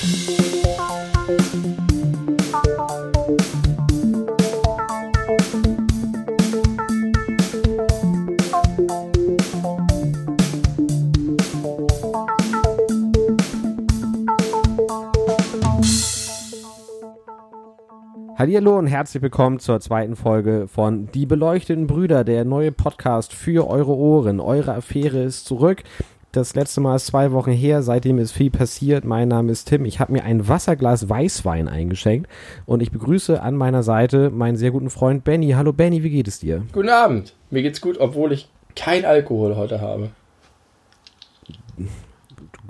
[0.00, 0.08] Hallo
[18.78, 23.94] und herzlich willkommen zur zweiten Folge von Die beleuchteten Brüder, der neue Podcast für eure
[23.94, 24.40] Ohren.
[24.40, 25.82] Eure Affäre ist zurück.
[26.32, 29.04] Das letzte Mal ist zwei Wochen her, seitdem ist viel passiert.
[29.04, 29.84] Mein Name ist Tim.
[29.84, 32.30] Ich habe mir ein Wasserglas Weißwein eingeschenkt
[32.66, 35.50] und ich begrüße an meiner Seite meinen sehr guten Freund Benny.
[35.50, 36.62] Hallo Benny, wie geht es dir?
[36.72, 37.34] Guten Abend.
[37.50, 40.10] Mir geht's gut, obwohl ich kein Alkohol heute habe.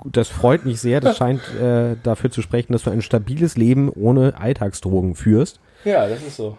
[0.05, 0.99] Das freut mich sehr.
[0.99, 5.59] Das scheint äh, dafür zu sprechen, dass du ein stabiles Leben ohne Alltagsdrogen führst.
[5.85, 6.57] Ja, das ist so.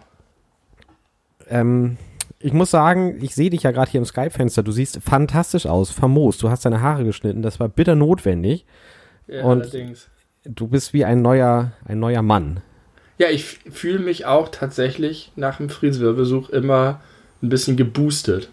[1.49, 1.97] Ähm,
[2.43, 4.63] ich muss sagen, ich sehe dich ja gerade hier im Skype-Fenster.
[4.63, 6.37] Du siehst fantastisch aus, famos.
[6.37, 7.41] Du hast deine Haare geschnitten.
[7.41, 8.65] Das war bitter notwendig.
[9.27, 10.09] Ja, Und- allerdings.
[10.45, 12.59] Du bist wie ein neuer, ein neuer Mann.
[13.17, 16.99] Ja, ich fühle mich auch tatsächlich nach dem Friseurbesuch immer
[17.41, 18.49] ein bisschen geboostet.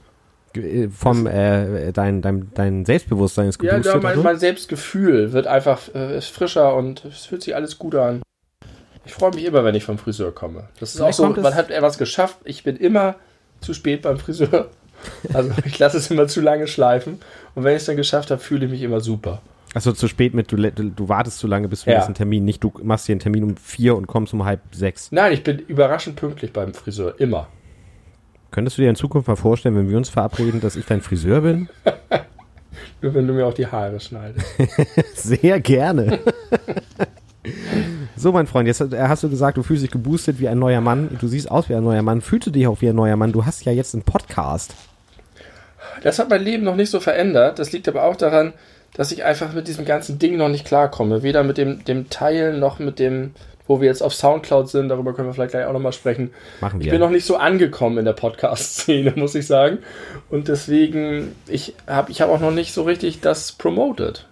[0.53, 3.95] Ge- äh, Vom äh, dein, dein, dein Selbstbewusstsein ist Ja, geboostet.
[3.95, 4.23] ja mein, also?
[4.23, 8.23] mein Selbstgefühl wird einfach äh, ist frischer und es fühlt sich alles gut an.
[9.05, 10.69] Ich freue mich immer, wenn ich vom Friseur komme.
[10.79, 12.39] Das ist Vielleicht auch so, man hat etwas geschafft.
[12.45, 13.17] Ich bin immer
[13.61, 14.69] zu spät beim Friseur.
[15.33, 17.21] Also ich lasse es immer zu lange schleifen.
[17.55, 19.41] Und wenn ich es dann geschafft habe, fühle ich mich immer super.
[19.73, 21.99] Achso, zu spät mit, du, du, du wartest zu lange bis zum Ja.
[21.99, 22.45] nächsten Termin.
[22.45, 25.13] Nicht, du machst dir einen Termin um vier und kommst um halb sechs.
[25.13, 27.15] Nein, ich bin überraschend pünktlich beim Friseur.
[27.19, 27.49] Immer.
[28.51, 31.43] Könntest du dir in Zukunft mal vorstellen, wenn wir uns verabreden, dass ich dein Friseur
[31.43, 31.69] bin?
[33.01, 34.45] Nur wenn du mir auch die Haare schneidest.
[35.15, 36.19] Sehr gerne.
[38.17, 41.17] so, mein Freund, jetzt hast du gesagt, du fühlst dich geboostet wie ein neuer Mann.
[41.21, 42.21] Du siehst aus wie ein neuer Mann.
[42.21, 43.33] Fühlst du dich auch wie ein neuer Mann?
[43.33, 44.75] Du hast ja jetzt einen Podcast.
[46.03, 47.59] Das hat mein Leben noch nicht so verändert.
[47.59, 48.53] Das liegt aber auch daran,
[48.95, 51.23] dass ich einfach mit diesem ganzen Ding noch nicht klarkomme.
[51.23, 53.33] Weder mit dem, dem Teilen noch mit dem,
[53.67, 54.89] wo wir jetzt auf Soundcloud sind.
[54.89, 56.31] Darüber können wir vielleicht gleich auch nochmal sprechen.
[56.61, 56.93] Machen Ich wir.
[56.93, 59.79] bin noch nicht so angekommen in der Podcast-Szene, muss ich sagen.
[60.29, 64.27] Und deswegen, ich habe ich hab auch noch nicht so richtig das promoted.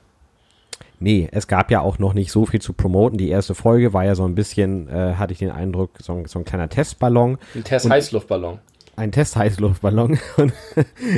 [1.00, 3.18] Nee, es gab ja auch noch nicht so viel zu promoten.
[3.18, 6.24] Die erste Folge war ja so ein bisschen, äh, hatte ich den Eindruck, so ein,
[6.26, 7.38] so ein kleiner Testballon.
[7.54, 8.58] Ein Test Und- Heißluftballon.
[8.96, 10.18] ein Testheißluftballon.
[10.36, 10.52] Und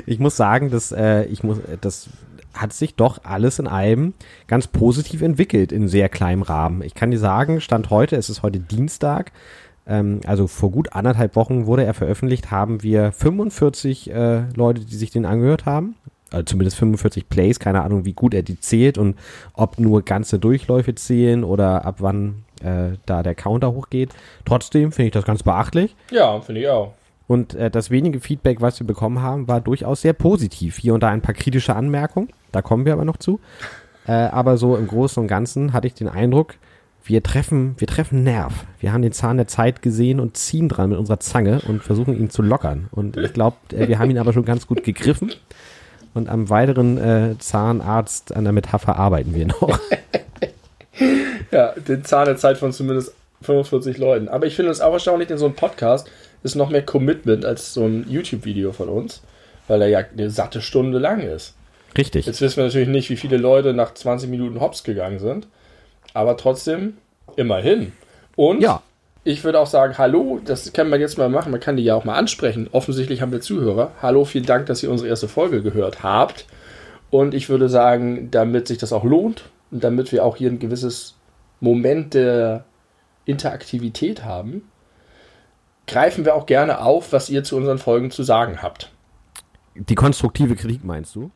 [0.06, 2.10] ich muss sagen, dass äh, ich muss, das
[2.52, 4.12] hat sich doch alles in allem
[4.48, 6.82] ganz positiv entwickelt in sehr kleinem Rahmen.
[6.82, 9.32] Ich kann dir sagen, Stand heute, es ist heute Dienstag,
[9.86, 14.96] ähm, also vor gut anderthalb Wochen wurde er veröffentlicht, haben wir 45 äh, Leute, die
[14.96, 15.94] sich den angehört haben.
[16.30, 19.16] Also zumindest 45 Plays, keine Ahnung, wie gut er die zählt und
[19.54, 24.10] ob nur ganze Durchläufe zählen oder ab wann äh, da der Counter hochgeht.
[24.44, 25.96] Trotzdem finde ich das ganz beachtlich.
[26.10, 26.94] Ja, finde ich auch.
[27.26, 30.78] Und äh, das wenige Feedback, was wir bekommen haben, war durchaus sehr positiv.
[30.78, 33.38] Hier und da ein paar kritische Anmerkungen, da kommen wir aber noch zu.
[34.06, 36.56] Äh, aber so im Großen und Ganzen hatte ich den Eindruck,
[37.04, 38.66] wir treffen, wir treffen Nerv.
[38.78, 42.18] Wir haben den Zahn der Zeit gesehen und ziehen dran mit unserer Zange und versuchen
[42.18, 42.88] ihn zu lockern.
[42.90, 45.32] Und ich glaube, äh, wir haben ihn aber schon ganz gut gegriffen.
[46.12, 49.78] Und am weiteren äh, Zahnarzt an der Metapher arbeiten wir noch.
[51.50, 53.12] Ja, den Zahn der Zeit von zumindest
[53.42, 54.28] 45 Leuten.
[54.28, 56.10] Aber ich finde es auch erstaunlich, denn so ein Podcast
[56.42, 59.22] ist noch mehr Commitment als so ein YouTube-Video von uns,
[59.66, 61.54] weil er ja eine satte Stunde lang ist.
[61.96, 62.26] Richtig.
[62.26, 65.48] Jetzt wissen wir natürlich nicht, wie viele Leute nach 20 Minuten hops gegangen sind,
[66.14, 66.98] aber trotzdem
[67.36, 67.92] immerhin.
[68.36, 68.82] Und Ja.
[69.24, 71.94] Ich würde auch sagen, hallo, das kann man jetzt mal machen, man kann die ja
[71.94, 72.68] auch mal ansprechen.
[72.72, 73.92] Offensichtlich haben wir Zuhörer.
[74.00, 76.46] Hallo, vielen Dank, dass ihr unsere erste Folge gehört habt.
[77.10, 80.58] Und ich würde sagen, damit sich das auch lohnt und damit wir auch hier ein
[80.58, 81.16] gewisses
[81.60, 82.64] Moment der
[83.26, 84.62] Interaktivität haben,
[85.86, 88.90] greifen wir auch gerne auf, was ihr zu unseren Folgen zu sagen habt.
[89.74, 91.30] Die konstruktive Kritik meinst du?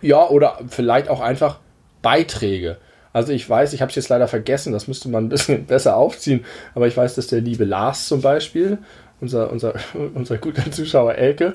[0.00, 1.58] Ja, oder vielleicht auch einfach
[2.02, 2.78] Beiträge.
[3.16, 5.96] Also ich weiß, ich habe es jetzt leider vergessen, das müsste man ein bisschen besser
[5.96, 6.44] aufziehen,
[6.74, 8.76] aber ich weiß, dass der liebe Lars zum Beispiel,
[9.22, 9.72] unser, unser,
[10.14, 11.54] unser guter Zuschauer Elke,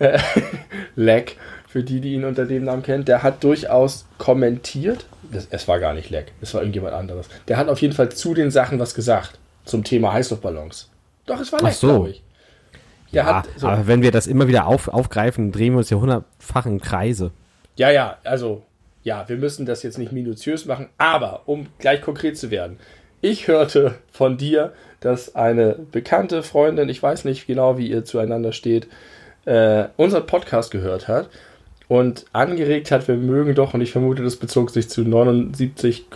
[0.00, 0.18] äh,
[0.96, 5.06] Leck, für die, die ihn unter dem Namen kennen, der hat durchaus kommentiert.
[5.32, 7.26] Das, es war gar nicht Leck, es war irgendjemand anderes.
[7.48, 10.90] Der hat auf jeden Fall zu den Sachen was gesagt zum Thema Heißluftballons.
[11.24, 11.86] Doch, es war Ach Leck, so.
[11.86, 12.22] glaube ich.
[13.14, 15.88] Der Ja, hat so, aber wenn wir das immer wieder auf, aufgreifen, drehen wir uns
[15.88, 17.30] ja hundertfach im Kreise.
[17.76, 18.64] Ja, ja, also,
[19.02, 22.78] ja, wir müssen das jetzt nicht minutiös machen, aber um gleich konkret zu werden.
[23.20, 28.52] Ich hörte von dir, dass eine bekannte Freundin, ich weiß nicht genau, wie ihr zueinander
[28.52, 28.88] steht,
[29.44, 31.28] äh, unseren Podcast gehört hat
[31.88, 36.06] und angeregt hat, wir mögen doch, und ich vermute, das bezog sich zu 79,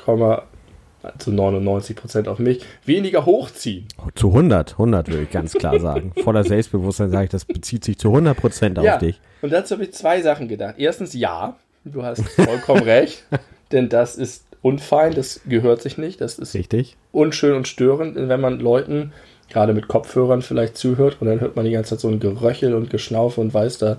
[1.19, 3.87] zu 99 Prozent auf mich, weniger hochziehen.
[4.15, 6.13] Zu 100, 100 würde ich ganz klar sagen.
[6.23, 9.21] Voller Selbstbewusstsein sage ich, das bezieht sich zu 100 Prozent auf ja, dich.
[9.41, 10.75] und dazu habe ich zwei Sachen gedacht.
[10.79, 13.25] Erstens, ja, du hast vollkommen recht,
[13.73, 16.21] denn das ist unfein, das gehört sich nicht.
[16.21, 16.97] Das ist Richtig.
[17.11, 19.13] unschön und störend, wenn man Leuten
[19.51, 22.75] gerade mit Kopfhörern vielleicht zuhört und dann hört man die ganze Zeit so ein Geröchel
[22.75, 23.99] und Geschnaufe und weiß, da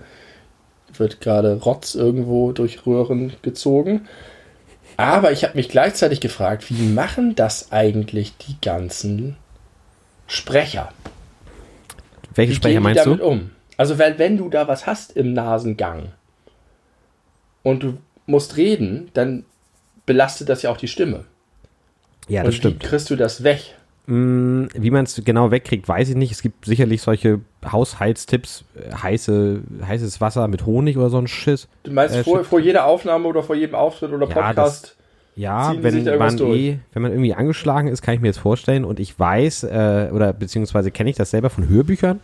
[0.98, 4.08] wird gerade Rotz irgendwo durch Röhren gezogen.
[4.98, 9.36] Aber ich habe mich gleichzeitig gefragt, wie machen das eigentlich die ganzen
[10.28, 10.90] Sprecher?
[12.36, 13.26] Welche Sprecher meinst damit du?
[13.26, 13.52] um?
[13.78, 16.12] Also, weil wenn du da was hast im Nasengang
[17.64, 19.46] und du musst reden, dann
[20.06, 21.26] belastet das ja auch die Stimme.
[22.30, 22.76] Ja, und das stimmt.
[22.84, 23.76] wie kriegst du das weg?
[24.06, 26.32] Mm, Wie man es genau wegkriegt, weiß ich nicht.
[26.32, 31.68] Es gibt sicherlich solche Haushaltstipps, äh, heiße, heißes Wasser mit Honig oder so ein Schiss.
[31.84, 34.98] Du meinst Äh, vor, vor jeder Aufnahme oder vor jedem Auftritt oder Ja, Podcast?
[35.36, 36.60] Ja, Ziehen die wenn sich da irgendwas man durch?
[36.60, 40.10] eh, wenn man irgendwie angeschlagen ist, kann ich mir jetzt vorstellen und ich weiß äh,
[40.14, 42.20] oder beziehungsweise kenne ich das selber von Hörbüchern,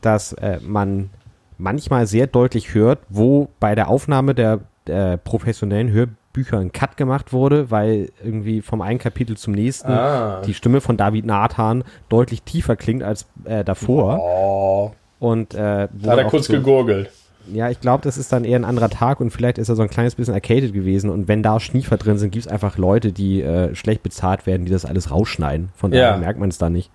[0.00, 1.10] dass äh, man
[1.58, 7.32] manchmal sehr deutlich hört, wo bei der Aufnahme der, der professionellen Hörbücher ein Cut gemacht
[7.32, 10.40] wurde, weil irgendwie vom einen Kapitel zum nächsten Ah.
[10.46, 16.10] die Stimme von David Nathan deutlich tiefer klingt als äh, davor Oh, und äh, da
[16.12, 17.10] hat er kurz so- gegurgelt.
[17.52, 19.82] ja, ich glaube, das ist dann eher ein anderer Tag und vielleicht ist er so
[19.82, 21.10] ein kleines bisschen arcaded gewesen.
[21.10, 24.64] Und wenn da Schniefer drin sind, gibt es einfach Leute, die äh, schlecht bezahlt werden,
[24.64, 25.70] die das alles rausschneiden.
[25.74, 26.16] Von daher Ja.
[26.18, 26.90] merkt man es da nicht.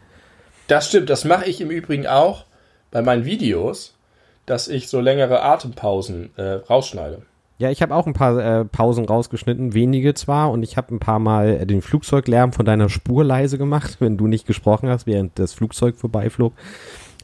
[0.67, 2.45] Das stimmt, das mache ich im Übrigen auch
[2.91, 3.92] bei meinen Videos,
[4.45, 7.23] dass ich so längere Atempausen äh, rausschneide.
[7.59, 10.99] Ja, ich habe auch ein paar äh, Pausen rausgeschnitten, wenige zwar, und ich habe ein
[10.99, 15.05] paar Mal äh, den Flugzeuglärm von deiner Spur leise gemacht, wenn du nicht gesprochen hast,
[15.05, 16.53] während das Flugzeug vorbeiflog.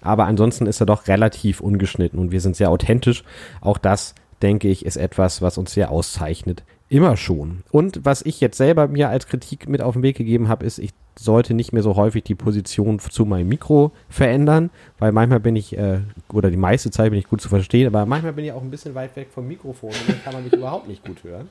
[0.01, 3.24] Aber ansonsten ist er doch relativ ungeschnitten und wir sind sehr authentisch.
[3.60, 6.63] Auch das, denke ich, ist etwas, was uns sehr auszeichnet.
[6.88, 7.63] Immer schon.
[7.69, 10.80] Und was ich jetzt selber mir als Kritik mit auf den Weg gegeben habe, ist,
[10.80, 10.92] ich
[11.24, 14.69] sollte nicht mehr so häufig die Position zu meinem Mikro verändern,
[15.00, 16.00] weil manchmal bin ich, äh,
[16.33, 18.71] oder die meiste Zeit bin ich gut zu verstehen, aber manchmal bin ich auch ein
[18.71, 21.50] bisschen weit weg vom Mikrofon und dann kann man mich überhaupt nicht gut hören.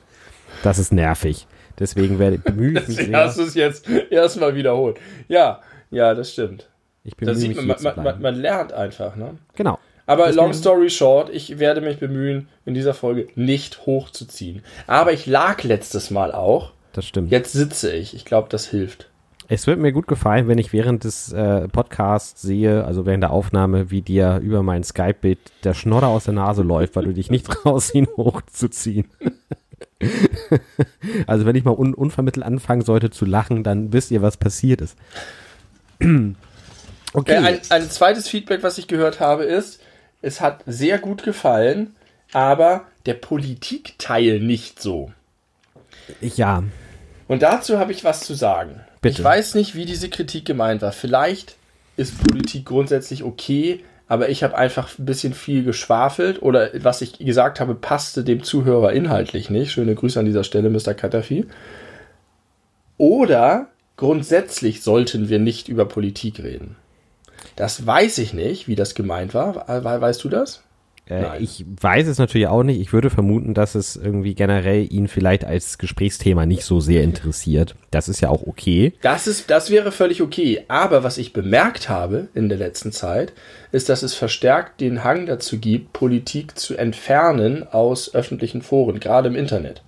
[0.63, 1.45] Das ist nervig.
[1.77, 3.17] Deswegen werde, bemühe ich mich sehr.
[3.17, 4.97] hast du es jetzt erstmal wiederholt.
[5.27, 5.61] Ja,
[5.91, 6.67] ja, das stimmt.
[7.03, 9.37] Ich bemühe sieht mich man, hier man, man, man, man lernt einfach, ne?
[9.55, 9.79] Genau.
[10.05, 14.63] Aber Deswegen- long story short, ich werde mich bemühen, in dieser Folge nicht hochzuziehen.
[14.87, 16.71] Aber ich lag letztes Mal auch.
[16.93, 17.29] Das stimmt.
[17.31, 18.15] Jetzt sitze ich.
[18.15, 19.08] Ich glaube, das hilft.
[19.51, 23.31] Es wird mir gut gefallen, wenn ich während des äh, Podcasts sehe, also während der
[23.31, 27.31] Aufnahme, wie dir über mein Skype-Bild der Schnodder aus der Nase läuft, weil du dich
[27.31, 29.09] nicht traust, ihn hochzuziehen.
[31.27, 34.81] also wenn ich mal un unvermittelt anfangen sollte zu lachen, dann wisst ihr, was passiert
[34.81, 34.95] ist.
[37.11, 37.33] Okay.
[37.33, 39.81] Äh, ein, ein zweites Feedback, was ich gehört habe, ist,
[40.21, 41.95] es hat sehr gut gefallen,
[42.33, 45.11] aber der Politikteil nicht so.
[46.21, 46.61] ja,
[47.27, 48.81] Und dazu habe ich was zu sagen.
[49.01, 49.21] Bitte.
[49.21, 50.91] Ich weiß nicht, wie diese Kritik gemeint war.
[50.91, 51.55] Vielleicht
[51.97, 57.19] ist Politik grundsätzlich okay, aber ich habe einfach ein bisschen viel geschwafelt oder was ich
[57.19, 59.71] gesagt habe, passte dem Zuhörer inhaltlich nicht.
[59.71, 60.93] Schöne Grüße an dieser Stelle, Mr.
[60.93, 61.45] Katafi.
[62.97, 63.67] Oder
[63.97, 66.75] grundsätzlich sollten wir nicht über Politik reden.
[67.55, 69.67] Das weiß ich nicht, wie das gemeint war.
[69.67, 70.63] We- Weißt du das?
[71.09, 71.43] Äh, Nein.
[71.43, 72.79] ich weiß es natürlich auch nicht.
[72.79, 77.75] Ich würde vermuten, dass es irgendwie generell ihn vielleicht als Gesprächsthema nicht so sehr interessiert.
[77.89, 78.93] Das ist ja auch okay.
[79.01, 80.65] Das, ist, das wäre völlig okay.
[80.67, 83.33] Aber was ich bemerkt habe in der letzten Zeit,
[83.71, 89.29] ist, dass es verstärkt den Hang dazu gibt, Politik zu entfernen aus öffentlichen Foren, gerade
[89.29, 89.81] im Internet.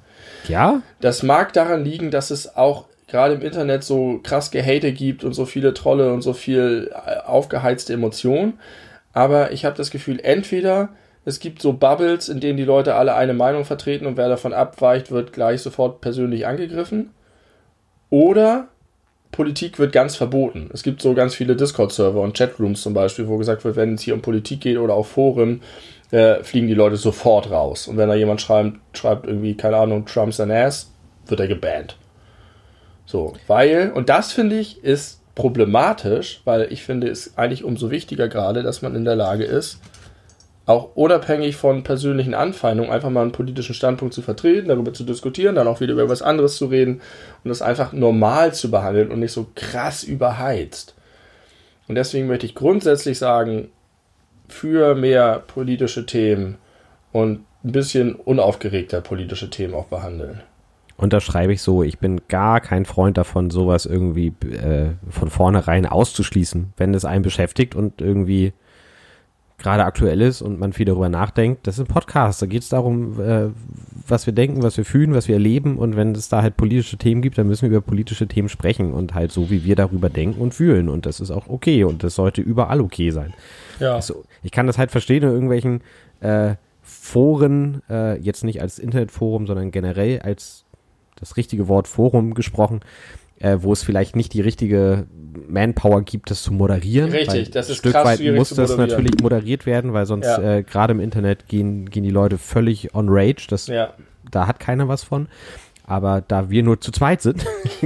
[0.47, 0.81] Ja?
[1.01, 5.33] Das mag daran liegen, dass es auch gerade im Internet so krass Gehate gibt und
[5.33, 8.53] so viele Trolle und so viel äh, aufgeheizte Emotionen.
[9.13, 10.89] Aber ich habe das Gefühl, entweder
[11.23, 14.53] es gibt so Bubbles, in denen die Leute alle eine Meinung vertreten und wer davon
[14.53, 17.11] abweicht, wird gleich sofort persönlich angegriffen.
[18.09, 18.67] Oder
[19.31, 20.69] Politik wird ganz verboten.
[20.73, 24.01] Es gibt so ganz viele Discord-Server und Chatrooms zum Beispiel, wo gesagt wird, wenn es
[24.01, 25.61] hier um Politik geht oder auch Foren,
[26.11, 27.87] äh, fliegen die Leute sofort raus.
[27.87, 30.91] Und wenn da jemand schreibt, schreibt irgendwie, keine Ahnung, Trump's an ass,
[31.27, 31.97] wird er gebannt.
[33.05, 38.27] So, weil, und das finde ich ist problematisch, weil ich finde es eigentlich umso wichtiger
[38.27, 39.79] gerade, dass man in der Lage ist,
[40.71, 45.55] auch unabhängig von persönlichen Anfeindungen einfach mal einen politischen Standpunkt zu vertreten, darüber zu diskutieren,
[45.55, 47.01] dann auch wieder über was anderes zu reden
[47.43, 50.95] und das einfach normal zu behandeln und nicht so krass überheizt.
[51.87, 53.69] Und deswegen möchte ich grundsätzlich sagen,
[54.47, 56.57] für mehr politische Themen
[57.11, 60.41] und ein bisschen unaufgeregter politische Themen auch behandeln.
[60.97, 61.83] Unterschreibe ich so.
[61.83, 67.23] Ich bin gar kein Freund davon, sowas irgendwie äh, von vornherein auszuschließen, wenn es einen
[67.23, 68.53] beschäftigt und irgendwie
[69.61, 71.65] gerade aktuell ist und man viel darüber nachdenkt.
[71.67, 72.41] Das ist ein Podcast.
[72.41, 73.49] Da geht es darum, äh,
[74.07, 75.77] was wir denken, was wir fühlen, was wir erleben.
[75.77, 78.93] Und wenn es da halt politische Themen gibt, dann müssen wir über politische Themen sprechen
[78.93, 80.89] und halt so, wie wir darüber denken und fühlen.
[80.89, 83.33] Und das ist auch okay und das sollte überall okay sein.
[83.79, 83.95] Ja.
[83.95, 85.81] Also, ich kann das halt verstehen in irgendwelchen
[86.19, 90.65] äh, Foren, äh, jetzt nicht als Internetforum, sondern generell als
[91.15, 92.81] das richtige Wort Forum gesprochen,
[93.41, 95.05] äh, wo es vielleicht nicht die richtige
[95.47, 97.11] Manpower gibt, das zu moderieren.
[97.11, 100.57] Richtig, das ist ein Stück krass weit muss das natürlich moderiert werden, weil sonst Ja.
[100.57, 103.47] äh, gerade im Internet gehen, gehen die Leute völlig on rage.
[103.49, 103.93] Das, Ja.
[104.29, 105.27] Da hat keiner was von.
[105.83, 107.45] Aber da wir nur zu zweit sind,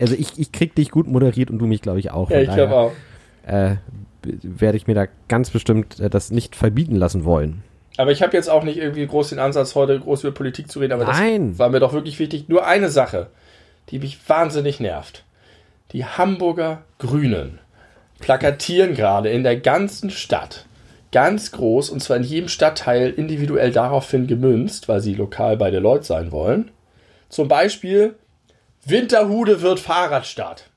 [0.00, 2.30] also ich, ich krieg dich gut moderiert und du mich, glaube ich, auch.
[2.30, 2.92] Ja, ich glaube auch.
[3.46, 3.76] Äh,
[4.22, 7.62] werde ich mir da ganz bestimmt äh, das nicht verbieten lassen wollen.
[7.96, 10.78] Aber ich habe jetzt auch nicht irgendwie groß den Ansatz, heute groß über Politik zu
[10.78, 11.50] reden, aber Nein.
[11.50, 12.48] das war mir doch wirklich wichtig.
[12.48, 13.28] Nur eine Sache,
[13.90, 15.24] die mich wahnsinnig nervt.
[15.92, 17.58] Die Hamburger Grünen
[18.18, 20.66] plakatieren gerade in der ganzen Stadt
[21.12, 25.80] ganz groß und zwar in jedem Stadtteil individuell daraufhin gemünzt, weil sie lokal bei der
[25.80, 26.70] Leute sein wollen.
[27.28, 28.14] Zum Beispiel
[28.84, 30.69] Winterhude wird Fahrradstadt.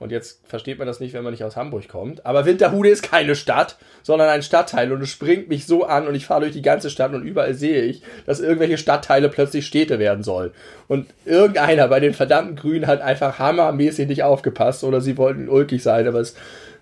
[0.00, 2.24] Und jetzt versteht man das nicht, wenn man nicht aus Hamburg kommt.
[2.24, 4.90] Aber Winterhude ist keine Stadt, sondern ein Stadtteil.
[4.92, 7.52] Und es springt mich so an und ich fahre durch die ganze Stadt und überall
[7.52, 10.52] sehe ich, dass irgendwelche Stadtteile plötzlich Städte werden sollen.
[10.88, 15.82] Und irgendeiner bei den verdammten Grünen hat einfach hammermäßig nicht aufgepasst oder sie wollten ulkig
[15.82, 16.34] sein, aber es,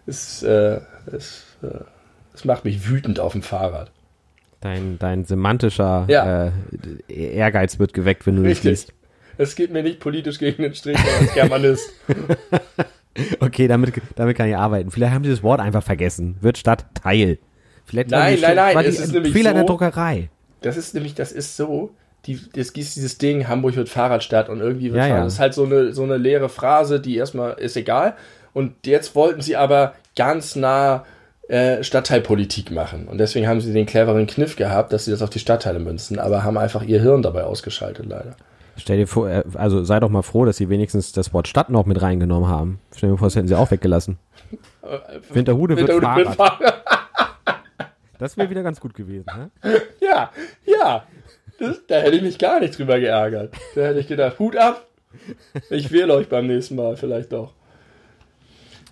[0.07, 0.79] es, äh,
[1.13, 1.67] es, äh,
[2.35, 3.91] es macht mich wütend auf dem Fahrrad.
[4.61, 6.53] Dein, dein semantischer Ja.
[7.09, 8.71] äh, Ehrgeiz wird geweckt, wenn du das Richtig.
[8.71, 8.93] liest.
[9.41, 11.91] Es geht mir nicht politisch gegen den Strich, als Germanist.
[13.41, 14.91] Okay, damit, damit kann ich arbeiten.
[14.91, 16.37] Vielleicht haben sie das Wort einfach vergessen.
[16.41, 17.39] Wird statt Teil.
[17.85, 20.31] Vielleicht Nein, die- nein, nein, war es ist nämlich Fehler in der so- Druckerei.
[20.61, 21.91] Das ist nämlich, das ist so,
[22.27, 25.25] die, es gibt dieses Ding, Hamburg wird Fahrradstadt und irgendwie wird Ja, Fahrrad- ja.
[25.25, 28.15] Das ist halt so eine, so eine leere Phrase, die erstmal ist egal.
[28.55, 31.05] Und jetzt wollten sie aber ganz nah
[31.49, 33.07] äh, Stadtteilpolitik machen.
[33.09, 36.19] Und deswegen haben sie den cleveren Kniff gehabt, dass sie das auf die Stadtteile münzen,
[36.19, 38.37] aber haben einfach ihr Hirn dabei ausgeschaltet, leider.
[38.79, 41.69] Stell dir vor, äh, also sei doch mal froh, dass sie wenigstens das Wort Stadt
[41.69, 42.81] noch mit reingenommen haben.
[42.97, 44.19] Stell dir vor, das hätten sie auch weggelassen.
[45.31, 46.85] Winterhude wird Winterhude wird Fahrrad.
[46.85, 47.59] Fahrrad.
[48.19, 49.27] Das wäre wieder ganz gut gewesen.
[49.37, 49.51] Ne?
[50.01, 50.31] Ja,
[50.65, 51.05] ja.
[51.59, 53.53] Das, da hätte ich mich gar nicht drüber geärgert.
[53.75, 54.87] Da hätte ich gedacht, Hut ab.
[55.71, 57.53] Ich wähle euch beim nächsten Mal vielleicht doch.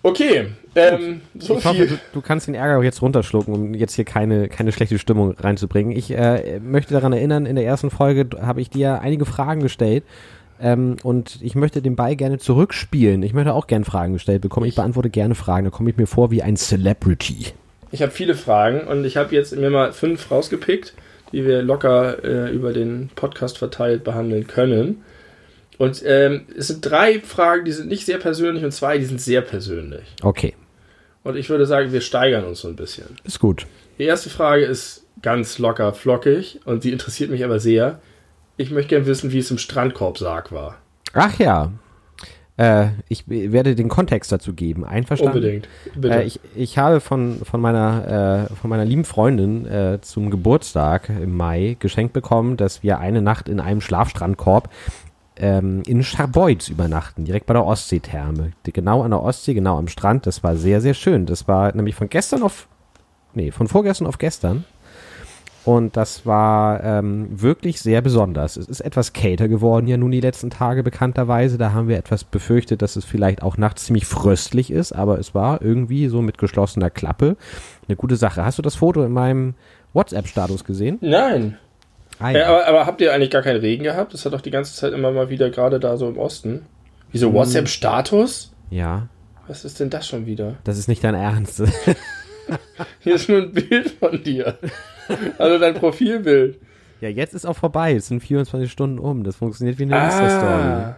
[0.03, 1.87] Okay, ähm, so Ich hoffe, viel.
[1.87, 5.31] du, du kannst den Ärger auch jetzt runterschlucken, um jetzt hier keine, keine schlechte Stimmung
[5.31, 5.95] reinzubringen.
[5.95, 10.03] Ich äh, möchte daran erinnern, in der ersten Folge habe ich dir einige Fragen gestellt.
[10.59, 13.21] Ähm, und ich möchte den Ball gerne zurückspielen.
[13.23, 14.65] Ich möchte auch gerne Fragen gestellt bekommen.
[14.65, 15.65] Ich beantworte gerne Fragen.
[15.65, 17.47] Da komme ich mir vor wie ein Celebrity.
[17.91, 20.93] Ich habe viele Fragen und ich habe jetzt mir mal fünf rausgepickt,
[21.31, 25.03] die wir locker äh, über den Podcast verteilt behandeln können.
[25.77, 29.21] Und ähm, es sind drei Fragen, die sind nicht sehr persönlich und zwei, die sind
[29.21, 30.07] sehr persönlich.
[30.23, 30.55] Okay,
[31.23, 33.05] Und ich würde sagen, wir steigern uns so ein bisschen.
[33.23, 33.67] ist gut.
[33.99, 37.99] Die erste Frage ist ganz locker flockig und die interessiert mich aber sehr.
[38.57, 40.77] Ich möchte gerne wissen, wie es im Strandkorbsarg war.
[41.13, 41.71] Ach ja.
[42.57, 44.83] Äh, ich werde den Kontext dazu geben.
[44.83, 45.37] Einverstanden?
[45.37, 45.67] Unbedingt.
[46.03, 51.09] Äh, ich, ich habe von, von, meiner, äh, von meiner lieben Freundin äh, zum Geburtstag
[51.09, 54.71] im Mai geschenkt bekommen, dass wir eine Nacht in einem Schlafstrandkorb
[55.39, 58.51] ähm, in Scharbeutz übernachten, direkt bei der Ostseetherme.
[58.63, 60.25] Genau an der Ostsee, genau am Strand.
[60.27, 61.25] Das war sehr, sehr schön.
[61.25, 62.67] Das war nämlich von gestern auf,
[63.33, 64.65] nee, von vorgestern auf gestern.
[65.67, 68.55] Und das war ähm, wirklich sehr besonders.
[68.55, 71.57] Es ist etwas kälter geworden ja nun die letzten Tage bekannterweise.
[71.57, 75.35] Da haben wir etwas befürchtet, dass es vielleicht auch nachts ziemlich fröstlich ist, aber es
[75.35, 77.35] war irgendwie so mit geschlossener Klappe
[77.85, 78.45] eine gute Sache.
[78.45, 79.55] Hast du das Foto in meinem
[79.91, 80.99] WhatsApp-Status gesehen?
[81.01, 81.57] Nein.
[82.19, 84.13] Ah, Ja, aber, aber habt ihr eigentlich gar keinen Regen gehabt?
[84.13, 86.49] Das hat doch die ganze Zeit immer mal wieder gerade da so im Osten.
[86.51, 86.61] Hm.
[87.11, 88.51] Wieso WhatsApp-Status?
[88.69, 89.07] ja,
[89.47, 90.55] Was ist denn das schon wieder?
[90.65, 91.61] das ist nicht dein Ernst.
[92.99, 94.57] Hier ist nur ein Bild von dir.
[95.37, 96.59] Also dein Profilbild.
[97.01, 97.93] ja, jetzt ist auch vorbei.
[97.93, 99.23] Es sind 24 Stunden um.
[99.23, 100.51] Das funktioniert wie eine Insta-Story.
[100.51, 100.97] Ah,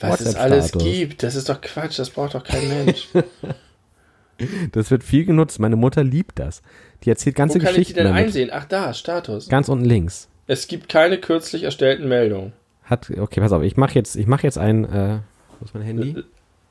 [0.00, 1.22] was es alles gibt.
[1.22, 1.98] Das ist doch Quatsch.
[1.98, 3.08] Das braucht doch kein Mensch.
[4.72, 5.60] Das wird viel genutzt.
[5.60, 6.60] Meine Mutter liebt das.
[7.04, 8.24] Die erzählt Wo ganze kann ich die Geschichten denn damit.
[8.26, 8.50] einsehen?
[8.52, 9.48] Ach da, Status.
[9.48, 10.28] Ganz unten links.
[10.46, 12.52] Es gibt keine kürzlich erstellten Meldungen.
[12.84, 15.18] Hat, okay, pass auf, ich mache jetzt, ich mache jetzt ein, äh,
[15.58, 16.22] wo ist mein Handy?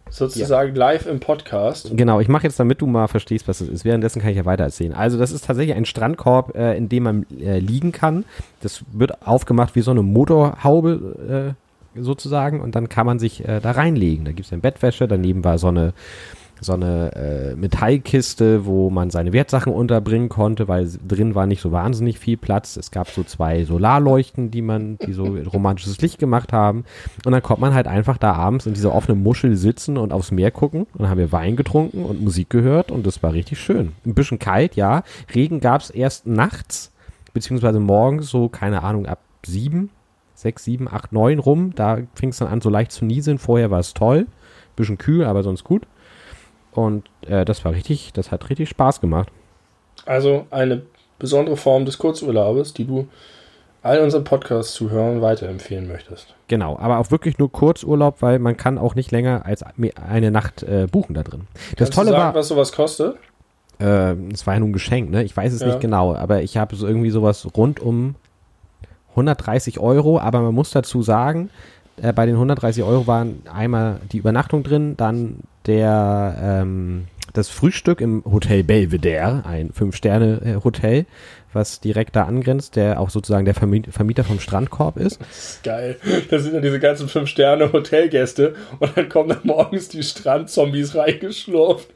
[0.09, 1.89] Sozusagen live im Podcast.
[1.95, 3.83] Genau, ich mache jetzt, damit du mal verstehst, was es ist.
[3.83, 4.93] Währenddessen kann ich ja weiter erzählen.
[4.93, 8.25] Also das ist tatsächlich ein Strandkorb, äh, in dem man äh, liegen kann.
[8.61, 11.55] Das wird aufgemacht wie so eine Motorhaube
[11.95, 14.25] äh, sozusagen und dann kann man sich äh, da reinlegen.
[14.25, 15.93] Da gibt es eine Bettwäsche, daneben war so eine
[16.63, 21.71] so eine äh, Metallkiste, wo man seine Wertsachen unterbringen konnte, weil drin war nicht so
[21.71, 22.77] wahnsinnig viel Platz.
[22.77, 26.85] Es gab so zwei Solarleuchten, die man, die so romantisches Licht gemacht haben.
[27.25, 30.31] Und dann konnte man halt einfach da abends in dieser offenen Muschel sitzen und aufs
[30.31, 30.83] Meer gucken.
[30.93, 33.93] Und dann haben wir Wein getrunken und Musik gehört und das war richtig schön.
[34.05, 35.03] Ein bisschen kalt, ja.
[35.33, 36.91] Regen gab es erst nachts,
[37.33, 39.89] beziehungsweise morgens so, keine Ahnung, ab sieben,
[40.35, 41.73] sechs, sieben, acht, neun rum.
[41.75, 43.37] Da fing es dann an, so leicht zu nieseln.
[43.37, 44.27] Vorher war es toll.
[44.75, 45.87] Bisschen kühl, aber sonst gut.
[46.75, 49.29] Und äh, das war richtig, das hat richtig Spaß gemacht.
[50.05, 50.81] Also eine
[51.19, 53.07] besondere Form des Kurzurlaubes, die du
[53.81, 56.33] all unseren Podcast-Zuhörern weiterempfehlen möchtest.
[56.47, 59.63] Genau, aber auch wirklich nur Kurzurlaub, weil man kann auch nicht länger als
[60.07, 61.47] eine Nacht äh, buchen da drin.
[61.77, 63.17] Das Kannst Tolle du sagen, war, was sowas kostet?
[63.79, 65.23] äh, es war ja nun ein Geschenk, ne?
[65.23, 65.67] Ich weiß es Ja.
[65.67, 68.15] nicht genau, aber ich habe so irgendwie sowas rund um
[69.11, 71.49] 130 Euro, aber man muss dazu sagen,
[72.01, 77.99] äh, bei den 130 Euro waren einmal die Übernachtung drin, dann der ähm, das Frühstück
[77.99, 81.05] im Hotel Belvedere, ein Fünf-Sterne-Hotel,
[81.51, 85.19] was direkt da angrenzt, der auch sozusagen der Vermi- Vermieter vom Strandkorb ist.
[85.19, 85.97] Das ist geil.
[86.29, 91.89] Da sind ja diese ganzen Fünf-Sterne-Hotelgäste und dann kommen dann morgens die Strandzombies reingeschlurft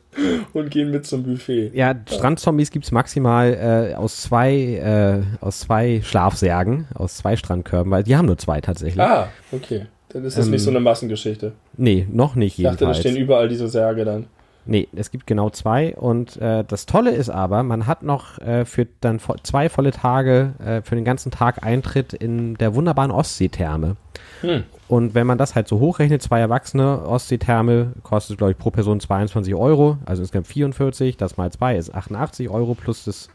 [0.53, 1.71] und gehen mit zum Buffet.
[1.75, 8.03] Ja, Strandzombies gibt's maximal äh, aus zwei äh, aus zwei Schlafsärgen, aus zwei Strandkörben, weil
[8.03, 8.99] die haben nur zwei tatsächlich.
[8.99, 9.85] Ah, okay.
[10.17, 11.51] Dann ist das Ähm, nicht so eine Massengeschichte.
[11.77, 12.99] Nee, noch nicht Ich dachte, da jedenfalls.
[13.07, 14.25] stehen überall diese Särge dann.
[14.65, 18.65] Nee, es gibt genau zwei und äh, das Tolle ist aber, man hat noch äh,
[18.65, 23.11] für dann vo zwei volle Tage, äh, für den ganzen Tag Eintritt in der wunderbaren
[23.11, 23.95] Ostseetherme.
[24.41, 24.63] Hm.
[24.87, 28.99] Und wenn man das halt so hochrechnet, zwei Erwachsene, Ostseetherme kostet, glaube ich, pro Person
[28.99, 33.29] 22 Euro, also insgesamt 44, das mal zwei ist 88 Euro plus das,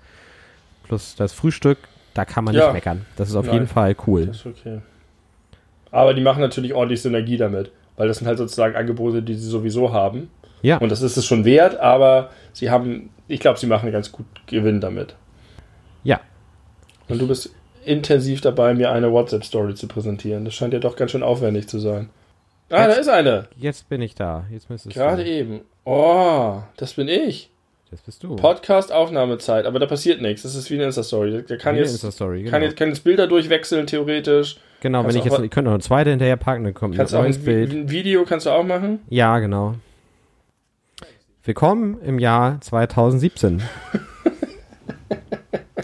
[0.83, 1.79] plus das Frühstück,
[2.15, 2.65] da kann man Ja.
[2.65, 3.07] nicht meckern.
[3.17, 3.55] Das ist auf Nein.
[3.55, 4.27] jeden Fall cool.
[4.27, 4.81] Das ist okay.
[5.93, 9.49] Aber die machen natürlich ordentlich Synergie damit, weil das sind halt sozusagen Angebote, die sie
[9.49, 10.29] sowieso haben.
[10.63, 14.11] Ja, Und das ist es schon wert, aber sie haben, ich glaube, sie machen ganz
[14.11, 15.15] gut Gewinn damit.
[16.03, 16.21] ja.
[17.09, 17.51] Und du bist
[17.85, 20.45] intensiv dabei, mir eine WhatsApp-Story zu präsentieren.
[20.45, 22.09] Das scheint ja doch ganz schön aufwendig zu sein.
[22.71, 23.49] Ah, da Jetzt- ist eine.
[23.59, 24.47] Jetzt bin ich da.
[24.51, 25.29] Jetzt müsstest Gerade du.
[25.31, 25.61] eben.
[25.85, 27.51] Oh, das bin ich.
[27.91, 28.37] Jetzt bist du.
[28.37, 30.43] Podcast-Aufnahmezeit, aber da passiert nichts.
[30.43, 31.43] Das ist wie eine Insta-Story.
[31.43, 32.51] Der kann Wie eine jetzt, Insta-Story, genau.
[32.51, 34.57] kann jetzt kann jetzt Bilder durchwechseln, theoretisch.
[34.83, 36.99] Genau, wenn Kannst ich auch jetzt, ich könnte noch eine zweite hinterher packen, dann kommt
[36.99, 37.73] ein neues ein, Bild.
[37.73, 38.99] Ein Video kannst du auch machen.
[39.09, 39.77] Ja, genau.
[41.45, 43.63] Willkommen im Jahr 2017.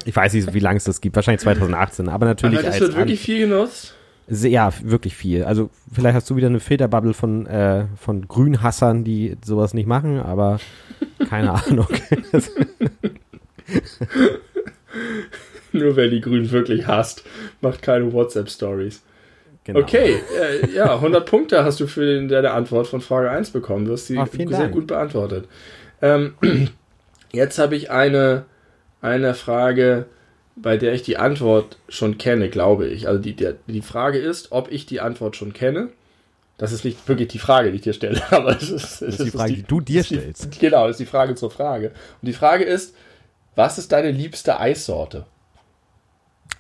[0.05, 1.15] ich weiß nicht, wie lange es das gibt.
[1.15, 3.95] Wahrscheinlich 2018, aber natürlich Aber das wird wirklich viel genutzt.
[4.27, 5.45] ja, wirklich viel.
[5.45, 10.19] Also vielleicht hast du wieder eine Filterbubble von, äh, von Grünhassern, die sowas nicht machen,
[10.19, 10.59] aber
[11.29, 11.87] keine Ahnung.
[15.73, 17.25] Nur wer die Grünen wirklich hasst,
[17.61, 19.03] macht keine WhatsApp-Stories.
[19.65, 19.81] Genau.
[19.81, 23.85] Okay, äh, ja, 100 Punkte hast du für den, deine Antwort von Frage 1 bekommen.
[23.85, 24.73] Du hast sie vielen sehr Dank.
[24.73, 25.47] gut beantwortet.
[26.01, 26.35] Ähm,
[27.33, 28.47] jetzt habe ich eine,
[29.03, 30.07] eine Frage,
[30.57, 33.09] bei der ich die Antwort schon kenne, glaube ich.
[33.09, 35.91] Also die, der, die Frage ist, ob ich die Antwort schon kenne.
[36.57, 39.25] Das ist nicht wirklich die Frage, die ich dir stelle, aber es ist, Das ist
[39.25, 40.55] die Frage, die du dir stellst.
[40.55, 41.89] Die, genau, das ist die Frage zur Frage.
[42.23, 42.95] Und die Frage ist,
[43.55, 45.27] was ist deine liebste Eissorte?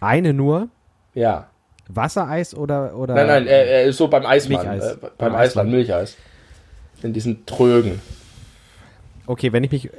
[0.00, 0.68] Eine nur,
[1.14, 1.48] Ja.
[1.90, 4.66] Wassereis oder, oder Nein, nein, äh, äh, so beim Eismann.
[4.66, 4.92] Milcheis.
[4.92, 6.16] Äh, beim Beim Eisland, Milcheis.
[7.02, 8.00] In diesen Trögen.
[9.26, 9.90] Okay, wenn ich mich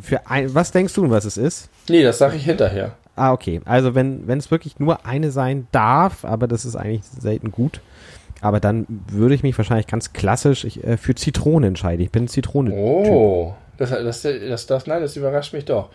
[0.00, 1.70] für ein, was denkst du, was es ist?
[1.88, 2.92] Nee, das sage ich hinterher.
[3.14, 3.62] Ah, okay.
[3.64, 7.80] Also wenn wenn es wirklich nur eine sein darf, aber das ist eigentlich selten gut.
[8.42, 12.02] Aber dann würde ich mich wahrscheinlich ganz klassisch ich, äh, für Zitrone entscheiden.
[12.04, 12.72] Ich bin Zitrone.
[12.74, 15.88] Oh, das, das, das, das, nein, das überrascht mich doch.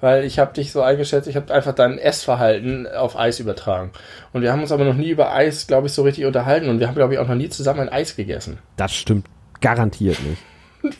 [0.00, 3.90] Weil ich habe dich so eingeschätzt, ich habe einfach dein Essverhalten auf Eis übertragen.
[4.32, 6.68] Und wir haben uns aber noch nie über Eis, glaube ich, so richtig unterhalten.
[6.68, 8.58] Und wir haben, glaube ich, auch noch nie zusammen ein Eis gegessen.
[8.76, 9.26] Das stimmt
[9.60, 10.42] garantiert nicht.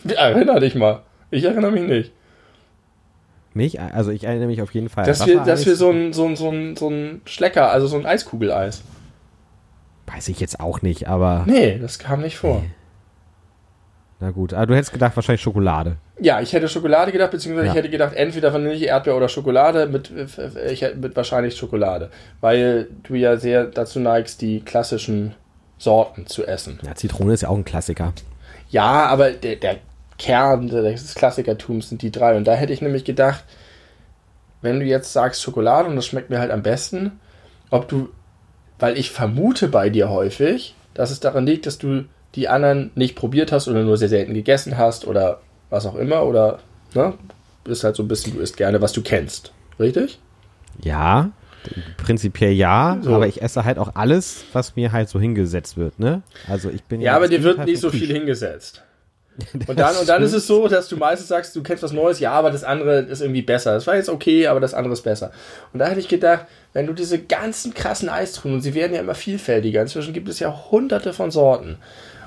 [0.16, 1.02] Erinner dich mal.
[1.30, 2.12] Ich erinnere mich nicht.
[3.52, 3.80] Mich?
[3.80, 5.04] Also ich erinnere mich auf jeden Fall.
[5.04, 7.96] Dass wir, dass wir so ein, so, ein, so, ein, so ein Schlecker, also so
[7.96, 8.82] ein Eiskugeleis.
[10.06, 12.62] Weiß ich jetzt auch nicht, aber Nee, das kam nicht vor.
[14.24, 14.54] Na gut.
[14.54, 15.96] Aber du hättest gedacht wahrscheinlich Schokolade.
[16.18, 17.72] Ja, ich hätte Schokolade gedacht, beziehungsweise Ja.
[17.72, 20.10] ich hätte gedacht, entweder Vanille, Erdbeer oder Schokolade, mit,
[20.70, 22.10] ich hätte mit wahrscheinlich Schokolade.
[22.40, 25.34] Weil du ja sehr dazu neigst, die klassischen
[25.76, 26.78] Sorten zu essen.
[26.84, 28.12] Ja, Zitrone ist ja auch ein Klassiker.
[28.70, 29.76] Ja, aber der, der
[30.18, 32.36] Kern des Klassikertums sind die drei.
[32.36, 33.44] Und da hätte ich nämlich gedacht,
[34.62, 37.20] wenn du jetzt sagst Schokolade und das schmeckt mir halt am besten,
[37.70, 38.08] ob du,
[38.78, 43.16] weil ich vermute bei dir häufig, dass es daran liegt, dass du die anderen nicht
[43.16, 46.58] probiert hast oder nur sehr selten gegessen hast oder was auch immer oder,
[46.94, 47.14] ne?
[47.66, 49.52] Ist halt so ein bisschen, du isst gerne, was du kennst.
[49.80, 50.18] Richtig?
[50.82, 51.30] Ja,
[51.96, 53.14] prinzipiell ja, So.
[53.14, 56.22] aber ich esse halt auch alles, was mir halt so hingesetzt wird, ne?
[56.48, 58.82] Also ich bin Ja, aber das dir wird nicht so viel hingesetzt.
[59.66, 62.20] Und dann, und dann ist es so, dass du meistens sagst, du kennst was Neues,
[62.20, 63.72] ja, aber das andere ist irgendwie besser.
[63.74, 65.32] Das war jetzt okay, aber das andere ist besser.
[65.72, 69.00] Und da hätte ich gedacht, wenn du diese ganzen krassen Eistruhen, und sie werden ja
[69.00, 71.78] immer vielfältiger, inzwischen gibt es ja hunderte von Sorten,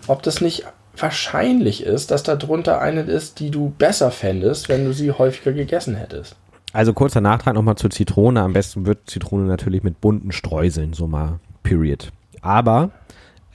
[0.08, 0.66] ob das nicht
[0.96, 5.54] wahrscheinlich ist, dass da drunter eine ist, die du besser fändest, wenn du sie häufiger
[5.54, 6.36] gegessen hättest.
[6.74, 8.42] Also kurzer Nachtrag nochmal zur Zitrone.
[8.42, 12.12] Am besten wird Zitrone natürlich mit bunten Streuseln, so mal, period.
[12.42, 12.92] Aber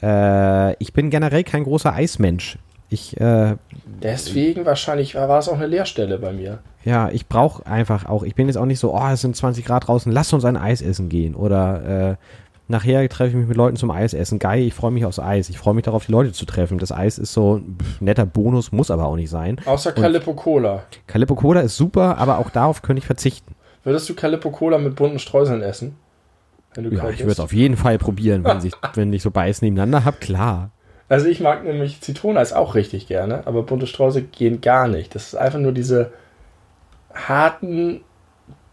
[0.03, 2.59] äh, ich bin generell kein großer Eismensch.
[2.89, 3.57] Ich, äh,
[4.03, 6.59] Deswegen wahrscheinlich war, war es auch eine Leerstelle bei mir.
[6.85, 9.65] Ja, ich brauche einfach auch, ich bin jetzt auch nicht so, oh, es sind 20
[9.65, 11.35] Grad draußen, lass uns ein Eis essen gehen.
[11.35, 12.17] Oder äh,
[12.69, 14.39] nachher treffe ich mich mit Leuten zum Eis essen.
[14.39, 15.49] Geil, ich freue mich aufs Eis.
[15.49, 16.79] Ich freue mich darauf, die Leute zu treffen.
[16.79, 19.61] Das Eis ist so ein netter Bonus, muss aber auch nicht sein.
[19.65, 20.85] Außer Calippo Cola.
[21.07, 23.55] Calippo Cola ist super, aber auch darauf könnte ich verzichten.
[23.85, 25.97] Würdest du Calippo Cola mit bunten Streuseln essen?
[26.75, 29.31] Wenn du ja, ich würde es auf jeden Fall probieren, wenn, sich, wenn ich so
[29.31, 30.71] beißen nebeneinander habe, klar.
[31.09, 35.15] Also ich mag nämlich Zitroneneis auch richtig gerne, aber bunte Streusel gehen gar nicht.
[35.15, 36.13] Das ist einfach nur diese
[37.13, 38.01] harten,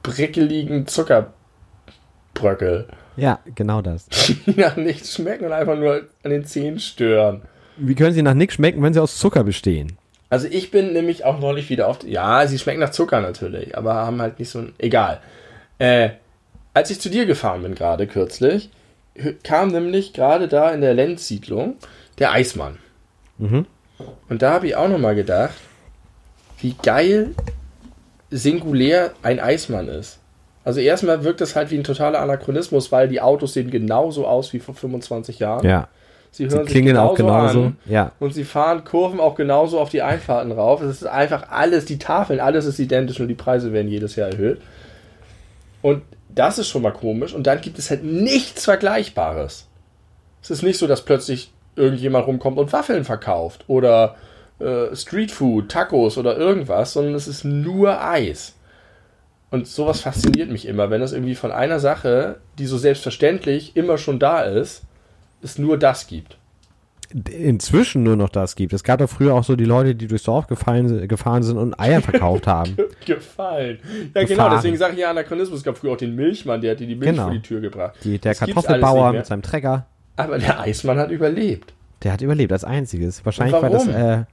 [0.03, 2.87] brickeligen Zuckerbröckel.
[3.19, 4.07] Ja, genau das.
[4.45, 7.41] Nach nichts schmecken und einfach nur an den Zähnen stören.
[7.77, 9.97] Wie können sie nach nichts schmecken, wenn sie aus Zucker bestehen?
[10.29, 12.03] Also ich bin nämlich auch neulich wieder auf.
[12.03, 14.73] Ja, sie schmecken nach Zucker natürlich, aber haben halt nicht so ein.
[14.77, 15.21] Egal.
[15.79, 16.09] Äh,
[16.73, 18.69] als ich zu dir gefahren bin, gerade kürzlich,
[19.43, 21.75] kam nämlich gerade da in der Lenzsiedlung
[22.19, 22.77] der Eismann.
[23.37, 23.65] Mhm.
[24.29, 25.55] Und da habe ich auch nochmal gedacht,
[26.59, 27.33] wie geil
[28.29, 30.18] singulär ein Eismann ist.
[30.69, 34.53] Also erstmal wirkt das halt wie ein totaler Anachronismus, weil die Autos sehen genauso aus
[34.53, 35.67] wie vor 25 Jahren.
[35.67, 35.87] Ja.
[36.29, 37.63] Sie hören sie klingen auch genauso.
[37.63, 38.11] An, ja.
[38.19, 40.79] Und sie fahren Kurven auch genauso auf die Einfahrten rauf.
[40.83, 44.29] Es ist einfach alles, die Tafeln, alles ist identisch und die Preise werden jedes Jahr
[44.29, 44.61] erhöht.
[45.81, 47.33] Und das ist schon mal komisch.
[47.33, 49.65] Und dann gibt es halt nichts Vergleichbares.
[50.43, 54.17] Es ist nicht so, dass plötzlich irgendjemand rumkommt und Waffeln verkauft oder
[54.59, 58.53] äh, Streetfood, Tacos oder irgendwas, sondern es ist nur Eis.
[59.51, 63.97] Und sowas fasziniert mich immer, wenn es irgendwie von einer Sache, die so selbstverständlich immer
[63.97, 64.83] schon da ist,
[65.41, 66.37] es nur das gibt.
[67.31, 68.71] Inzwischen nur noch das gibt.
[68.71, 71.79] Es gab doch früher auch so die Leute, die durchs Dorf gefallen, gefahren sind und
[71.79, 72.77] Eier verkauft haben.
[73.05, 73.79] gefallen.
[73.81, 74.27] Ja, genau, Gefahren.
[74.27, 75.59] genau, deswegen sage ich ja Anachronismus.
[75.59, 77.23] Es gab früher auch den Milchmann, der hat dir die Milch genau.
[77.23, 77.95] vor die Tür gebracht.
[78.03, 79.87] Die, der das Kartoffelbauer mit seinem Trecker.
[80.17, 81.73] Aber der Eismann hat überlebt.
[82.03, 83.25] Der hat überlebt als einziges.
[83.25, 83.87] Wahrscheinlich war das.
[83.87, 84.25] Äh,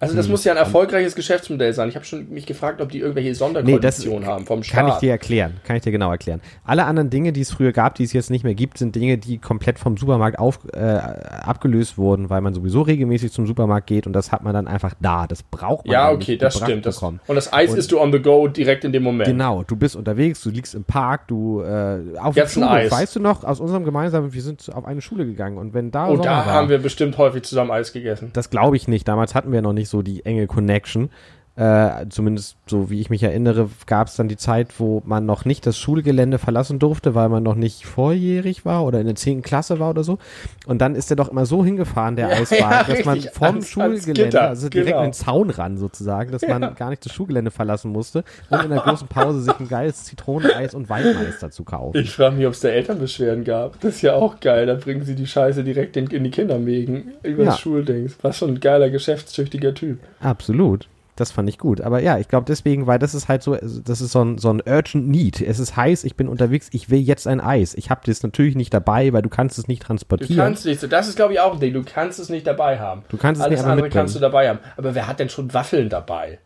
[0.00, 0.32] also das hm.
[0.32, 1.88] muss ja ein erfolgreiches Geschäftsmodell sein.
[1.88, 4.80] Ich habe schon mich gefragt, ob die irgendwelche Sonderkonditionen nee, haben vom Staat.
[4.80, 6.40] Kann ich dir erklären, kann ich dir genau erklären.
[6.64, 9.18] Alle anderen Dinge, die es früher gab, die es jetzt nicht mehr gibt, sind Dinge,
[9.18, 14.06] die komplett vom Supermarkt auf, äh, abgelöst wurden, weil man sowieso regelmäßig zum Supermarkt geht
[14.06, 15.26] und das hat man dann einfach da.
[15.26, 16.86] Das braucht man Ja, okay, das stimmt.
[16.86, 19.28] Das, und das Eis und, ist du on the go direkt in dem Moment.
[19.28, 22.92] Genau, du bist unterwegs, du liegst im Park, du äh, auf jetzt Schule, Eis.
[22.92, 26.06] weißt du noch, aus unserem gemeinsamen, wir sind auf eine Schule gegangen und wenn da
[26.06, 28.30] Oh, Sommer da war, haben wir bestimmt häufig zusammen Eis gegessen.
[28.32, 29.08] Das glaube ich nicht.
[29.08, 31.10] Damals hatten wir noch nicht so die enge Connection.
[31.58, 35.44] Äh, zumindest so wie ich mich erinnere, gab es dann die Zeit, wo man noch
[35.44, 39.42] nicht das Schulgelände verlassen durfte, weil man noch nicht volljährig war oder in der 10.
[39.42, 40.18] Klasse war oder so.
[40.66, 43.46] Und dann ist er doch immer so hingefahren, der ja, Eisbahn, ja, dass man vom
[43.46, 45.00] ans, Schulgelände, ans also direkt genau.
[45.00, 46.56] in den Zaun ran sozusagen, dass ja.
[46.56, 50.04] man gar nicht das Schulgelände verlassen musste und in der großen Pause sich ein geiles
[50.04, 51.98] Zitroneneis und Weinmeister zu kaufen.
[51.98, 53.80] Ich frage mich, ob es da Elternbeschwerden gab.
[53.80, 54.66] Das ist ja auch geil.
[54.66, 58.16] Da bringen sie die Scheiße direkt in, in die Kindermägen über das Schuldings.
[58.22, 59.98] Was schon ein geiler, geschäftstüchtiger Typ.
[60.20, 60.86] Absolut.
[61.18, 61.80] Das fand ich gut.
[61.80, 64.50] Aber ja, ich glaube deswegen, weil das ist halt so, das ist so ein, so
[64.50, 65.40] ein urgent need.
[65.40, 67.74] Es ist heiß, ich bin unterwegs, ich will jetzt ein Eis.
[67.74, 70.36] Ich habe das natürlich nicht dabei, weil du kannst es nicht transportieren.
[70.36, 72.78] Du kannst nicht, das ist glaube ich auch ein Ding, du kannst es nicht dabei
[72.78, 73.02] haben.
[73.08, 74.00] Du kannst es Alles nicht andere mitbringen.
[74.02, 74.60] kannst du dabei haben.
[74.76, 76.38] Aber wer hat denn schon Waffeln dabei?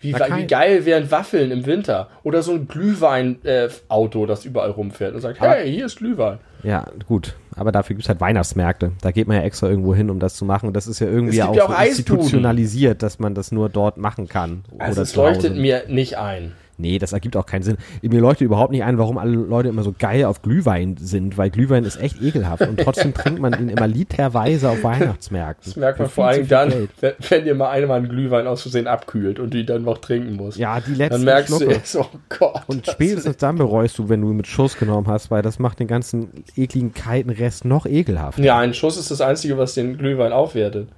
[0.00, 2.08] Wie, wie, geil wären Waffeln im Winter?
[2.22, 6.38] Oder so ein Glühwein-Auto, äh, das überall rumfährt und sagt, hey, hier ist Glühwein.
[6.62, 7.34] Ja, gut.
[7.56, 8.92] Aber dafür gibt es halt Weihnachtsmärkte.
[9.00, 10.68] Da geht man ja extra irgendwo hin, um das zu machen.
[10.68, 14.28] Und das ist ja irgendwie auch, ja auch institutionalisiert, dass man das nur dort machen
[14.28, 14.64] kann.
[14.78, 16.52] Also es leuchtet mir nicht ein.
[16.80, 17.76] Nee, das ergibt auch keinen Sinn.
[18.02, 21.50] Mir leuchtet überhaupt nicht ein, warum alle Leute immer so geil auf Glühwein sind, weil
[21.50, 25.72] Glühwein ist echt ekelhaft und trotzdem trinkt man ihn immer literweise auf Weihnachtsmärkten.
[25.72, 28.86] Das merkt man vor allem dann, wenn, wenn dir mal einmal einen Glühwein aus Versehen
[28.86, 30.56] abkühlt und du ihn dann noch trinken musst.
[30.56, 31.64] Ja, die letzten Dann merkst Schlucke.
[31.66, 32.62] du jetzt, oh Gott.
[32.68, 35.80] Und spätestens dann bereust du, wenn du ihn mit Schuss genommen hast, weil das macht
[35.80, 38.38] den ganzen ekligen, kalten Rest noch ekelhaft.
[38.38, 40.88] Ja, ein Schuss ist das Einzige, was den Glühwein aufwertet.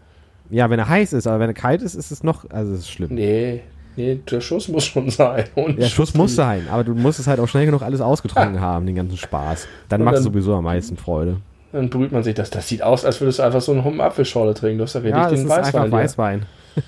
[0.50, 2.80] Ja, wenn er heiß ist, aber wenn er kalt ist, ist es noch, also es
[2.80, 3.14] ist schlimm.
[3.14, 3.62] Nee,
[3.96, 5.44] Nee, der Schuss muss schon sein.
[5.56, 8.86] der Schuss muss sein, aber du musst es halt auch schnell genug alles ausgetrunken haben,
[8.86, 9.66] den ganzen Spaß.
[9.88, 11.38] Dann macht es sowieso am meisten Freude.
[11.72, 12.50] Dann brüht man sich das.
[12.50, 14.78] Das sieht aus, als würdest du einfach so einen Humpen Apfelschorle trinken.
[14.78, 15.82] Du hast ja richtig ja, den ist Weißwein.
[15.82, 16.46] Einfach Weißwein.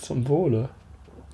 [0.00, 0.68] Zum Wohle.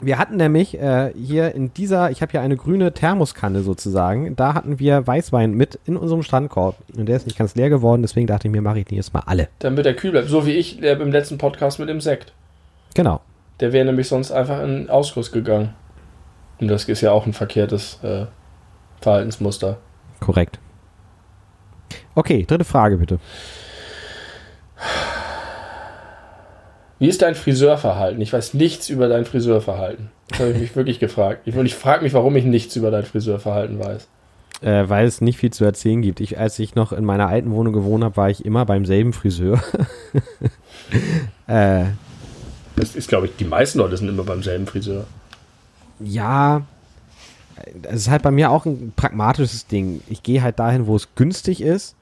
[0.00, 4.54] Wir hatten nämlich äh, hier in dieser, ich habe hier eine grüne Thermoskanne sozusagen, da
[4.54, 6.76] hatten wir Weißwein mit in unserem Standkorb.
[6.96, 9.14] Und der ist nicht ganz leer geworden, deswegen dachte ich mir, mache ich den jetzt
[9.14, 9.48] mal alle.
[9.60, 10.28] Damit er kühl bleibt.
[10.28, 12.32] So wie ich äh, im letzten Podcast mit dem Sekt.
[12.94, 13.20] Genau.
[13.60, 15.74] Der wäre nämlich sonst einfach in Ausguss gegangen.
[16.60, 18.26] Und das ist ja auch ein verkehrtes äh,
[19.00, 19.78] Verhaltensmuster.
[20.20, 20.58] Korrekt.
[22.14, 23.18] Okay, dritte Frage bitte.
[26.98, 28.20] Wie ist dein Friseurverhalten?
[28.20, 30.10] Ich weiß nichts über dein Friseurverhalten.
[30.28, 31.42] Das habe ich mich wirklich gefragt.
[31.44, 34.08] Ich, ich frage mich, warum ich nichts über dein Friseurverhalten weiß.
[34.62, 36.20] Äh, weil es nicht viel zu erzählen gibt.
[36.20, 39.12] Ich, als ich noch in meiner alten Wohnung gewohnt habe, war ich immer beim selben
[39.12, 39.60] Friseur.
[41.46, 41.84] äh,
[42.76, 45.04] Das ist, glaube ich, die meisten Leute sind immer beim selben Friseur.
[46.00, 46.62] Ja,
[47.82, 50.00] es ist halt bei mir auch ein pragmatisches Ding.
[50.08, 51.94] Ich gehe halt dahin, wo es günstig ist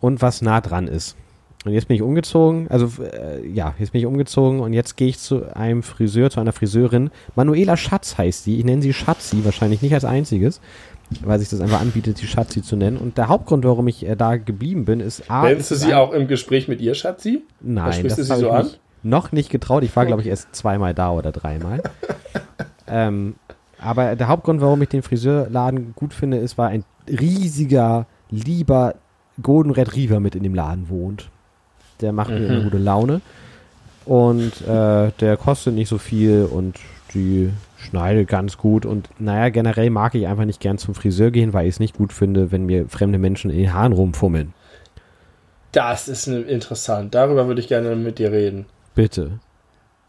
[0.00, 1.16] und was nah dran ist.
[1.64, 5.08] Und jetzt bin ich umgezogen, also äh, ja, jetzt bin ich umgezogen und jetzt gehe
[5.08, 7.10] ich zu einem Friseur, zu einer Friseurin.
[7.36, 8.58] Manuela Schatz heißt sie.
[8.58, 10.60] Ich nenne sie Schatzi, wahrscheinlich nicht als einziges,
[11.22, 12.98] weil sich das einfach anbietet, die Schatzi zu nennen.
[12.98, 15.44] Und der Hauptgrund, warum ich äh, da geblieben bin, ist A.
[15.44, 17.42] Nennst du sie auch im Gespräch mit ihr, Schatzi?
[17.62, 18.64] Nein, das habe so ich an?
[18.64, 19.82] Nicht, noch nicht getraut.
[19.82, 21.82] Ich war, glaube ich, erst zweimal da oder dreimal.
[22.86, 23.36] ähm,
[23.78, 28.94] aber der Hauptgrund, warum ich den Friseurladen gut finde, ist, weil ein riesiger, lieber
[29.42, 31.28] Golden Retriever mit in dem Laden wohnt.
[32.00, 32.38] Der macht mhm.
[32.38, 33.20] mir eine gute Laune.
[34.06, 36.78] Und äh, der kostet nicht so viel und
[37.14, 38.86] die schneidet ganz gut.
[38.86, 41.96] Und naja, generell mag ich einfach nicht gern zum Friseur gehen, weil ich es nicht
[41.96, 44.52] gut finde, wenn mir fremde Menschen in den Haaren rumfummeln.
[45.72, 47.14] Das ist interessant.
[47.14, 48.66] Darüber würde ich gerne mit dir reden.
[48.94, 49.38] Bitte.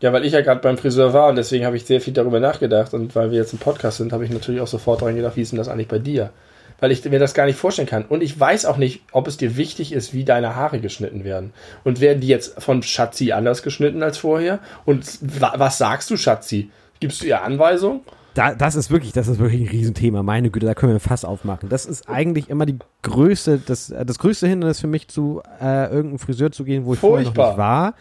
[0.01, 2.39] Ja, weil ich ja gerade beim Friseur war und deswegen habe ich sehr viel darüber
[2.39, 2.93] nachgedacht.
[2.93, 5.41] Und weil wir jetzt im Podcast sind, habe ich natürlich auch sofort daran gedacht, wie
[5.41, 6.31] ist denn das eigentlich bei dir?
[6.79, 8.05] weil ich mir das gar nicht vorstellen kann.
[8.05, 11.53] Und ich weiß auch nicht, ob es dir wichtig ist, wie deine Haare geschnitten werden.
[11.83, 14.59] Und werden die jetzt von Schatzi anders geschnitten als vorher?
[14.85, 16.69] Und was sagst du, Schatzi?
[16.99, 18.01] Gibst du ihr Anweisungen?
[18.35, 20.21] Da, das ist wirklich, das ist wirklich ein Riesenthema.
[20.21, 21.69] Meine Güte, da können wir fast aufmachen.
[21.69, 26.19] Das ist eigentlich immer die größte, das, das größte Hindernis für mich, zu äh, irgendeinem
[26.19, 27.33] Friseur zu gehen, wo ich Furchtbar.
[27.33, 27.93] vorher noch nicht war.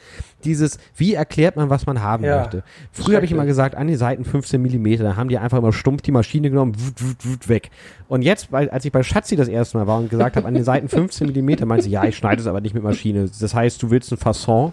[0.43, 2.65] Dieses, wie erklärt man, was man haben ja, möchte.
[2.91, 5.73] Früher habe ich immer gesagt, an die Seiten 15 Millimeter, da haben die einfach immer
[5.73, 7.71] stumpf die Maschine genommen, wut, wut, wut, weg.
[8.09, 10.55] Und jetzt, weil, als ich bei Schatzi das erste Mal war und gesagt habe, an
[10.55, 13.31] den Seiten 15 Millimeter, meinte sie, ja, ich schneide es aber nicht mit Maschine.
[13.41, 14.73] Das heißt, du willst ein Fasson?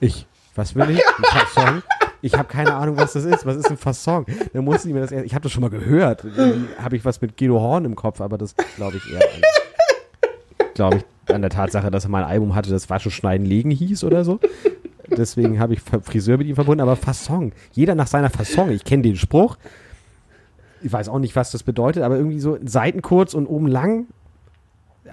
[0.00, 0.98] Ich, was will ich?
[0.98, 1.82] Ein Fasson?
[2.24, 3.44] Ich habe keine Ahnung, was das ist.
[3.44, 4.24] Was ist ein Fasson?
[4.54, 6.24] Dann mussten die mir das ich habe das schon mal gehört.
[6.82, 9.20] Habe ich was mit Guido Horn im Kopf, aber das glaube ich eher
[10.74, 13.70] glaube ich, an der Tatsache, dass er mal ein Album hatte, das Waschen, Schneiden, Legen
[13.70, 14.40] hieß oder so.
[15.08, 17.52] Deswegen habe ich Friseur mit ihm verbunden, aber Fasson.
[17.72, 18.70] Jeder nach seiner Fasson.
[18.70, 19.56] Ich kenne den Spruch.
[20.82, 24.06] Ich weiß auch nicht, was das bedeutet, aber irgendwie so Seiten kurz und oben lang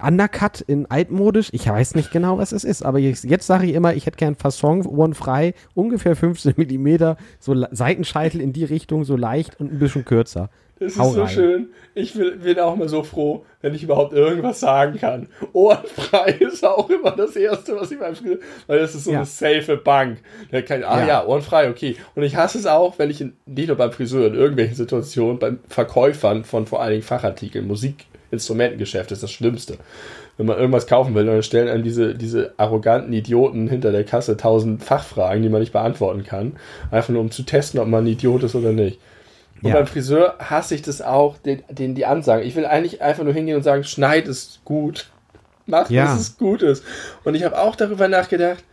[0.00, 1.48] Undercut in altmodisch.
[1.52, 4.16] Ich weiß nicht genau, was es ist, aber jetzt, jetzt sage ich immer, ich hätte
[4.16, 9.72] gern Fasson, Ohren frei, ungefähr 15 Millimeter, so Seitenscheitel in die Richtung, so leicht und
[9.72, 10.50] ein bisschen kürzer.
[10.82, 11.30] Das Hau ist so rein.
[11.30, 11.68] schön.
[11.94, 15.28] Ich will, bin auch mal so froh, wenn ich überhaupt irgendwas sagen kann.
[15.52, 19.18] Ohrenfrei ist auch immer das Erste, was ich beim Friseur, weil das ist so ja.
[19.18, 20.18] eine safe Bank.
[20.66, 21.06] Kann, ah ja.
[21.06, 21.96] ja, ohrenfrei, okay.
[22.14, 25.38] Und ich hasse es auch, wenn ich in, nicht nur beim Friseur, in irgendwelchen Situationen,
[25.38, 29.76] beim Verkäufern von vor allen Dingen Fachartikeln, Musik, Instrumentengeschäft ist das Schlimmste.
[30.36, 34.36] Wenn man irgendwas kaufen will, dann stellen einem diese, diese arroganten Idioten hinter der Kasse
[34.36, 36.56] tausend Fachfragen, die man nicht beantworten kann.
[36.90, 38.98] Einfach nur um zu testen, ob man ein Idiot ist oder nicht.
[39.62, 39.76] Und ja.
[39.76, 42.44] beim Friseur hasse ich das auch, den, den die Ansagen.
[42.44, 45.10] Ich will eigentlich einfach nur hingehen und sagen, schneid es gut.
[45.66, 46.06] Mach, ja.
[46.06, 46.82] dass es gut ist.
[47.22, 48.64] Und ich habe auch darüber nachgedacht,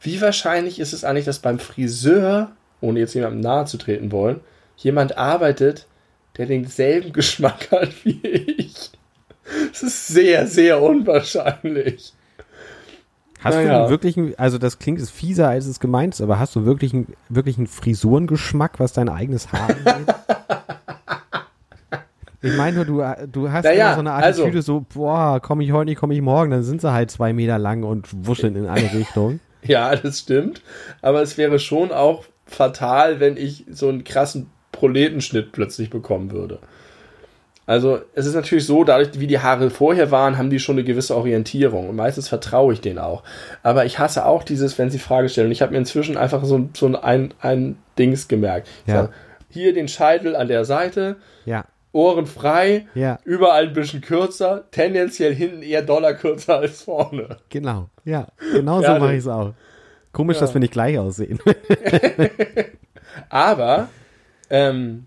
[0.00, 4.40] wie wahrscheinlich ist es eigentlich, dass beim Friseur, ohne jetzt jemandem nahe zu treten wollen,
[4.76, 5.86] jemand arbeitet,
[6.38, 8.90] der denselben Geschmack hat wie ich.
[9.70, 12.12] Das ist sehr, sehr unwahrscheinlich.
[13.42, 13.84] Hast naja.
[13.84, 16.66] du wirklich, einen, also das klingt ist fieser, als es gemeint ist, aber hast du
[16.66, 20.14] wirklich einen, wirklich einen Frisurengeschmack, was dein eigenes Haar angeht?
[22.42, 25.64] ich meine nur, du, du hast naja, immer so eine Attitüde, also, so, boah, komme
[25.64, 28.56] ich heute nicht, komme ich morgen, dann sind sie halt zwei Meter lang und wuscheln
[28.56, 29.40] in alle Richtungen.
[29.62, 30.62] Ja, das stimmt.
[31.02, 36.60] Aber es wäre schon auch fatal, wenn ich so einen krassen Proletenschnitt plötzlich bekommen würde.
[37.70, 40.82] Also es ist natürlich so, dadurch wie die Haare vorher waren, haben die schon eine
[40.82, 43.22] gewisse Orientierung und meistens vertraue ich denen auch.
[43.62, 45.52] Aber ich hasse auch dieses, wenn sie Frage stellen.
[45.52, 48.66] Ich habe mir inzwischen einfach so, so ein, ein Dings gemerkt.
[48.86, 49.02] Ja.
[49.02, 49.10] Sag,
[49.50, 51.64] hier den Scheitel an der Seite, ja.
[51.92, 53.20] Ohren frei, ja.
[53.22, 57.36] überall ein bisschen kürzer, tendenziell hinten eher doller kürzer als vorne.
[57.50, 59.54] Genau, ja, genau so mache ich es auch.
[60.10, 61.38] Komisch, dass wir nicht gleich aussehen.
[63.28, 63.90] Aber
[64.50, 65.06] ähm,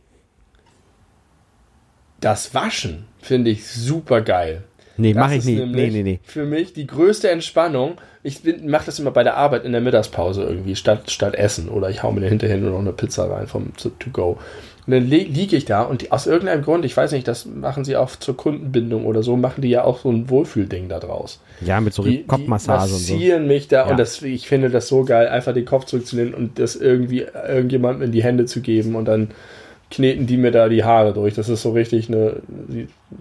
[2.23, 4.63] das Waschen finde ich super geil.
[4.95, 5.65] Nee, mache ich nicht.
[5.65, 6.19] Nee, nee, nee.
[6.23, 7.95] Für mich die größte Entspannung.
[8.21, 11.67] Ich mache das immer bei der Arbeit in der Mittagspause irgendwie, statt, statt Essen.
[11.67, 14.37] Oder ich hau mir hinterher nur noch eine Pizza rein vom To Go.
[14.85, 17.95] Und dann liege ich da und aus irgendeinem Grund, ich weiß nicht, das machen sie
[17.95, 21.39] auch zur Kundenbindung oder so, machen die ja auch so ein Wohlfühlding da draus.
[21.61, 23.47] Ja, mit so die, Kopfmassage die und so.
[23.47, 23.91] Mich da ja.
[23.91, 28.03] und das, ich finde das so geil, einfach den Kopf zurückzunehmen und das irgendwie irgendjemandem
[28.03, 29.31] in die Hände zu geben und dann
[29.93, 31.33] kneten die mir da die Haare durch.
[31.35, 32.37] Das ist so richtig eine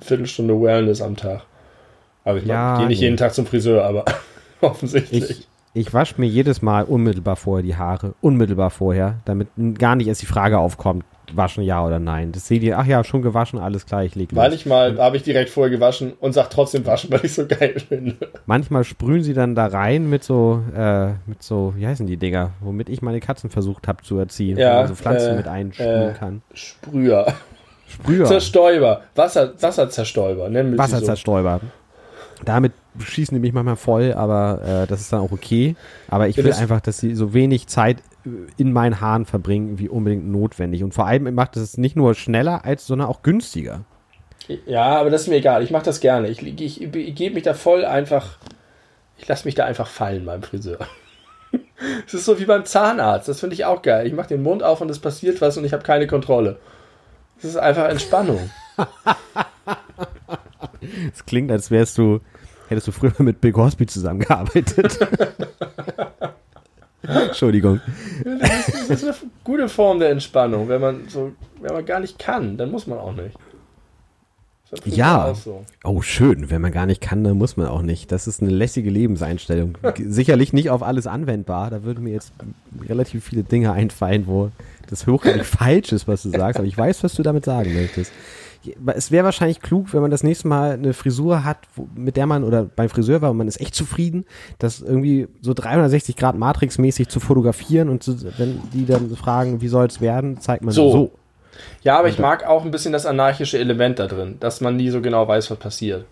[0.00, 1.42] Viertelstunde Wellness am Tag.
[2.24, 3.06] Aber ich ja, gehe nicht nee.
[3.06, 4.04] jeden Tag zum Friseur, aber
[4.60, 5.30] offensichtlich.
[5.30, 10.06] Ich, Ich wasche mir jedes Mal unmittelbar vorher die Haare, unmittelbar vorher, damit gar nicht
[10.06, 11.04] erst die Frage aufkommt,
[11.36, 12.32] waschen ja oder nein.
[12.32, 14.42] Das seht ihr, ach ja, schon gewaschen, alles klar, ich lege los.
[14.42, 18.16] Manchmal habe ich direkt vorher gewaschen und sag trotzdem waschen, weil ich so geil finde.
[18.46, 22.50] Manchmal sprühen sie dann da rein mit so, äh, mit so, wie heißen die Dinger,
[22.60, 25.48] womit ich meine Katzen versucht habe zu erziehen, Ja, wo man so Pflanzen äh, mit
[25.48, 26.42] einsprühen äh, kann.
[26.54, 27.32] Sprüher.
[27.88, 29.02] Sprüher, Zerstäuber.
[29.14, 30.48] Wasser, Wasserzerstäuber.
[30.48, 30.96] Nennen wir sie so.
[30.96, 31.60] Wasserzerstäuber.
[32.44, 35.76] Damit schießen die mich manchmal voll, aber äh, das ist dann auch okay.
[36.08, 39.78] Aber ich will das- einfach, dass sie so wenig Zeit äh, in meinen Haaren verbringen,
[39.78, 40.82] wie unbedingt notwendig.
[40.84, 43.80] Und vor allem macht es nicht nur schneller, als, sondern auch günstiger.
[44.66, 45.62] Ja, aber das ist mir egal.
[45.62, 46.28] Ich mache das gerne.
[46.28, 48.36] Ich, ich, ich, ich gebe mich da voll einfach.
[49.16, 50.78] Ich lasse mich da einfach fallen beim Friseur.
[52.06, 53.28] Es ist so wie beim Zahnarzt.
[53.28, 54.06] Das finde ich auch geil.
[54.06, 56.58] Ich mache den Mund auf und es passiert was und ich habe keine Kontrolle.
[57.36, 58.50] Das ist einfach Entspannung.
[61.12, 62.20] Es klingt, als wärst du,
[62.72, 64.98] hättest du früher mit Bill Cosby zusammengearbeitet.
[67.02, 67.80] Entschuldigung.
[68.40, 70.68] Das ist eine gute Form der Entspannung.
[70.68, 73.36] Wenn man so, wenn man gar nicht kann, dann muss man auch nicht.
[74.70, 75.34] Das ist Ja.
[75.34, 75.64] so.
[75.84, 76.48] Oh, schön.
[76.48, 78.10] Wenn man gar nicht kann, dann muss man auch nicht.
[78.12, 79.76] Das ist eine lässige Lebenseinstellung.
[79.98, 81.70] Sicherlich nicht auf alles anwendbar.
[81.70, 82.32] Da würden mir jetzt
[82.88, 84.50] relativ viele Dinge einfallen, wo
[84.88, 86.58] das hochgradig falsch ist, was du sagst.
[86.58, 88.12] Aber ich weiß, was du damit sagen möchtest.
[88.86, 92.26] Es wäre wahrscheinlich klug, wenn man das nächste Mal eine Frisur hat, wo, mit der
[92.26, 94.24] man oder beim Friseur war und man ist echt zufrieden,
[94.58, 99.68] das irgendwie so 360 Grad Matrix-mäßig zu fotografieren und zu, wenn die dann fragen, wie
[99.68, 100.90] soll es werden, zeigt man So.
[100.90, 101.12] so.
[101.82, 104.90] Ja, aber ich mag auch ein bisschen das anarchische Element da drin, dass man nie
[104.90, 106.06] so genau weiß, was passiert.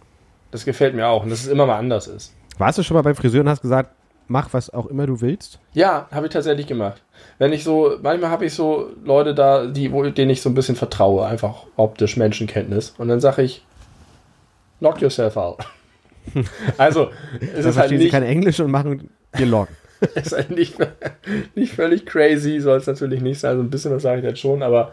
[0.50, 2.34] Das gefällt mir auch und dass es immer mal anders ist.
[2.58, 3.94] Warst du schon mal beim Friseur und hast gesagt,
[4.30, 5.58] mach was auch immer du willst?
[5.74, 7.02] Ja, habe ich tatsächlich gemacht.
[7.38, 10.54] Wenn ich so, manchmal habe ich so Leute da, die, wo, denen ich so ein
[10.54, 12.94] bisschen vertraue, einfach optisch Menschenkenntnis.
[12.96, 13.64] Und dann sage ich,
[14.78, 15.66] knock yourself out.
[16.78, 19.74] also, es ist halt, verstehen sie nicht, kein Englisch und machen dir Loggen.
[20.14, 20.76] ist halt nicht,
[21.54, 23.56] nicht völlig crazy, soll es natürlich nicht sein.
[23.56, 24.92] So ein bisschen was sage ich jetzt schon, aber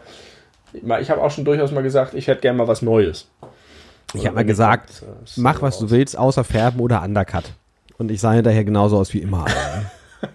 [0.72, 3.30] ich habe auch schon durchaus mal gesagt, ich hätte gerne mal was Neues.
[4.14, 5.04] Ich habe mal gesagt,
[5.36, 7.44] mach was du willst, außer färben oder Undercut.
[7.98, 9.44] Und ich sah hinterher genauso aus wie immer.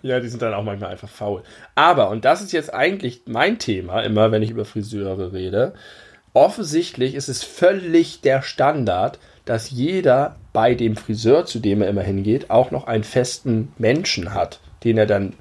[0.01, 1.43] Ja, die sind dann auch manchmal einfach faul.
[1.75, 5.73] Aber, und das ist jetzt eigentlich mein Thema, immer wenn ich über Friseure rede,
[6.33, 12.01] offensichtlich ist es völlig der Standard, dass jeder bei dem Friseur, zu dem er immer
[12.01, 15.33] hingeht, auch noch einen festen Menschen hat, den er dann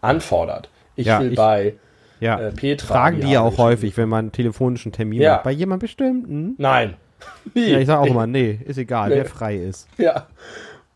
[0.00, 0.68] anfordert.
[0.94, 1.74] Ich Ja, will ich- bei
[2.20, 2.86] Ja, äh, Petra.
[2.86, 5.34] fragen die ja auch häufig, wenn man einen telefonischen Termin Ja.
[5.34, 5.42] hat.
[5.42, 6.54] Bei jemandem bestimmten?
[6.58, 6.94] Nein.
[7.54, 7.70] Nie.
[7.72, 9.16] Ja, ich sage auch immer, nee, ist egal, Nee.
[9.16, 9.88] wer frei ist.
[9.98, 10.26] Ja.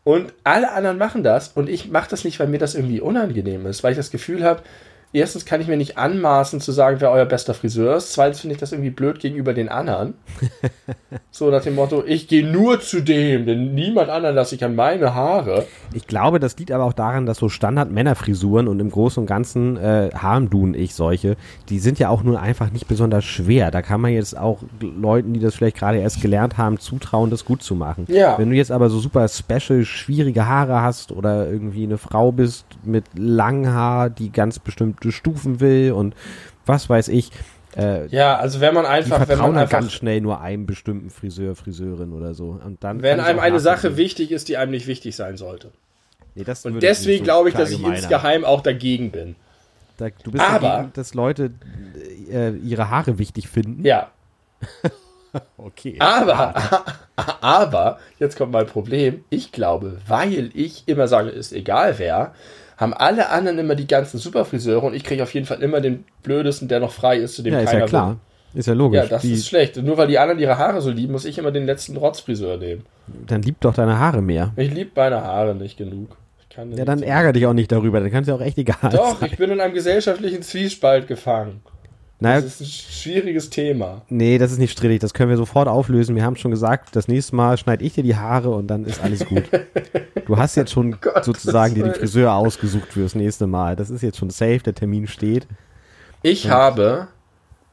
[0.05, 3.65] Und alle anderen machen das und ich mache das nicht, weil mir das irgendwie unangenehm
[3.65, 4.61] ist, weil ich das Gefühl habe,
[5.15, 8.55] erstens kann ich mir nicht anmaßen zu sagen, wer euer bester Friseur ist, zweitens finde
[8.55, 10.15] ich das irgendwie blöd gegenüber den anderen.
[11.31, 14.75] so nach dem Motto, ich gehe nur zu dem, denn niemand anderen lasse ich an
[14.75, 15.65] meine Haare.
[15.93, 19.77] Ich glaube, das liegt aber auch daran, dass so Standard-Männerfrisuren und im Großen und Ganzen
[19.77, 21.37] äh, Harmdun ich solche,
[21.69, 23.71] die sind ja auch nur einfach nicht besonders schwer.
[23.71, 27.45] Da kann man jetzt auch Leuten, die das vielleicht gerade erst gelernt haben, zutrauen, das
[27.45, 28.05] gut zu machen.
[28.09, 28.37] Ja.
[28.37, 32.65] Wenn du jetzt aber so super special, schwierige Haare hast oder irgendwie eine Frau bist
[32.83, 34.59] mit langem Haar, die ganz
[35.05, 36.15] bestimmte Stufen will und
[36.65, 37.31] was weiß ich,
[37.77, 40.41] äh, Ja, also wenn man die einfach, wenn vertrauen man dann einfach, ganz schnell nur
[40.41, 42.59] einem bestimmten Friseur, Friseurin oder so.
[42.63, 45.71] Und dann wenn einem eine Sache wichtig ist, die einem nicht wichtig sein sollte.
[46.35, 49.35] Nee, Und deswegen so glaube ich, dass ich insgeheim auch dagegen bin.
[49.97, 51.51] Da, du bist Aber- dagegen, dass Leute
[52.29, 53.85] äh, ihre Haare wichtig finden.
[53.85, 54.09] Ja,
[55.57, 55.97] Okay.
[55.99, 56.53] Aber,
[57.41, 59.25] aber, jetzt kommt mein Problem.
[59.29, 62.33] Ich glaube, weil ich immer sage, ist egal wer,
[62.77, 66.05] haben alle anderen immer die ganzen Superfriseure und ich kriege auf jeden Fall immer den
[66.23, 68.17] blödesten, der noch frei ist, zu dem ja, ist keiner ja klar.
[68.53, 69.01] Ist ja logisch.
[69.01, 69.75] Ja, das Die, ist schlecht.
[69.77, 72.85] Nur weil die anderen ihre Haare so lieben, muss ich immer den letzten Rotzfriseur nehmen.
[73.27, 74.53] dann lieb doch deine Haare mehr.
[74.55, 76.15] Ich liebe meine Haare nicht genug.
[76.77, 77.99] Ja, dann ärger dich auch nicht darüber.
[77.99, 79.29] Dann kann es ja auch echt egal Doch, sein.
[79.29, 81.59] ich bin in einem gesellschaftlichen Zwiespalt gefangen.
[82.19, 84.01] Naja, Das ist ein schwieriges Thema.
[84.09, 84.99] nee, das ist nicht strittig.
[85.01, 86.15] Das können wir sofort auflösen.
[86.15, 89.03] Wir haben schon gesagt, das nächste Mal schneide ich dir die Haare und dann ist
[89.03, 89.43] alles gut.
[90.25, 91.93] Du hast jetzt schon Gottes sozusagen dir den.
[91.93, 93.75] Friseur ausgesucht fürs nächste Mal.
[93.75, 94.59] Das ist jetzt schon safe.
[94.59, 95.45] Der Termin steht.
[96.21, 97.09] Ich habe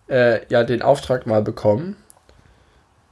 [0.08, 1.96] äh, ja den Auftrag mal bekommen,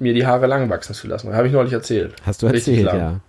[0.01, 1.33] mir die Haare lang wachsen zu lassen.
[1.33, 2.15] Habe ich neulich erzählt.
[2.27, 3.21] Hast du erzählt, ja.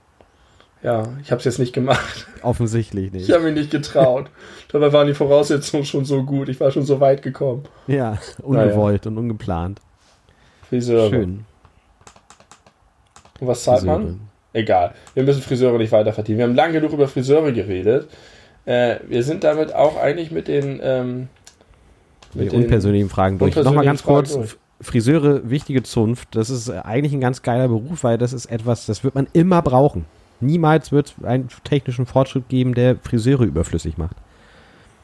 [0.83, 2.25] Ja, ich habe es jetzt nicht gemacht.
[2.41, 3.29] Offensichtlich nicht.
[3.29, 4.31] Ich habe mich nicht getraut.
[4.71, 6.47] Dabei waren die Voraussetzungen schon so gut.
[6.49, 7.63] Ich war schon so weit gekommen.
[7.88, 9.81] Ja, ungewollt und ungeplant.
[10.69, 11.10] Friseure.
[11.10, 11.45] Schön.
[13.39, 14.00] Und was zahlt Friseure.
[14.00, 14.19] man?
[14.54, 14.93] Egal.
[15.13, 16.37] Wir müssen Friseure nicht weiter vertiefen.
[16.39, 18.10] Wir haben lange genug über Friseure geredet.
[18.65, 21.27] Äh, wir sind damit auch eigentlich mit den ähm,
[22.33, 23.50] Mit den unpersönlichen Fragen durch.
[23.50, 24.33] unpersönlichen Nochmal ganz Fragen kurz.
[24.33, 24.58] durch.
[24.81, 26.29] Friseure, wichtige Zunft.
[26.35, 29.27] Das ist äh, eigentlich ein ganz geiler Beruf, weil das ist etwas, das wird man
[29.33, 30.06] immer brauchen.
[30.39, 34.15] niemals wird es einen technischen Fortschritt geben, der Friseure überflüssig macht.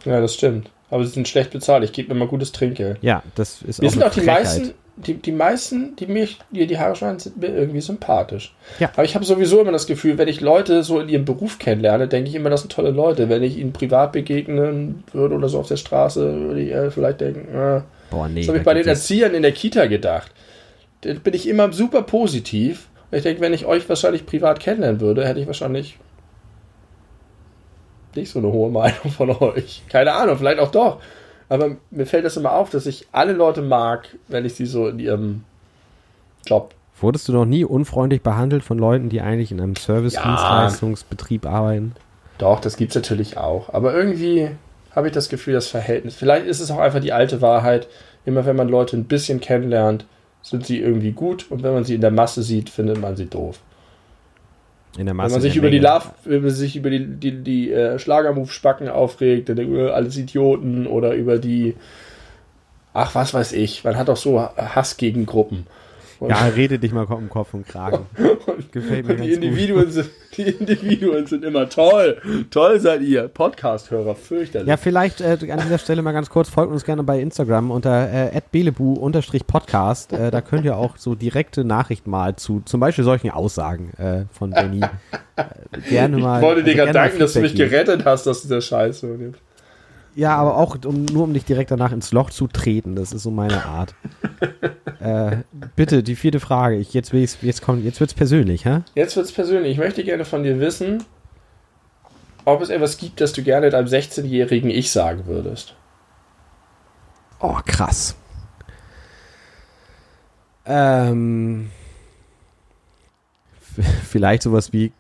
[0.08, 0.70] Ja, das stimmt.
[0.90, 1.84] Aber sie sind schlecht bezahlt.
[1.84, 2.98] Ich gebe mir mal gutes Trinkgeld.
[3.02, 4.44] Ja, das ist Wir auch sind auch die Frechheit.
[4.44, 8.56] meisten, die, die meisten, die mir die, die Haare schneiden, sind mir irgendwie sympathisch.
[8.80, 8.90] Ja.
[8.94, 12.08] Aber ich habe sowieso immer das Gefühl, wenn ich Leute so in ihrem Beruf kennenlerne,
[12.08, 13.28] denke ich immer, das sind tolle Leute.
[13.28, 17.20] Wenn ich ihnen privat begegnen würde oder so auf der Straße, würde ich äh, vielleicht
[17.22, 18.40] denken, äh, Boah, nee.
[18.40, 20.32] das habe ich bei den Erziehern in der Kita gedacht.
[21.02, 22.88] Da bin ich immer super positiv.
[23.12, 25.98] Und ich denke, wenn ich euch wahrscheinlich privat kennenlernen würde, hätte ich wahrscheinlich
[28.18, 29.84] nicht so eine hohe Meinung von euch.
[29.90, 31.00] Keine Ahnung, vielleicht auch doch.
[31.50, 34.88] Aber mir fällt das immer auf, dass ich alle Leute mag, wenn ich sie so
[34.88, 35.44] in ihrem
[36.46, 36.74] Job.
[37.00, 41.94] Wurdest du noch nie unfreundlich behandelt von Leuten, die eigentlich in einem Service-Dienstleistungsbetrieb arbeiten?
[42.38, 43.74] Doch, das gibt's natürlich auch.
[43.74, 44.50] Aber irgendwie
[44.96, 46.16] habe ich das Gefühl, das Verhältnis.
[46.16, 47.88] Vielleicht ist es auch einfach die alte Wahrheit.
[48.26, 50.06] Immer wenn man Leute ein bisschen kennenlernt,
[50.42, 51.46] sind sie irgendwie gut.
[51.50, 53.60] Und wenn man sie in der Masse sieht, findet man sie doof.
[54.98, 55.80] In der Masse Wenn man sich über die.
[55.80, 60.88] Love, wenn man sich über die, die, die äh, Schlagermove-Spacken aufregt, dann äh, alles Idioten
[60.88, 61.76] oder über die,
[62.94, 65.68] ach was weiß ich, man hat auch so Hass gegen Gruppen.
[66.20, 68.06] Und, Ja, rede dich mal um Kopf und Kragen.
[68.72, 69.44] Gefällt mir und die ganz gut.
[69.44, 72.22] Individuen sind, die Individuen sind immer toll.
[72.50, 73.28] Toll seid ihr.
[73.28, 74.68] Podcast-Hörer, fürchterlich.
[74.68, 78.12] Ja, vielleicht äh, an dieser Stelle mal ganz kurz, folgt uns gerne bei Instagram unter
[78.12, 80.14] äh, @belebu_podcast.
[80.14, 84.26] Äh, da könnt ihr auch so direkte Nachrichten mal zu zum Beispiel solchen Aussagen äh,
[84.32, 84.82] von Benny
[85.36, 85.44] äh,
[85.90, 86.40] gerne mal.
[86.40, 89.08] ich wollte dir also gerade danken, dass du mich gerettet hast, dass dieser Scheiß so
[89.08, 89.38] nimmt.
[90.18, 92.96] Ja, aber auch um, nur um dich direkt danach ins Loch zu treten.
[92.96, 93.94] Das ist so meine Art.
[95.00, 95.44] äh,
[95.76, 96.78] bitte die vierte Frage.
[96.78, 98.82] Ich jetzt will ich's, jetzt kommt jetzt wird's persönlich, hä?
[98.96, 99.74] Jetzt wird's persönlich.
[99.74, 101.04] Ich möchte gerne von dir wissen,
[102.46, 105.76] ob es etwas gibt, das du gerne deinem 16-jährigen Ich sagen würdest.
[107.40, 108.16] Oh, krass.
[110.66, 111.70] Ähm,
[114.10, 114.92] vielleicht sowas wie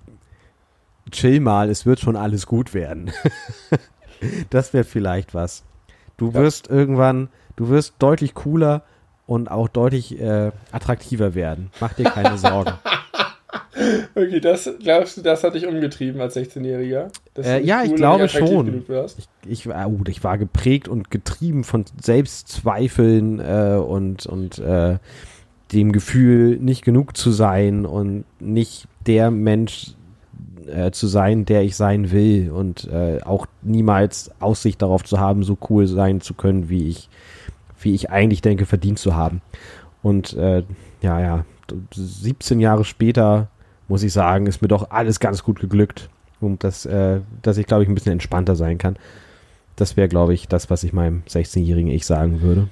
[1.09, 3.11] chill mal, es wird schon alles gut werden.
[4.49, 5.63] das wäre vielleicht was.
[6.17, 8.83] Du wirst irgendwann, du wirst deutlich cooler
[9.27, 11.69] und auch deutlich äh, attraktiver werden.
[11.79, 12.73] Mach dir keine Sorgen.
[14.15, 17.09] Okay, das glaubst du, das hat dich umgetrieben als 16-Jähriger?
[17.35, 18.83] Dass du Äh, ja, ich glaube schon.
[19.17, 24.97] Ich, ich, war- oh, ich war geprägt und getrieben von Selbstzweifeln äh, und, und äh,
[25.73, 29.91] dem Gefühl, nicht genug zu sein und nicht der Mensch
[30.67, 35.43] äh, zu sein, der ich sein will und äh, auch niemals Aussicht darauf zu haben,
[35.43, 37.09] so cool sein zu können, wie ich,
[37.79, 39.41] wie ich eigentlich denke, verdient zu haben.
[40.03, 40.63] Und äh,
[41.01, 41.45] ja, ja,
[41.93, 43.47] 17 Jahre später
[43.87, 46.09] muss ich sagen, ist mir doch alles ganz gut geglückt
[46.39, 48.97] und dass, äh, dass ich, glaube ich, ein bisschen entspannter sein kann.
[49.75, 52.67] Das wäre, glaube ich, das, was ich meinem 16-jährigen Ich sagen würde.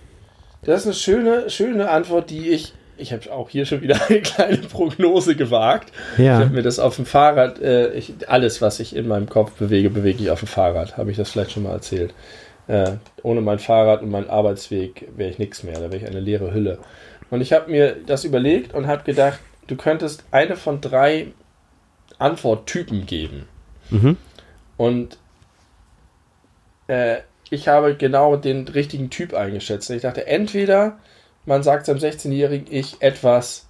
[0.64, 2.74] Das ist eine schöne, schöne Antwort, die ich.
[2.98, 5.92] Ich habe auch hier schon wieder eine kleine Prognose gewagt.
[6.18, 9.28] Ich Ja, habe mir das auf dem Fahrrad, äh, ich, alles, was ich in meinem
[9.30, 10.98] Kopf bewege, bewege ich auf dem Fahrrad.
[10.98, 12.14] Habe ich das vielleicht schon mal erzählt.
[12.68, 15.76] Äh, ohne mein Fahrrad und meinen Arbeitsweg wäre ich nichts mehr.
[15.76, 16.80] Da wäre ich eine leere Hülle.
[17.30, 21.28] Und ich habe mir das überlegt und habe gedacht, du könntest eine von drei
[22.18, 23.48] Antworttypen geben.
[23.90, 24.18] Mhm.
[24.78, 25.18] Und
[26.88, 27.18] äh,
[27.50, 29.90] ich habe genau den richtigen Typ eingeschätzt.
[29.90, 30.98] Ich dachte, entweder
[31.46, 33.68] man sagt seinem 16-jährigen Ich etwas,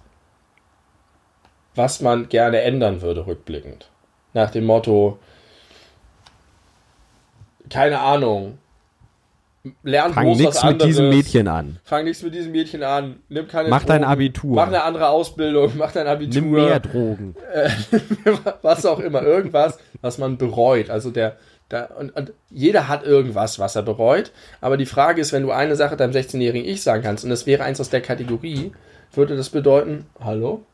[1.74, 3.90] was man gerne ändern würde, rückblickend.
[4.32, 5.18] Nach dem Motto,
[7.70, 8.58] keine Ahnung,
[9.82, 11.78] lern fang bloß nichts was mit diesem Mädchen an.
[11.84, 13.20] Fang nichts mit diesem Mädchen an.
[13.28, 14.56] Nimm keine Mach dein Drogen, Abitur.
[14.56, 15.72] Mach eine andere Ausbildung.
[15.76, 16.42] Mach dein Abitur.
[16.42, 17.34] Nimm mehr Drogen.
[18.62, 20.90] was auch immer, irgendwas, was man bereut.
[20.90, 21.36] Also der,
[21.70, 24.32] der und, und jeder hat irgendwas, was er bereut.
[24.60, 27.46] Aber die Frage ist, wenn du eine Sache deinem 16-jährigen Ich sagen kannst und es
[27.46, 28.72] wäre eins aus der Kategorie,
[29.12, 30.64] würde das bedeuten, hallo?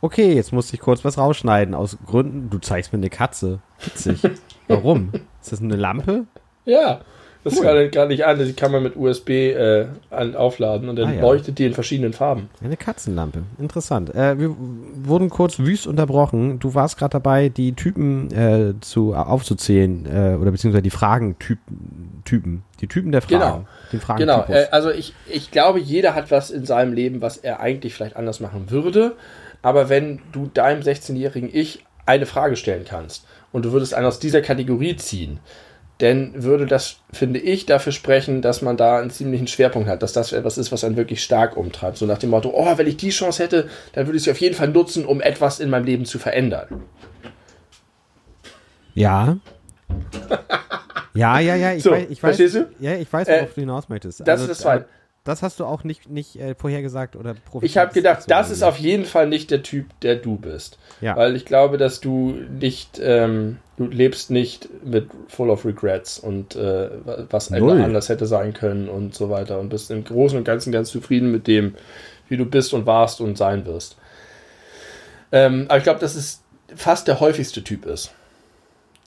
[0.00, 1.74] Okay, jetzt musste ich kurz was rausschneiden.
[1.74, 3.60] Aus Gründen, du zeigst mir eine Katze.
[3.84, 4.20] Witzig.
[4.68, 5.12] Warum?
[5.40, 6.26] Ist das eine Lampe?
[6.64, 7.00] Ja.
[7.46, 7.64] Das Cool.
[7.64, 11.14] kann gar nicht an, die kann man mit USB äh, an, aufladen und dann Ah,
[11.14, 11.20] ja.
[11.20, 12.48] leuchtet die in verschiedenen Farben.
[12.60, 13.44] Eine Katzenlampe.
[13.60, 14.12] Interessant.
[14.16, 14.56] Äh, wir
[15.04, 16.58] wurden kurz wüst unterbrochen.
[16.58, 22.22] Du warst gerade dabei, die Typen äh, zu, aufzuzählen äh, oder beziehungsweise die Fragen-Typen.
[22.24, 22.64] Typen.
[22.80, 23.38] Die Typen der Fragen.
[23.40, 23.64] Genau.
[23.92, 27.36] Den Fragen Genau, äh, also ich, ich glaube, jeder hat was in seinem Leben, was
[27.36, 29.14] er eigentlich vielleicht anders machen würde.
[29.62, 34.18] Aber wenn du deinem 16-jährigen Ich eine Frage stellen kannst und du würdest einen aus
[34.18, 35.38] dieser Kategorie ziehen,
[35.98, 40.12] dann würde das, finde ich, dafür sprechen, dass man da einen ziemlichen Schwerpunkt hat, dass
[40.12, 41.96] das etwas ist, was einen wirklich stark umtreibt.
[41.96, 44.40] So nach dem Motto, oh, wenn ich die Chance hätte, dann würde ich sie auf
[44.40, 46.82] jeden Fall nutzen, um etwas in meinem Leben zu verändern.
[48.94, 49.36] ja.
[51.14, 51.72] Ja, ja, ja.
[51.72, 52.68] Ich So, weiß, ich weiß, verstehst du?
[52.78, 54.20] Ja, ich weiß, Äh, worauf du hinaus möchtest.
[54.20, 54.84] Das Also, ist das Zweite.
[55.26, 58.78] Das hast du auch nicht, nicht äh, vorhergesagt oder Ich habe gedacht, das ist auf
[58.78, 60.78] jeden Fall nicht der Typ, der du bist.
[61.00, 61.16] Ja.
[61.16, 66.54] Weil ich glaube, dass du nicht, ähm, du lebst nicht mit full of regrets und
[66.54, 66.90] äh,
[67.28, 67.82] was Null.
[67.82, 71.32] anders hätte sein können und so weiter und bist im Großen und Ganzen ganz zufrieden
[71.32, 71.74] mit dem,
[72.28, 73.96] wie du bist und warst und sein wirst.
[75.32, 76.42] Ähm, aber ich glaube, dass es
[76.74, 78.12] fast der häufigste Typ ist.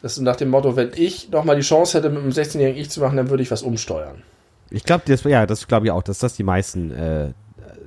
[0.02, 2.90] Das ist nach dem Motto, wenn ich nochmal die Chance hätte, mit einem 16-jährigen Ich
[2.90, 4.22] zu machen, dann würde ich was umsteuern.
[4.72, 7.34] Ich glaube, das, ja, das glaube ich auch, dass das die meisten, äh,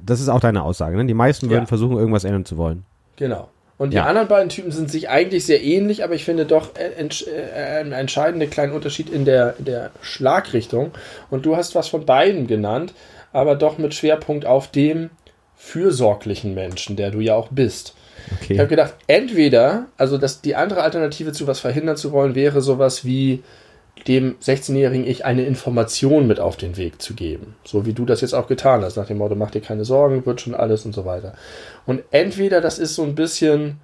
[0.04, 1.04] das ist auch deine Aussage, ne?
[1.06, 1.66] Die meisten würden Ja.
[1.66, 2.84] versuchen, irgendwas ändern zu wollen.
[3.16, 3.48] Genau.
[3.78, 4.04] Und die Ja.
[4.04, 7.78] anderen beiden Typen sind sich eigentlich sehr ähnlich, aber ich finde doch äh, entsch äh,
[7.80, 10.92] einen entscheidenden kleinen Unterschied in der, der Schlagrichtung.
[11.30, 12.94] Und du hast was von beiden genannt,
[13.32, 15.10] aber doch mit Schwerpunkt auf dem
[15.56, 17.94] fürsorglichen Menschen, der du ja auch bist.
[18.42, 18.66] Ich habe Okay.
[18.68, 23.42] gedacht, entweder, also dass die andere Alternative zu was verhindern zu wollen, wäre sowas wie
[24.09, 27.55] dem 16-jährigen Ich eine Information mit auf den Weg zu geben.
[27.64, 30.26] So wie du das jetzt auch getan hast, nach dem Motto, mach dir keine Sorgen,
[30.26, 31.34] wird schon alles und so weiter.
[31.86, 33.78] Und entweder das ist so ein bisschen,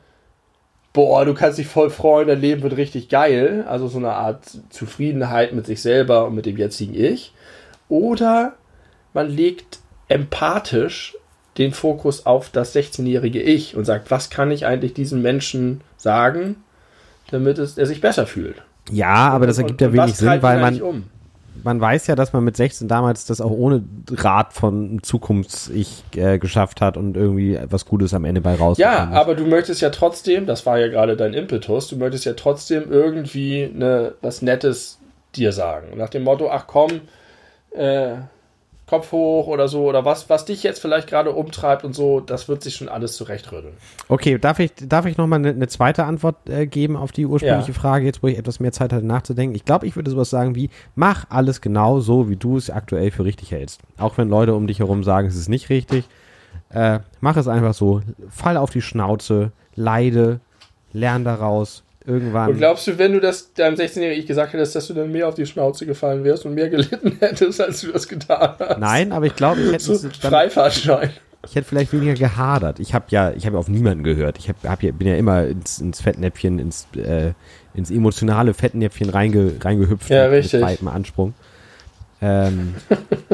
[0.93, 4.45] boah, du kannst dich voll freuen, dein Leben wird richtig geil, also so eine Art
[4.71, 7.33] Zufriedenheit mit sich selber und mit dem jetzigen Ich.
[7.89, 8.55] Oder
[9.15, 9.79] man legt
[10.09, 11.17] empathisch
[11.59, 16.57] den Fokus auf das 16-jährige Ich und sagt, was kann ich eigentlich diesem Menschen sagen,
[17.31, 18.63] damit es, er sich besser fühlt.
[18.91, 21.05] Ja, aber das ergibt Und- ja wenig Sinn, weil man, um?
[21.65, 26.39] man weiß ja, dass man mit 16 damals das auch ohne Rat von Zukunfts-Ich äh,
[26.39, 28.79] geschafft hat und irgendwie was Gutes am Ende bei raus.
[28.79, 32.35] Ja, aber du möchtest ja trotzdem, das war ja gerade dein Impetus, du möchtest ja
[32.35, 34.99] trotzdem irgendwie ne, was Nettes
[35.35, 35.97] dir sagen.
[35.97, 36.91] Nach dem Motto, ach komm,
[37.73, 38.13] äh,
[38.89, 42.49] Kopf hoch oder so, oder was, was dich jetzt vielleicht gerade umtreibt und so, das
[42.49, 43.75] wird sich schon alles zurechtrütteln.
[44.09, 47.73] Okay, darf ich, darf ich nochmal eine, eine zweite Antwort äh, geben auf die ursprüngliche
[47.73, 47.79] Ja.
[47.79, 49.55] Frage, jetzt wo ich etwas mehr Zeit hatte nachzudenken?
[49.55, 53.11] Ich glaube, ich würde sowas sagen wie, mach alles genau so, wie du es aktuell
[53.11, 53.81] für richtig hältst.
[53.99, 56.05] Auch wenn Leute um dich herum sagen, es ist nicht richtig.
[56.71, 58.03] Äh, mach es einfach so.
[58.31, 60.41] Fall auf die Schnauze, leide,
[60.93, 61.83] lern daraus.
[62.07, 62.51] Irgendwann.
[62.51, 65.35] Und glaubst du, wenn du das deinem 16-Jährigen gesagt hättest, dass du dann mehr auf
[65.35, 68.79] die Schnauze gefallen wärst und mehr gelitten hättest, als du das getan hast?
[68.79, 71.11] Nein, aber ich glaube, ich hätte So dann- Freifahrtschein.
[71.47, 72.81] Ich hätte vielleicht weniger gehadert.
[72.81, 74.39] Ich habe ja, ich habe ja auf niemanden gehört.
[74.39, 77.33] Ich hab, hab ja, bin ja immer ins, ins Fettnäpfchen, ins, äh,
[77.75, 80.55] ins emotionale Fettnäpfchen reinge, reingehüpft Ja, mit, richtig.
[80.55, 81.35] mit weitem Ansprung.
[82.21, 82.75] Ähm,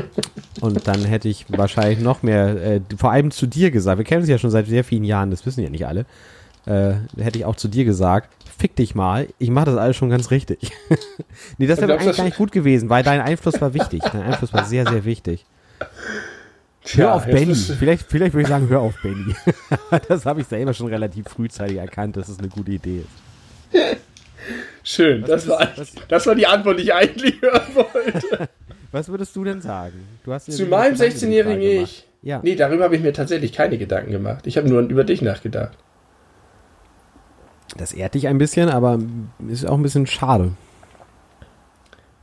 [0.60, 3.98] und dann hätte ich wahrscheinlich noch mehr, äh, vor allem zu dir gesagt.
[3.98, 6.04] Wir kennen uns ja schon seit sehr vielen Jahren, das wissen ja nicht alle.
[6.66, 8.28] Äh, hätte ich auch zu dir gesagt,
[8.59, 10.59] fick dich mal, ich mache das alles schon ganz richtig.
[11.59, 14.02] nee, das wäre eigentlich gar nicht gut gewesen, weil dein Einfluss war wichtig.
[14.12, 15.44] Dein Einfluss war sehr, sehr wichtig.
[16.84, 17.55] Tja, Hör auf Benny.
[17.55, 19.34] Vielleicht, vielleicht würde ich sagen, hör auf Benny.
[20.09, 23.00] das habe ich selber schon relativ frühzeitig erkannt, dass es eine gute Idee
[23.72, 23.96] ist.
[24.82, 28.48] Schön, das war, was- das war die Antwort, die ich eigentlich hören wollte.
[28.92, 30.07] Was würdest du denn sagen?
[30.24, 31.90] Du hast Zu meinem Gedanken über die 16-jährigen Frage gemacht.
[31.90, 32.28] Ich.
[32.28, 32.40] Ja.
[32.44, 34.46] Nee, darüber habe ich mir tatsächlich keine Gedanken gemacht.
[34.46, 35.76] Ich habe nur über dich nachgedacht.
[37.77, 38.99] Das ehrt dich ein bisschen, aber
[39.49, 40.53] ist auch ein bisschen schade.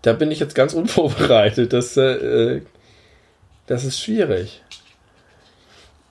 [0.02, 1.74] Da bin ich jetzt ganz unvorbereitet.
[1.74, 2.62] Das, äh, äh,
[3.68, 4.64] das ist schwierig.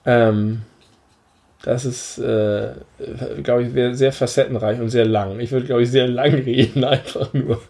[0.05, 0.61] Ähm,
[1.63, 2.73] das ist, äh,
[3.43, 5.39] glaube ich, sehr facettenreich und sehr lang.
[5.39, 7.61] Ich würde, glaube ich, sehr lang reden, einfach nur.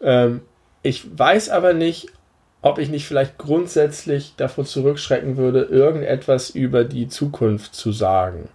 [0.00, 0.42] Ähm,
[0.82, 2.08] ich weiß aber nicht,
[2.62, 8.48] ob ich nicht vielleicht grundsätzlich davor zurückschrecken würde, irgendetwas über die Zukunft zu sagen.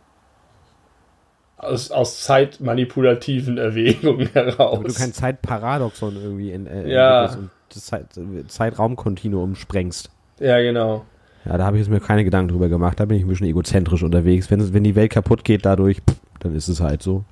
[1.59, 4.77] Aus, aus zeitmanipulativen Erwägungen heraus.
[4.79, 7.25] Aber du kein Zeitparadoxon irgendwie in äh, Ja.
[7.33, 8.05] und das Zeit,
[8.47, 10.09] Zeitraumkontinuum sprengst.
[10.39, 11.05] ja, genau.
[11.45, 12.99] Ja, da habe ich jetzt mir keine Gedanken drüber gemacht.
[12.99, 14.49] Da bin ich ein bisschen egozentrisch unterwegs.
[14.51, 17.23] Wenn, wenn die Welt kaputt geht dadurch, pff, dann ist es halt so.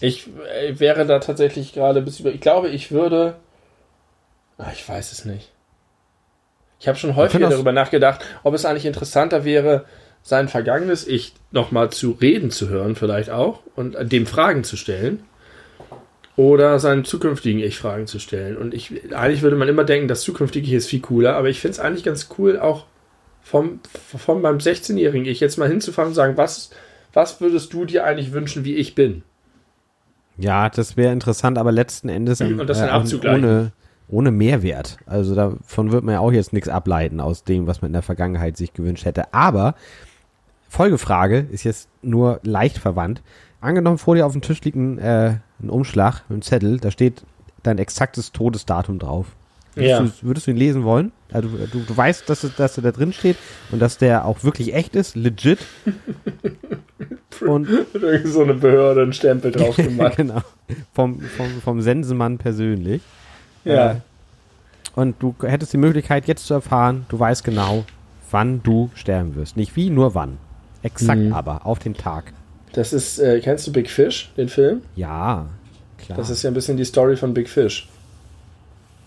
[0.00, 2.30] Ich äh, wäre da tatsächlich gerade bis über.
[2.30, 3.36] Ich glaube, ich würde.
[4.58, 5.50] Ah, ich weiß es nicht.
[6.80, 9.84] Ich habe schon häufiger darüber nachgedacht, ob es eigentlich interessanter wäre,
[10.22, 15.20] sein vergangenes Ich nochmal zu reden zu hören, vielleicht auch, und dem Fragen zu stellen.
[16.36, 18.56] Oder seinem zukünftigen Ich Fragen zu stellen.
[18.56, 21.60] Und ich, eigentlich würde man immer denken, das zukünftige Ich ist viel cooler, aber ich
[21.60, 22.86] finde es eigentlich ganz cool, auch
[23.42, 23.80] vom,
[24.16, 26.70] von meinem 16-jährigen Ich jetzt mal hinzufahren und sagen, was,
[27.12, 29.22] was würdest du dir eigentlich wünschen, wie ich bin?
[30.36, 33.44] Ja, das wäre interessant, aber letzten Endes ähm, Und das dann auch abzugleichen.
[33.44, 33.72] ohne,
[34.06, 34.98] ohne Mehrwert.
[35.06, 38.02] Also davon wird man ja auch jetzt nichts ableiten aus dem, was man in der
[38.02, 39.34] Vergangenheit sich gewünscht hätte.
[39.34, 39.74] Aber
[40.68, 43.22] Folgefrage ist jetzt nur leicht verwandt.
[43.60, 47.22] Angenommen, vor dir auf dem Tisch liegt ein, äh, ein Umschlag, ein Zettel, da steht
[47.62, 49.26] dein exaktes Todesdatum drauf.
[49.74, 50.00] Würdest, Ja.
[50.00, 51.12] du, würdest du ihn lesen wollen?
[51.32, 53.36] Also du, du weißt, dass, dass er da drin steht
[53.70, 55.58] und dass der auch wirklich echt ist, legit.
[57.46, 57.68] und
[58.24, 60.16] so eine Behörde einen Stempel drauf gemacht.
[60.16, 60.40] genau.
[60.94, 63.02] Vom, vom, vom Sensenmann persönlich.
[63.64, 63.92] ja.
[63.92, 63.96] Äh,
[64.94, 67.84] Und du hättest die Möglichkeit, jetzt zu erfahren, du weißt genau,
[68.30, 69.56] wann du sterben wirst.
[69.56, 70.38] Nicht wie, nur wann.
[70.82, 71.32] Exakt Mhm.
[71.32, 72.32] aber, auf den Tag.
[72.72, 74.82] Das ist, äh, kennst du Big Fish, den Film?
[74.94, 75.46] Ja,
[75.98, 76.18] klar.
[76.18, 77.88] Das ist ja ein bisschen die Story von Big Fish.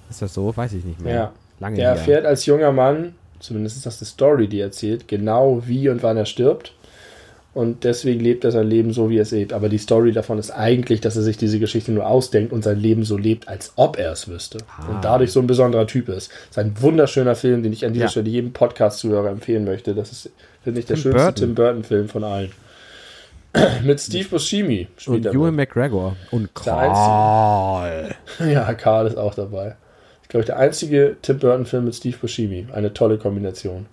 [0.10, 0.56] Ist das so?
[0.56, 1.16] Weiß ich nicht mehr.
[1.16, 1.32] Ja.
[1.60, 5.62] Lange Der erfährt als junger Mann, zumindest ist das die Story, die er erzählt, genau
[5.66, 6.74] wie und wann er stirbt.
[7.54, 9.52] Und deswegen lebt er sein Leben so, wie er es lebt.
[9.52, 12.80] Aber die Story davon ist eigentlich, dass er sich diese Geschichte nur ausdenkt und sein
[12.80, 14.60] Leben so lebt, als ob er es wüsste.
[14.80, 14.88] Ah.
[14.90, 16.30] Und dadurch so ein besonderer Typ ist.
[16.32, 18.10] Das ist ein wunderschöner Film, den ich an dieser Ja.
[18.10, 19.94] Stelle jedem Podcast-Zuhörer empfehlen möchte.
[19.94, 20.30] Das ist,
[20.64, 21.36] finde ich, der Tim schönste Burton.
[21.44, 22.52] Tim Burton-Film von allen.
[23.84, 25.68] Mit Steve Buscemi spielt Und er Ewan mit.
[25.68, 26.16] McGregor.
[26.32, 28.16] Und Karl.
[28.40, 29.76] Ja, Karl ist auch dabei.
[30.24, 32.68] Ich glaube, der einzige Tim Burton-Film mit Steve Buscemi.
[32.72, 33.88] Eine tolle Kombination.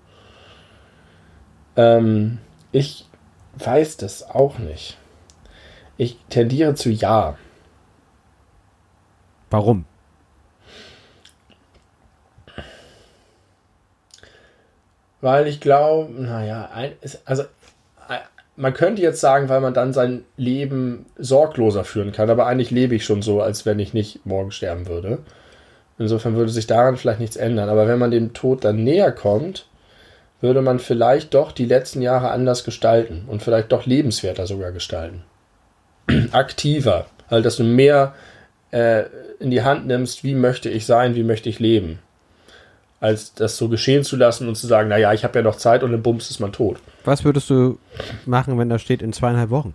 [1.75, 2.39] Ähm,
[2.71, 3.07] ich
[3.59, 4.97] weiß das auch nicht.
[5.97, 7.37] Ich tendiere zu ja.
[9.51, 9.85] Warum?
[15.21, 16.69] Weil ich glaube, naja,
[17.25, 17.45] also
[18.07, 18.21] ein-
[18.57, 22.95] man könnte jetzt sagen, weil man dann sein Leben sorgloser führen kann, aber eigentlich lebe
[22.95, 25.19] ich schon so, als wenn ich nicht morgen sterben würde.
[25.99, 27.69] Insofern würde sich daran vielleicht nichts ändern.
[27.69, 29.68] Aber wenn man dem Tod dann näher kommt,
[30.41, 35.25] würde man vielleicht doch die letzten Jahre anders gestalten und vielleicht doch lebenswerter sogar gestalten.
[36.33, 37.07] Aktiver.
[37.29, 38.15] Also, dass du mehr
[38.71, 39.05] äh,
[39.41, 41.99] in die Hand nimmst, wie möchte ich sein, wie möchte ich leben.
[43.01, 45.83] Als das so geschehen zu lassen und zu sagen, naja, ich habe ja noch Zeit
[45.83, 46.79] und dann bums ist man tot.
[47.05, 47.79] Was würdest du
[48.27, 49.75] machen, wenn da steht in zweieinhalb Wochen?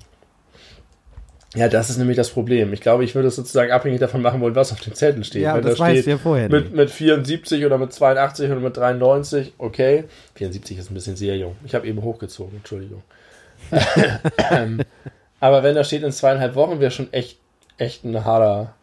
[1.55, 2.73] Ja, das ist nämlich das Problem.
[2.73, 5.43] Ich glaube, ich würde es sozusagen abhängig davon machen wollen, was auf dem Zettel steht.
[5.43, 6.75] Ja, Wenn das da weißt du ja vorher mit, nicht.
[6.75, 10.05] mit 74 oder mit 82 oder mit 93, okay.
[10.35, 11.55] 74 ist ein bisschen sehr jung.
[11.65, 13.03] Ich habe eben hochgezogen, Entschuldigung.
[14.51, 14.81] ähm,
[15.39, 17.37] aber wenn da steht in zweieinhalb Wochen, wäre schon echt,
[17.77, 18.73] echt ein harter,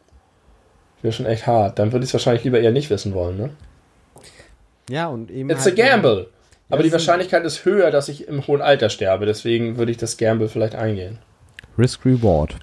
[1.03, 1.79] wäre schon echt hart.
[1.79, 3.51] Dann würde ich es wahrscheinlich lieber eher nicht wissen wollen, ne?
[4.89, 5.51] Ja, und eben.
[5.51, 6.29] It's a halt- gamble.
[6.69, 9.27] Aber Ja, die es ist- Wahrscheinlichkeit ist höher, dass ich im hohen Alter sterbe.
[9.27, 11.19] Deswegen würde ich das Gamble vielleicht eingehen.
[11.79, 12.57] Risk Reward.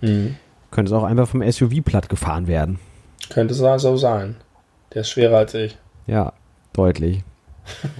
[0.00, 2.78] Könnte es auch einfach vom SUV platt gefahren werden.
[3.30, 4.36] Könnte so so sein.
[4.94, 5.76] Der ist schwerer als ich.
[6.06, 6.32] Ja,
[6.72, 7.22] deutlich.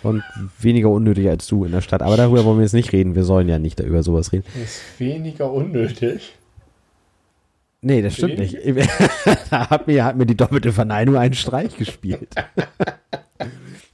[0.03, 0.23] Und
[0.59, 2.03] weniger unnötig als du in der Stadt.
[2.03, 3.15] Aber darüber wollen wir jetzt nicht reden.
[3.15, 4.45] Wir sollen ja nicht über sowas reden.
[4.63, 6.35] Ist weniger unnötig.
[7.81, 8.57] Nee, das stimmt nicht.
[9.51, 12.29] da hat mir, hat mir die doppelte Verneinung einen Streich gespielt.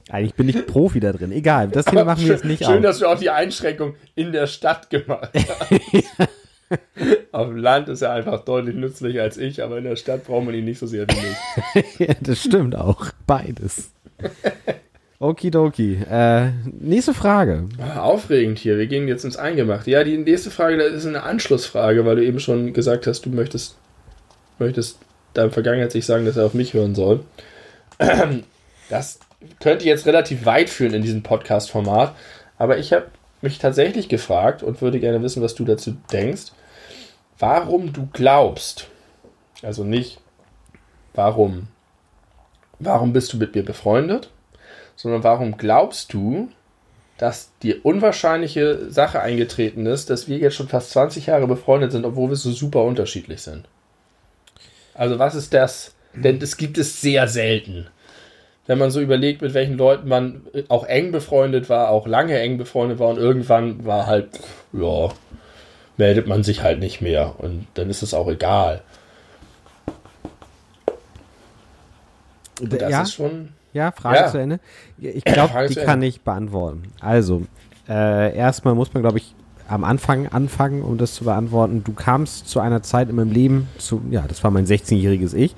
[0.09, 1.31] Eigentlich bin ich Profi da drin.
[1.31, 2.81] Egal, das Thema machen wir jetzt nicht Schön, auf.
[2.81, 5.71] dass du auch die Einschränkung in der Stadt gemacht hast.
[7.31, 10.45] Auf dem Land ist er einfach deutlich nützlicher als ich, aber in der Stadt braucht
[10.45, 11.99] man ihn nicht so sehr wie mich.
[11.99, 13.07] ja, das stimmt auch.
[13.27, 13.91] Beides.
[15.19, 15.99] Okidoki.
[16.09, 17.65] Äh, nächste Frage.
[17.79, 19.91] Ah, Aufregend hier, wir gehen jetzt ins Eingemachte.
[19.91, 23.29] Ja, die nächste Frage, das ist eine Anschlussfrage, weil du eben schon gesagt hast, du
[23.29, 23.77] möchtest,
[24.59, 24.99] möchtest
[25.33, 27.21] deinem Vergangenheit sich sagen, dass er auf mich hören soll.
[28.87, 29.19] Das
[29.59, 32.15] könnte jetzt relativ weit führen in diesem Podcast-Format,
[32.59, 33.07] aber ich habe
[33.41, 36.51] mich tatsächlich gefragt und würde gerne wissen, was du dazu denkst,
[37.39, 38.87] warum du glaubst,
[39.61, 40.19] also nicht
[41.13, 41.67] warum,
[42.79, 44.29] warum bist du mit mir befreundet,
[44.95, 46.49] sondern warum glaubst du,
[47.17, 52.05] dass die unwahrscheinliche Sache eingetreten ist, dass wir jetzt schon fast 20 Jahre befreundet sind,
[52.05, 53.67] obwohl wir so super unterschiedlich sind.
[54.93, 55.93] Also was ist das?
[56.13, 57.87] Denn das gibt es sehr selten.
[58.67, 62.57] Wenn man so überlegt, mit welchen Leuten man auch eng befreundet war, auch lange eng
[62.57, 64.39] befreundet war und irgendwann war halt,
[64.73, 65.09] ja,
[65.97, 68.81] meldet man sich halt nicht mehr und dann ist es auch egal.
[72.59, 74.27] Und das ja, ist schon, ja, Frage Ja.
[74.27, 74.59] zu Ende.
[74.97, 76.83] Ich glaube, die kann ich beantworten.
[77.01, 77.43] Also,
[77.87, 79.35] äh, erstmal muss man, glaube ich,
[79.67, 81.83] am Anfang anfangen, um das zu beantworten.
[81.83, 85.55] Du kamst zu einer Zeit in meinem Leben, zu, ja, das war mein 16-jähriges Ich.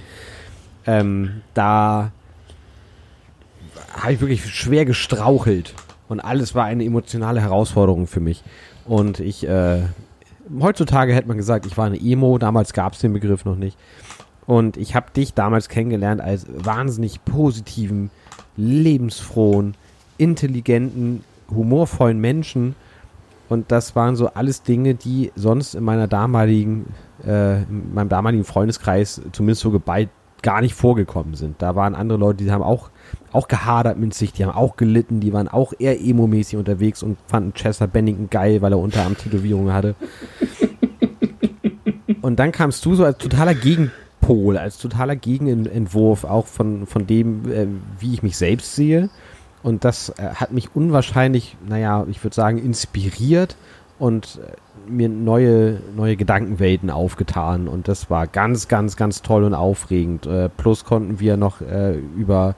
[0.86, 2.12] Ähm, da
[3.97, 5.73] habe ich wirklich schwer gestrauchelt
[6.07, 8.43] und alles war eine emotionale Herausforderung für mich.
[8.85, 9.81] Und ich, äh,
[10.59, 13.77] heutzutage hätte man gesagt, ich war eine Emo, damals gab es den Begriff noch nicht.
[14.45, 18.09] Und ich habe dich damals kennengelernt als wahnsinnig positiven,
[18.55, 19.75] lebensfrohen,
[20.17, 22.75] intelligenten, humorvollen Menschen.
[23.49, 26.93] Und das waren so alles Dinge, die sonst in meiner damaligen,
[27.25, 30.09] äh, in meinem damaligen Freundeskreis zumindest so geballt
[30.43, 31.61] gar nicht vorgekommen sind.
[31.61, 32.89] Da waren andere Leute, die haben auch,
[33.38, 37.17] auch gehadert mit sich, die haben auch gelitten, die waren auch eher emo-mäßig unterwegs und
[37.27, 39.95] fanden Chester Bennington geil, weil er Unterarm Tätowierungen hatte.
[42.21, 47.49] Und dann kamst du so als totaler Gegenpol, als totaler Gegenentwurf auch von, von dem,
[47.49, 47.67] äh,
[47.99, 49.09] wie ich mich selbst sehe.
[49.63, 53.55] Und das äh, hat mich unwahrscheinlich, naja, ich würde sagen, inspiriert
[53.99, 59.53] und äh, mir neue, neue Gedankenwelten aufgetan und das war ganz, ganz, ganz toll und
[59.53, 60.25] aufregend.
[60.25, 62.55] Äh, plus konnten wir noch äh, über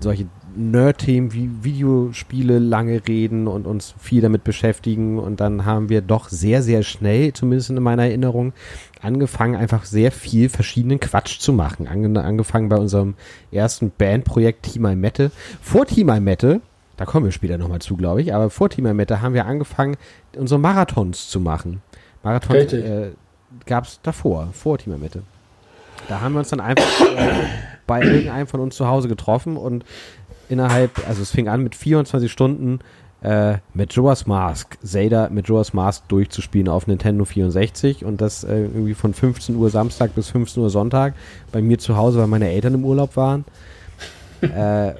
[0.00, 0.26] solche
[0.56, 6.28] Nerd-Themen wie Videospiele lange reden und uns viel damit beschäftigen und dann haben wir doch
[6.28, 8.52] sehr, sehr schnell, zumindest in meiner Erinnerung,
[9.00, 11.86] angefangen, einfach sehr viel verschiedenen Quatsch zu machen.
[11.86, 13.14] Ange angefangen bei unserem
[13.52, 15.30] ersten Bandprojekt Team I Mette.
[15.60, 16.60] Vor Team I Mette
[16.98, 18.34] da kommen wir später nochmal zu, glaube ich.
[18.34, 19.96] Aber vor Team Meta haben wir angefangen,
[20.36, 21.80] unsere Marathons zu machen.
[22.24, 23.12] Marathons äh,
[23.66, 25.20] gab es davor, vor Team Meta.
[26.06, 27.44] Da haben wir uns dann einfach äh,
[27.86, 29.84] bei irgendeinem von uns zu Hause getroffen und
[30.48, 32.80] innerhalb, also es fing an mit 24 Stunden
[33.22, 38.60] äh, mit Joas Mask, Zelda mit Joas Mask durchzuspielen auf Nintendo 64 und das äh,
[38.60, 41.14] irgendwie von 15 Uhr Samstag bis 15 Uhr Sonntag
[41.50, 43.44] bei mir zu Hause, weil meine Eltern im Urlaub waren.
[44.42, 44.92] äh,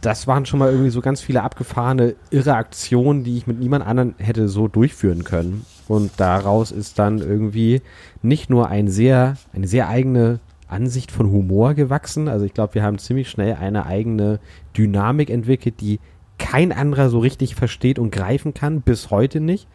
[0.00, 3.86] das waren schon mal irgendwie so ganz viele abgefahrene, irre Aktionen, die ich mit niemand
[3.86, 5.64] anderen hätte so durchführen können.
[5.92, 7.82] Und daraus ist dann irgendwie
[8.22, 12.28] nicht nur ein sehr, eine sehr eigene Ansicht von Humor gewachsen.
[12.28, 14.40] Also ich glaube, wir haben ziemlich schnell eine eigene
[14.74, 16.00] Dynamik entwickelt, die
[16.38, 19.68] kein anderer so richtig versteht und greifen kann, bis heute nicht.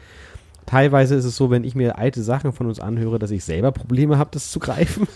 [0.65, 3.71] Teilweise ist es so, wenn ich mir alte Sachen von uns anhöre, dass ich selber
[3.71, 5.07] Probleme habe, das zu greifen.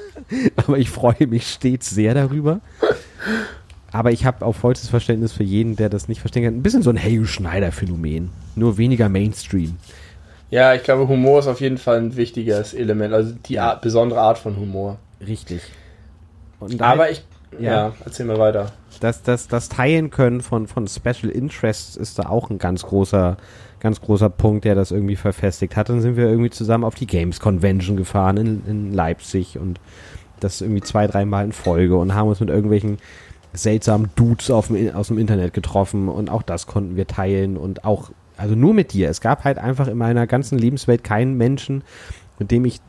[0.56, 2.60] Aber ich freue mich stets sehr darüber.
[3.90, 6.56] Aber ich habe auch vollstes Verständnis für jeden, der das nicht verstehen kann.
[6.56, 8.28] Ein bisschen so ein Hey Schneider-Phänomen.
[8.54, 9.78] Nur weniger Mainstream.
[10.52, 13.14] Ja, ich glaube, Humor ist auf jeden Fall ein wichtiges Element.
[13.14, 14.98] Also die Art, besondere Art von Humor.
[15.26, 15.62] Richtig.
[16.78, 17.24] Aber ich.
[17.58, 17.70] Ja.
[17.88, 18.70] ja, erzähl mal weiter.
[19.00, 23.38] Das, das, das Teilen können von, von Special Interests ist da auch ein ganz großer,
[23.80, 25.88] ganz großer Punkt, der das irgendwie verfestigt hat.
[25.88, 29.80] Dann sind wir irgendwie zusammen auf die Games Convention gefahren in, in Leipzig und
[30.38, 32.98] das irgendwie zwei, dreimal in Folge und haben uns mit irgendwelchen
[33.54, 38.10] seltsamen Dudes dem, aus dem Internet getroffen und auch das konnten wir teilen und auch,
[38.42, 39.08] also nur mit dir.
[39.08, 41.84] Es gab halt einfach in meiner ganzen Lebenswelt keinen Menschen,
[42.40, 42.80] mit dem ich,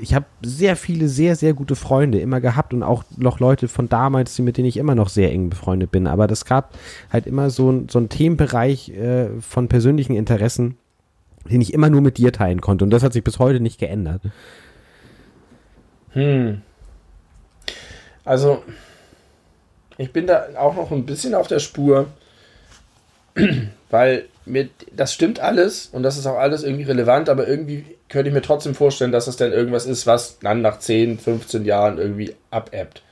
[0.00, 3.88] ich habe sehr viele, sehr, sehr gute Freunde immer gehabt und auch noch Leute von
[3.88, 6.06] damals, mit denen ich immer noch sehr eng befreundet bin.
[6.06, 6.78] Aber das gab
[7.12, 10.76] halt immer so, so einen Themenbereich äh, von persönlichen Interessen,
[11.50, 12.84] den ich immer nur mit dir teilen konnte.
[12.84, 14.22] Und das hat sich bis heute nicht geändert.
[16.10, 16.62] Hm.
[18.24, 18.62] Also,
[19.98, 22.06] ich bin da auch noch ein bisschen auf der Spur,
[23.90, 28.28] weil mit, das stimmt alles und das ist auch alles irgendwie relevant, aber irgendwie könnte
[28.28, 31.98] ich mir trotzdem vorstellen, dass es dann irgendwas ist, was dann nach 10, 15 Jahren
[31.98, 33.02] irgendwie abebbt.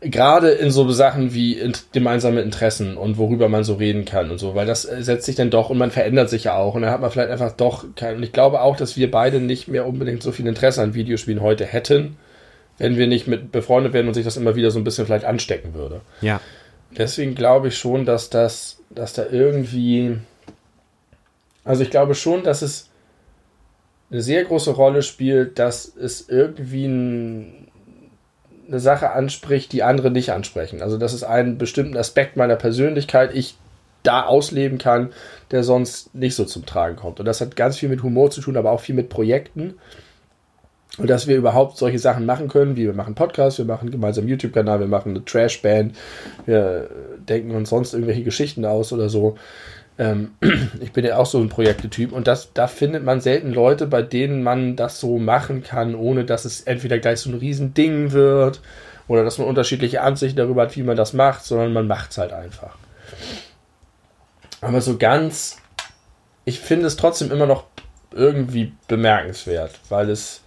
[0.00, 4.54] Gerade in so Sachen wie gemeinsame Interessen und worüber man so reden kann und so,
[4.54, 6.90] weil das äh, setzt sich dann doch und man verändert sich ja auch und dann
[6.90, 8.16] hat man vielleicht einfach doch kein.
[8.16, 11.40] Und ich glaube auch, dass wir beide nicht mehr unbedingt so viel Interesse an Videospielen
[11.40, 12.18] heute hätten
[12.78, 15.24] wenn wir nicht mit befreundet wären und sich das immer wieder so ein bisschen vielleicht
[15.24, 16.00] anstecken würde.
[16.20, 16.40] Ja.
[16.96, 20.18] Deswegen glaube ich schon, dass das, dass da irgendwie,
[21.64, 22.90] also ich glaube schon, dass es
[24.10, 27.68] eine sehr große Rolle spielt, dass es irgendwie ein,
[28.68, 30.82] eine Sache anspricht, die andere nicht ansprechen.
[30.82, 33.56] Also dass es einen bestimmten Aspekt meiner Persönlichkeit ich
[34.04, 35.12] da ausleben kann,
[35.50, 37.18] der sonst nicht so zum Tragen kommt.
[37.18, 39.74] Und das hat ganz viel mit Humor zu tun, aber auch viel mit Projekten.
[40.96, 44.28] Und dass wir überhaupt solche Sachen machen können, wie wir machen Podcasts, wir machen gemeinsam
[44.28, 45.96] YouTube-Kanal, wir machen eine Trash-Band,
[46.46, 46.88] wir
[47.28, 49.36] denken uns sonst irgendwelche Geschichten aus oder so.
[49.98, 50.32] Ähm,
[50.80, 54.02] ich bin ja auch so ein Projektetyp und das, da findet man selten Leute, bei
[54.02, 58.60] denen man das so machen kann, ohne dass es entweder gleich so ein Riesending wird
[59.08, 62.18] oder dass man unterschiedliche Ansichten darüber hat, wie man das macht, sondern man macht es
[62.18, 62.76] halt einfach.
[64.60, 65.58] Aber so ganz,
[66.44, 67.64] ich finde es trotzdem immer noch
[68.12, 70.43] irgendwie bemerkenswert, weil es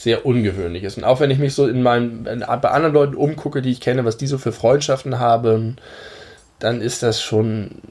[0.00, 0.96] sehr ungewöhnlich ist.
[0.96, 4.06] Und auch wenn ich mich so in meinen, bei anderen Leuten umgucke, die ich kenne,
[4.06, 5.76] was die so für Freundschaften haben,
[6.58, 7.82] dann ist das schon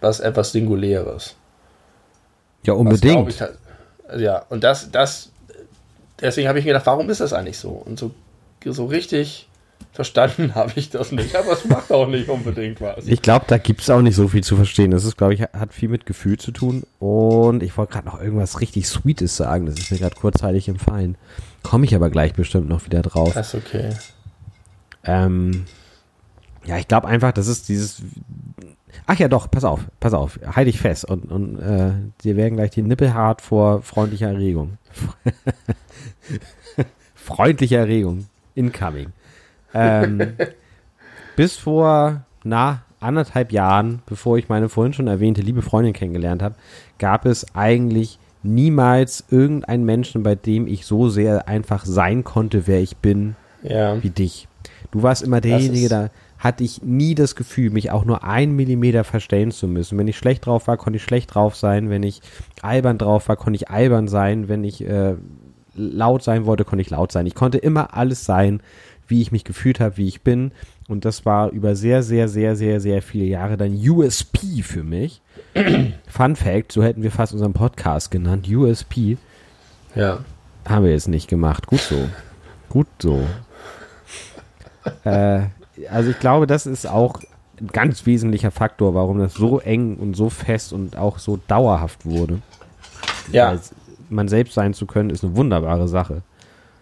[0.00, 1.36] was etwas Singuläres.
[2.62, 3.28] Ja, unbedingt.
[3.28, 3.42] Ich,
[4.16, 5.32] ja, und das, das,
[6.18, 7.68] deswegen habe ich mir gedacht, warum ist das eigentlich so?
[7.68, 8.12] Und so,
[8.64, 9.46] so richtig
[9.92, 11.36] verstanden habe ich das nicht.
[11.36, 13.06] Aber es macht auch nicht unbedingt was.
[13.06, 14.90] Ich glaube, da gibt es auch nicht so viel zu verstehen.
[14.90, 16.84] Das ist, glaube ich, hat viel mit Gefühl zu tun.
[16.98, 19.66] Und ich wollte gerade noch irgendwas richtig Sweetes sagen.
[19.66, 21.16] Das ist mir gerade kurzzeitig empfallen.
[21.62, 23.34] Komme ich aber gleich bestimmt noch wieder drauf.
[23.34, 23.90] Das ist okay.
[25.04, 25.66] Ähm,
[26.64, 28.02] ja, ich glaube einfach, das ist dieses.
[29.06, 32.56] Ach ja, doch, pass auf, pass auf, halt dich fest und, und äh, dir werden
[32.56, 34.78] gleich die Nippel hart vor freundlicher Erregung.
[37.14, 38.26] Freundliche Erregung.
[38.54, 39.12] Incoming.
[39.74, 40.34] Ähm,
[41.36, 46.54] bis vor, na, anderthalb Jahren, bevor ich meine vorhin schon erwähnte liebe Freundin kennengelernt habe,
[46.98, 52.80] gab es eigentlich niemals irgendeinen Menschen, bei dem ich so sehr einfach sein konnte, wer
[52.80, 54.02] ich bin, ja.
[54.02, 54.48] wie dich.
[54.90, 59.02] Du warst immer derjenige, da hatte ich nie das Gefühl, mich auch nur ein Millimeter
[59.02, 59.96] verstellen zu müssen.
[59.96, 61.88] Wenn ich schlecht drauf war, konnte ich schlecht drauf sein.
[61.88, 62.20] Wenn ich
[62.60, 64.46] albern drauf war, konnte ich albern sein.
[64.46, 65.14] Wenn ich äh,
[65.74, 67.26] laut sein wollte, konnte ich laut sein.
[67.26, 68.60] Ich konnte immer alles sein,
[69.08, 70.52] wie ich mich gefühlt habe, wie ich bin.
[70.88, 75.22] Und das war über sehr, sehr, sehr, sehr, sehr viele Jahre dann USP für mich.
[76.08, 79.16] Fun Fact, so hätten wir fast unseren Podcast genannt, USP.
[79.94, 80.20] Ja.
[80.66, 81.66] Haben wir jetzt nicht gemacht.
[81.66, 82.08] Gut so.
[82.68, 83.22] Gut so.
[85.04, 85.42] äh,
[85.90, 87.20] also ich glaube, das ist auch
[87.60, 92.04] ein ganz wesentlicher Faktor, warum das so eng und so fest und auch so dauerhaft
[92.04, 92.40] wurde.
[93.32, 93.52] Ja.
[93.52, 93.60] Weil
[94.10, 96.22] man selbst sein zu können, ist eine wunderbare Sache.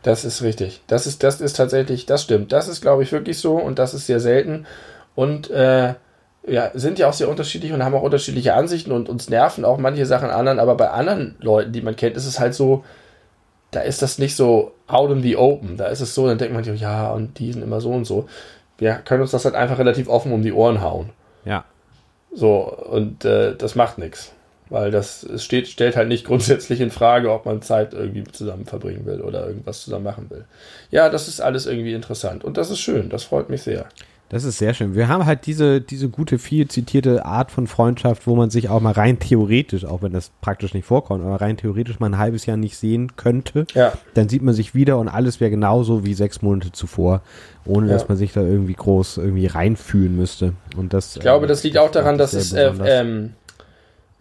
[0.03, 0.82] Das ist richtig.
[0.86, 2.53] Das ist, das ist tatsächlich, das stimmt.
[2.53, 4.66] Das ist, glaube ich, wirklich so und das ist sehr selten.
[5.14, 5.94] Und äh,
[6.46, 9.78] ja, sind ja auch sehr unterschiedlich und haben auch unterschiedliche Ansichten und uns nerven auch
[9.78, 12.84] manche Sachen anderen, aber bei anderen Leuten, die man kennt, ist es halt so,
[13.70, 15.76] da ist das nicht so out in the open.
[15.76, 18.28] Da ist es so, dann denkt man, ja, und die sind immer so und so.
[18.78, 21.11] Wir können uns das halt einfach relativ offen um die Ohren hauen.
[21.44, 21.64] Ja.
[22.34, 24.32] So, und äh, das macht nichts.
[24.73, 28.64] Weil das es steht, stellt halt nicht grundsätzlich in Frage, ob man Zeit irgendwie zusammen
[28.64, 30.47] verbringen will oder irgendwas zusammen machen will.
[30.91, 32.43] Ja, das ist alles irgendwie interessant.
[32.43, 33.85] Und das ist schön, das freut mich sehr.
[34.31, 34.95] Das ist sehr schön.
[34.95, 38.81] Wir haben halt diese, diese gute, viel zitierte Art von Freundschaft, wo man sich auch
[38.81, 42.47] mal rein theoretisch, auch wenn das praktisch nicht vorkommt, aber rein theoretisch mal ein halbes
[42.47, 43.66] Jahr nicht sehen könnte.
[43.75, 43.93] Ja.
[44.14, 47.20] Dann sieht man sich wieder und alles wäre genauso wie sechs Monate zuvor,
[47.66, 47.93] ohne Ja.
[47.93, 50.55] dass man sich da irgendwie groß irgendwie reinfühlen müsste.
[50.79, 53.35] Und das, Ich glaube, das liegt auch daran, dass es, äh, ähm,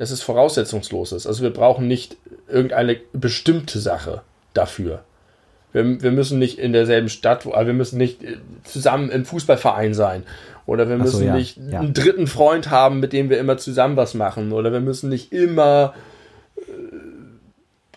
[0.01, 1.27] dass es voraussetzungslos ist.
[1.27, 2.17] Also wir brauchen nicht
[2.49, 4.23] irgendeine bestimmte Sache
[4.55, 5.03] dafür.
[5.73, 9.93] Wir, wir müssen nicht in derselben Stadt, aber wir müssen nicht äh, zusammen im Fußballverein
[9.93, 10.23] sein.
[10.65, 11.81] Oder wir Ach so, müssen ja, nicht ja.
[11.81, 14.53] einen dritten Freund haben, mit dem wir immer zusammen was machen.
[14.53, 16.10] Oder wir müssen nicht immer äh,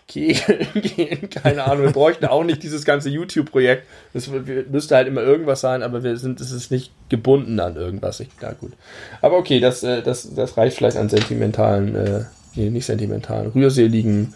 [0.07, 1.29] kegeln gehen.
[1.29, 1.85] Keine Ahnung.
[1.85, 3.83] Wir bräuchten auch nicht dieses ganze YouTube-Projekt.
[4.13, 4.29] Das
[4.69, 8.19] müsste halt immer irgendwas sein, aber wir sind, es ist nicht gebunden an irgendwas.
[8.19, 8.73] Ich, na gut.
[9.21, 12.25] Aber okay, das, äh, das, das reicht vielleicht an sentimentalen, äh,
[12.55, 14.33] nee, nicht sentimentalen, rührseligen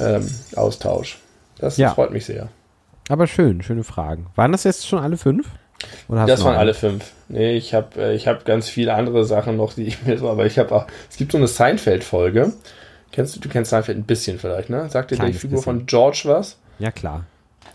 [0.00, 1.18] ähm, Austausch.
[1.58, 1.94] Das Ja.
[1.94, 2.48] freut mich sehr.
[3.08, 4.26] Aber schön, schöne Fragen.
[4.36, 5.46] Waren das jetzt schon alle fünf?
[6.08, 7.12] Das waren alle fünf.
[7.28, 10.28] Nee, ich habe äh, ich hab ganz viele andere Sachen noch, die ich mir so,
[10.28, 12.52] aber ich habe auch, es gibt so eine Seinfeld-Folge.
[13.12, 14.88] Kennst du, du kennst Seinfeld ein bisschen vielleicht, ne?
[14.90, 15.78] Sagt dir die Figur bisschen.
[15.78, 16.58] von George was?
[16.78, 17.24] Ja, klar.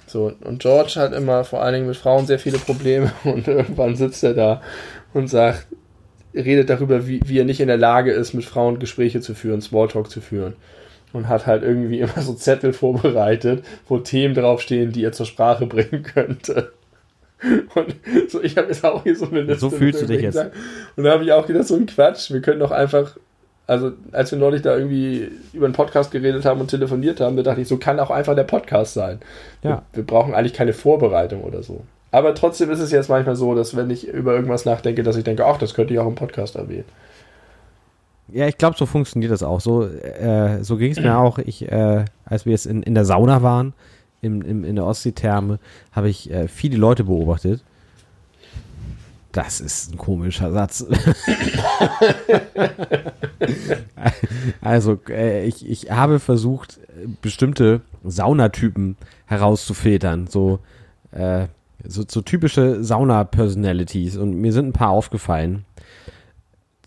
[0.07, 3.95] So, und George hat immer vor allen Dingen mit Frauen sehr viele Probleme und irgendwann
[3.95, 4.61] sitzt er da
[5.13, 5.67] und sagt,
[6.33, 9.61] redet darüber, wie, wie er nicht in der Lage ist, mit Frauen Gespräche zu führen,
[9.61, 10.53] Smalltalk zu führen.
[11.13, 15.67] Und hat halt irgendwie immer so Zettel vorbereitet, wo Themen draufstehen, die er zur Sprache
[15.67, 16.73] bringen könnte.
[17.75, 17.95] Und
[18.29, 19.59] so, ich habe jetzt auch hier so eine Liste.
[19.59, 20.51] So fühlst du dich Sachen.
[20.95, 23.17] Und da habe ich auch gedacht, so ein Quatsch, wir können doch einfach,
[23.67, 27.43] also als wir neulich da irgendwie über einen Podcast geredet haben und telefoniert haben, da
[27.43, 29.19] dachte ich, so kann auch einfach der Podcast sein.
[29.63, 29.69] Ja.
[29.69, 31.81] Wir, wir brauchen eigentlich keine Vorbereitung oder so.
[32.11, 35.23] Aber trotzdem ist es jetzt manchmal so, dass wenn ich über irgendwas nachdenke, dass ich
[35.23, 36.85] denke, ach, das könnte ich auch im Podcast erwähnen.
[38.27, 39.61] Ja, ich glaube, so funktioniert das auch.
[39.61, 41.39] So, äh, so ging es mir auch.
[41.39, 43.73] Ich, äh, als wir jetzt in, in der Sauna waren,
[44.21, 45.59] im, im, in der Ostseetherme,
[45.91, 47.63] habe ich äh, viele Leute beobachtet.
[49.33, 50.85] Das ist ein komischer Satz.
[54.61, 56.79] also, äh, ich, ich habe versucht,
[57.21, 60.27] bestimmte Saunatypen herauszufiltern.
[60.27, 60.59] So,
[61.11, 61.47] äh,
[61.85, 64.15] so, so typische Sauna-Personalities.
[64.15, 65.65] Und mir sind ein paar aufgefallen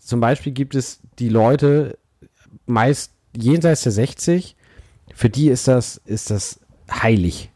[0.07, 1.97] zum Beispiel gibt es die Leute,
[2.65, 4.55] meist jenseits der 60,
[5.13, 7.51] für die ist das, ist das heilig.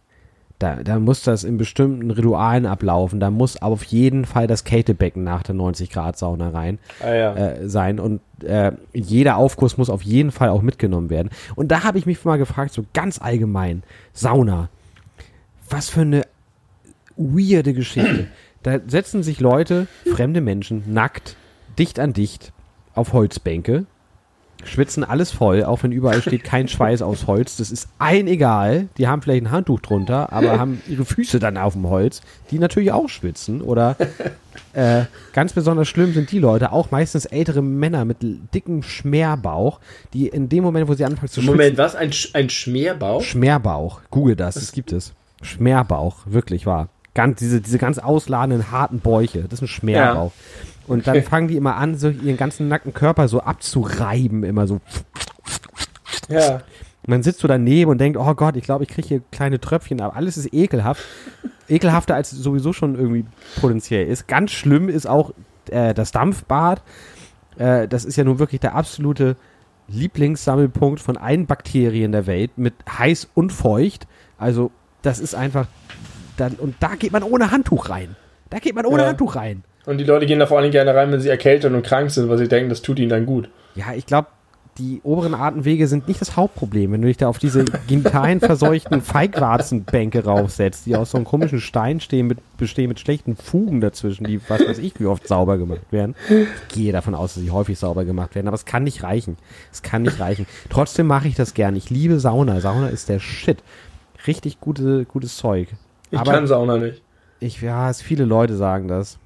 [0.61, 3.19] Da, da muss das in bestimmten Ritualen ablaufen.
[3.19, 7.35] Da muss auf jeden Fall das Kältebecken nach der 90-Grad-Sauna rein Ah ja.
[7.35, 7.99] äh, sein.
[7.99, 11.29] Und äh, jeder Aufguss muss auf jeden Fall auch mitgenommen werden.
[11.55, 13.81] Und da habe ich mich mal gefragt, so ganz allgemein,
[14.13, 14.69] Sauna.
[15.69, 16.23] Was für eine
[17.17, 18.27] weirde Geschichte.
[18.63, 21.35] Da setzen sich Leute, fremde Menschen, nackt,
[21.79, 22.53] dicht an dicht,
[22.93, 23.85] auf Holzbänke,
[24.65, 27.57] schwitzen alles voll, auch wenn überall steht kein Schweiß aus Holz.
[27.57, 28.87] Das ist allen egal.
[28.97, 32.59] Die haben vielleicht ein Handtuch drunter, aber haben ihre Füße dann auf dem Holz, die
[32.59, 33.61] natürlich auch schwitzen.
[33.61, 33.95] Oder
[34.73, 35.03] äh,
[35.33, 38.17] ganz besonders schlimm sind die Leute, auch meistens ältere Männer mit
[38.53, 39.79] dickem Schmerbauch,
[40.13, 41.95] die in dem Moment, wo sie anfangen zu schwitzen, Moment, was?
[41.95, 43.21] Ein, Sch ein Schmerbauch?
[43.21, 44.01] Schmerbauch.
[44.09, 45.13] Google das, das gibt es.
[45.41, 46.89] Schmerbauch, wirklich wahr.
[47.13, 50.31] Ganz, diese, diese ganz ausladenden, harten Bäuche, das ist ein Schmerbauch.
[50.91, 54.81] Und dann fangen die immer an, so ihren ganzen nackten Körper so abzureiben, immer so.
[56.29, 56.55] Ja.
[57.03, 59.59] Und dann sitzt du daneben und denkst, oh Gott, ich glaube, ich kriege hier kleine
[59.59, 61.03] Tröpfchen, aber alles ist ekelhaft.
[61.67, 63.25] Ekelhafter als es sowieso schon irgendwie
[63.59, 64.27] potenziell ist.
[64.27, 65.33] Ganz schlimm ist auch
[65.69, 66.81] äh, das Dampfbad.
[67.57, 69.35] Äh, das ist ja nun wirklich der absolute
[69.87, 74.07] Lieblingssammelpunkt von allen Bakterien der Welt mit heiß und feucht.
[74.37, 74.71] Also,
[75.01, 75.67] das ist einfach.
[76.37, 78.15] Dann, und da geht man ohne Handtuch rein.
[78.49, 79.07] Da geht man ohne Ja.
[79.09, 79.63] Handtuch rein.
[79.85, 82.29] Und die Leute gehen da vor allem gerne rein, wenn sie erkältet und krank sind,
[82.29, 83.49] weil sie denken, das tut ihnen dann gut.
[83.75, 84.27] Ja, ich glaube,
[84.77, 86.91] die oberen Atemwege sind nicht das Hauptproblem.
[86.91, 88.39] Wenn du dich da auf diese genitalien
[89.01, 94.23] Feigwarzenbänke raufsetzt, die aus so einem komischen Stein stehen mit, bestehen mit schlechten Fugen dazwischen,
[94.23, 96.15] die, was weiß ich, wie oft sauber gemacht werden.
[96.29, 99.37] Ich gehe davon aus, dass sie häufig sauber gemacht werden, aber es kann nicht reichen.
[99.71, 100.45] Es kann nicht reichen.
[100.69, 101.75] Trotzdem mache ich das gern.
[101.75, 102.61] Ich liebe Sauna.
[102.61, 103.57] Sauna ist der Shit.
[104.25, 105.67] Richtig gute, gutes Zeug.
[106.11, 107.01] Ich aber kann Sauna nicht.
[107.39, 109.17] Ich, ja, es viele Leute sagen das.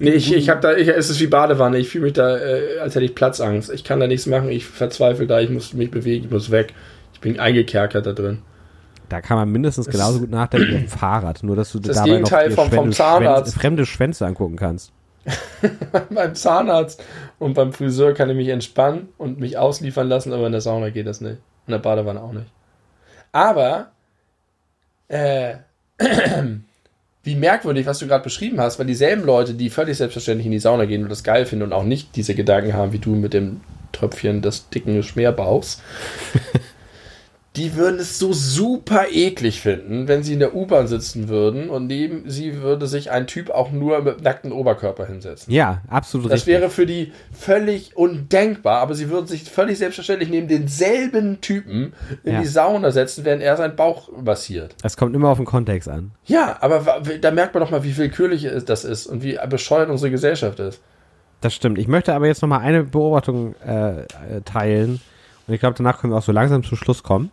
[0.00, 1.78] Nee, ich, ich habe da, ich, es ist wie Badewanne.
[1.78, 3.72] Ich fühle mich da, äh, als hätte ich Platzangst.
[3.72, 4.48] Ich kann da nichts machen.
[4.50, 5.40] Ich verzweifle da.
[5.40, 6.26] Ich muss mich bewegen.
[6.26, 6.72] Ich muss weg.
[7.14, 8.42] Ich bin eingekerkert da drin.
[9.08, 11.42] Da kann man mindestens das genauso gut nachdenken wie auf dem Fahrrad.
[11.42, 13.52] Nur, dass du das dabei Gegenteil noch vom, vom Zahnarzt.
[13.52, 14.92] Schwänze, fremde Schwänze angucken kannst.
[16.10, 17.02] beim Zahnarzt
[17.38, 20.90] und beim Friseur kann ich mich entspannen und mich ausliefern lassen, aber in der Sauna
[20.90, 21.38] geht das nicht.
[21.66, 22.46] In der Badewanne auch nicht.
[23.30, 23.92] Aber,
[25.08, 25.56] äh,
[27.24, 30.58] wie merkwürdig, was du gerade beschrieben hast, weil dieselben Leute, die völlig selbstverständlich in die
[30.58, 33.32] Sauna gehen und das geil finden und auch nicht diese Gedanken haben wie du mit
[33.32, 33.60] dem
[33.92, 35.80] Tröpfchen des dicken Schmerbauchs,
[37.56, 41.86] die würden es so super eklig finden, wenn sie in der U-Bahn sitzen würden und
[41.86, 45.52] neben sie würde sich ein Typ auch nur mit nacktem Oberkörper hinsetzen.
[45.52, 46.54] Ja, absolut das richtig.
[46.54, 51.92] Das wäre für die völlig undenkbar, aber sie würden sich völlig selbstverständlich neben denselben Typen
[52.24, 52.40] in ja.
[52.40, 54.74] die Sauna setzen, während er seinen Bauch massiert.
[54.82, 56.12] Es kommt immer auf den Kontext an.
[56.24, 60.10] Ja, aber da merkt man doch mal, wie willkürlich das ist und wie bescheuert unsere
[60.10, 60.80] Gesellschaft ist.
[61.42, 61.76] Das stimmt.
[61.78, 64.06] Ich möchte aber jetzt noch mal eine Beobachtung äh,
[64.44, 65.00] teilen
[65.46, 67.30] und ich glaube, danach können wir auch so langsam zum Schluss kommen.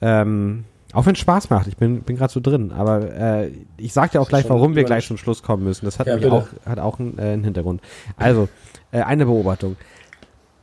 [0.00, 2.72] Ähm, auch wenn es Spaß macht, ich bin, bin gerade so drin.
[2.72, 5.84] Aber äh, ich sage dir auch gleich, warum wir gleich zum Schluss kommen müssen.
[5.84, 7.80] Das hat, ja, auch, hat auch einen, äh, einen Hintergrund.
[8.16, 8.48] Also,
[8.90, 9.76] äh, eine Beobachtung.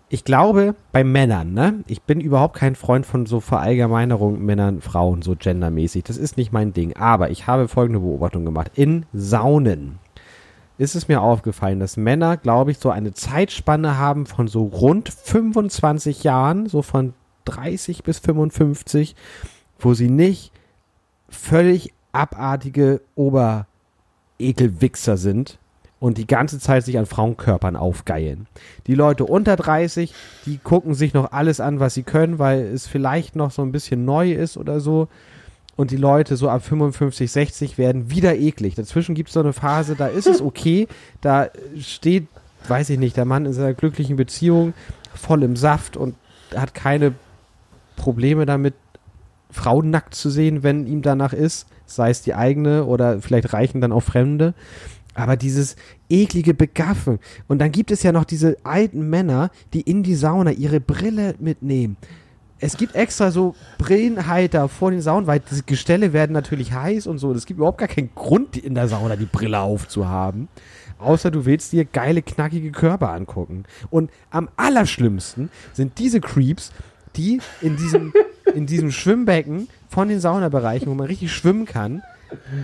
[0.09, 1.83] Ich glaube, bei Männern, ne?
[1.87, 6.03] Ich bin überhaupt kein Freund von so Verallgemeinerung Männern, Frauen, so gendermäßig.
[6.05, 6.95] Das ist nicht mein Ding.
[6.95, 8.71] Aber ich habe folgende Beobachtung gemacht.
[8.75, 9.99] In Saunen
[10.77, 15.09] ist es mir aufgefallen, dass Männer, glaube ich, so eine Zeitspanne haben von so rund
[15.09, 17.13] 25 Jahren, so von
[17.45, 19.15] 30 bis 55,
[19.79, 20.51] wo sie nicht
[21.29, 25.59] völlig abartige Oberekelwichser sind
[25.99, 28.47] und die ganze Zeit sich an Frauenkörpern aufgeilen.
[28.85, 30.13] Die Leute unter 30,
[30.45, 33.71] die gucken sich noch alles an, was sie können, weil es vielleicht noch so ein
[33.71, 35.07] bisschen neu ist oder so
[35.77, 38.75] und die Leute so ab 55, 60 werden wieder eklig.
[38.75, 40.87] Dazwischen gibt es so eine Phase, da ist es okay,
[41.21, 41.49] da
[41.79, 42.27] steht,
[42.67, 44.73] weiß ich nicht, der Mann in seiner glücklichen Beziehung
[45.13, 46.15] voll im Saft und
[46.53, 47.13] hat keine
[47.95, 48.73] Probleme damit,
[49.49, 53.79] Frauen nackt zu sehen, wenn ihm danach ist, sei es die eigene oder vielleicht reichen
[53.79, 54.53] dann auch Fremde.
[55.13, 55.77] Aber dieses
[56.09, 57.19] eklige Begaffen.
[57.47, 61.33] Und dann gibt es ja noch diese alten Männer, die in die Sauna ihre Brille
[61.39, 61.97] mitnehmen
[62.59, 67.19] es gibt extra so Brillenhalter vor den Saunen, weil die Gestelle werden natürlich heiß und
[67.19, 67.31] so.
[67.31, 70.47] Es gibt überhaupt gar keinen Grund, in der Sauna die Brille aufzuhaben.
[70.97, 73.65] Außer du willst dir geile, knackige Körper angucken.
[73.91, 76.71] Und am allerschlimmsten sind diese Creeps,
[77.15, 78.13] die in diesem,
[78.55, 82.01] in diesem Schwimmbecken von den Saunabereichen, wo man richtig schwimmen kann,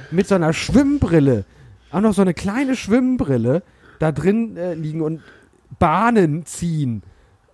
[0.10, 1.46] mit so einer Schwimmbrille,
[1.92, 3.62] auch noch so eine kleine Schwimmbrille,
[4.00, 5.22] da drin äh, liegen und
[5.78, 7.04] Bahnen ziehen.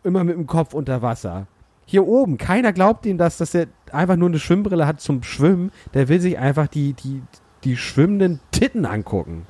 [0.03, 1.47] Immer mit dem Kopf unter Wasser
[1.89, 5.71] hier oben, keiner glaubt ihm das, dass er einfach nur eine Schwimmbrille hat zum Schwimmen.
[5.95, 7.23] Der will sich einfach die, die,
[7.63, 9.47] die schwimmenden Titten angucken.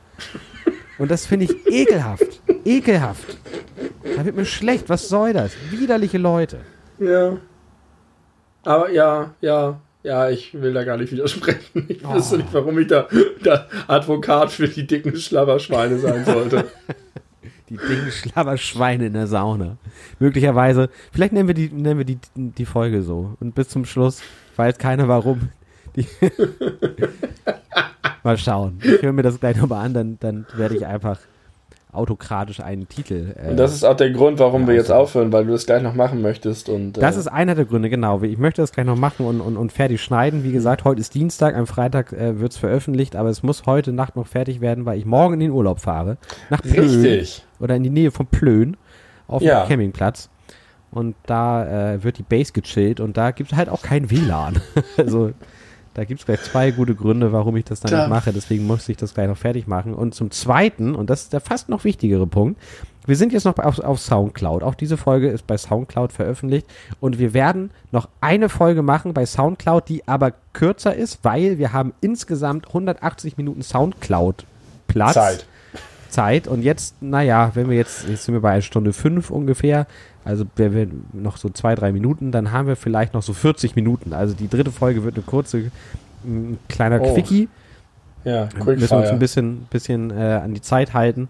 [0.97, 2.41] Und das finde ich ekelhaft.
[2.63, 3.37] Ekelhaft.
[4.15, 4.87] Da wird mir schlecht.
[4.87, 5.51] Was soll das?
[5.69, 6.61] Widerliche Leute.
[6.97, 7.39] Ja.
[8.63, 11.87] Aber ja, ja, ja, ich will da gar nicht widersprechen.
[11.89, 12.13] Ich oh.
[12.13, 13.09] wüsste nicht, warum ich da,
[13.43, 16.71] da Advokat für die dicken Schlabberschweine sein sollte.
[17.69, 19.77] Die dicken Schlabberschweine in der Sauna.
[20.19, 23.35] Möglicherweise, vielleicht nennen wir die, nennen wir die, die Folge so.
[23.39, 24.21] Und bis zum Schluss
[24.55, 25.49] weiß keiner warum.
[28.23, 28.79] Mal schauen.
[28.83, 31.19] Ich höre mir das gleich nochmal an, dann, dann werde ich einfach
[31.91, 33.35] autokratisch einen Titel.
[33.35, 35.81] Äh, und das ist auch der Grund, warum wir jetzt aufhören, weil du das gleich
[35.81, 36.69] noch machen möchtest.
[36.69, 38.21] Und, äh das ist einer der Gründe, genau.
[38.21, 40.43] Ich möchte das gleich noch machen und, und, und fertig schneiden.
[40.43, 43.91] Wie gesagt, heute ist Dienstag, am Freitag äh, wird es veröffentlicht, aber es muss heute
[43.91, 46.17] Nacht noch fertig werden, weil ich morgen in den Urlaub fahre.
[46.49, 46.63] Nach.
[46.63, 47.43] Richtig.
[47.59, 48.77] Oder in die Nähe von Plön
[49.27, 49.63] auf ja.
[49.63, 50.29] dem Campingplatz.
[50.91, 54.59] Und da äh, wird die Base gechillt und da gibt es halt auch kein WLAN.
[54.97, 55.33] also
[55.93, 57.99] da gibt es gleich zwei gute Gründe, warum ich das dann da.
[58.01, 58.33] nicht mache.
[58.33, 59.93] Deswegen muss ich das gleich noch fertig machen.
[59.93, 62.59] Und zum Zweiten, und das ist der fast noch wichtigere Punkt,
[63.05, 64.63] wir sind jetzt noch auf, auf Soundcloud.
[64.63, 66.67] Auch diese Folge ist bei Soundcloud veröffentlicht.
[66.99, 71.73] Und wir werden noch eine Folge machen bei Soundcloud, die aber kürzer ist, weil wir
[71.73, 75.13] haben insgesamt 180 Minuten Soundcloud-Platz.
[75.13, 75.45] Zeit.
[76.09, 76.47] Zeit.
[76.47, 79.87] Und jetzt, naja, wenn wir jetzt, jetzt sind wir bei einer Stunde fünf ungefähr,
[80.25, 83.75] also wenn wir noch so zwei, drei Minuten, dann haben wir vielleicht noch so 40
[83.75, 84.13] Minuten.
[84.13, 85.71] Also die dritte Folge wird eine kurze,
[86.25, 87.13] ein kleiner oh.
[87.13, 87.47] Quickie.
[88.25, 91.29] Ja, wir müssen uns ein bisschen, bisschen äh, an die Zeit halten.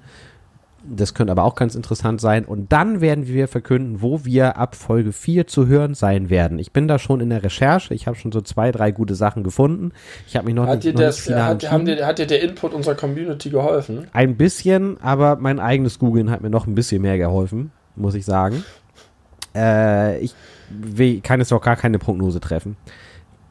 [0.92, 2.46] Das könnte aber auch ganz interessant sein.
[2.46, 6.60] Und dann werden wir verkünden, wo wir ab Folge 4 zu hören sein werden.
[6.60, 7.94] Ich bin da schon in der Recherche.
[7.94, 9.92] Ich habe schon so zwei, drei gute Sachen gefunden.
[10.28, 12.74] Ich habe mich noch, hat nicht, dir das, hat, haben dir, hat dir der Input
[12.74, 14.08] unserer Community geholfen?
[14.14, 18.26] Ein bisschen, aber mein eigenes Googlen hat mir noch ein bisschen mehr geholfen, muss ich
[18.26, 18.64] sagen.
[19.56, 20.34] Äh, ich
[20.70, 22.78] will, kann jetzt auch gar keine Prognose treffen.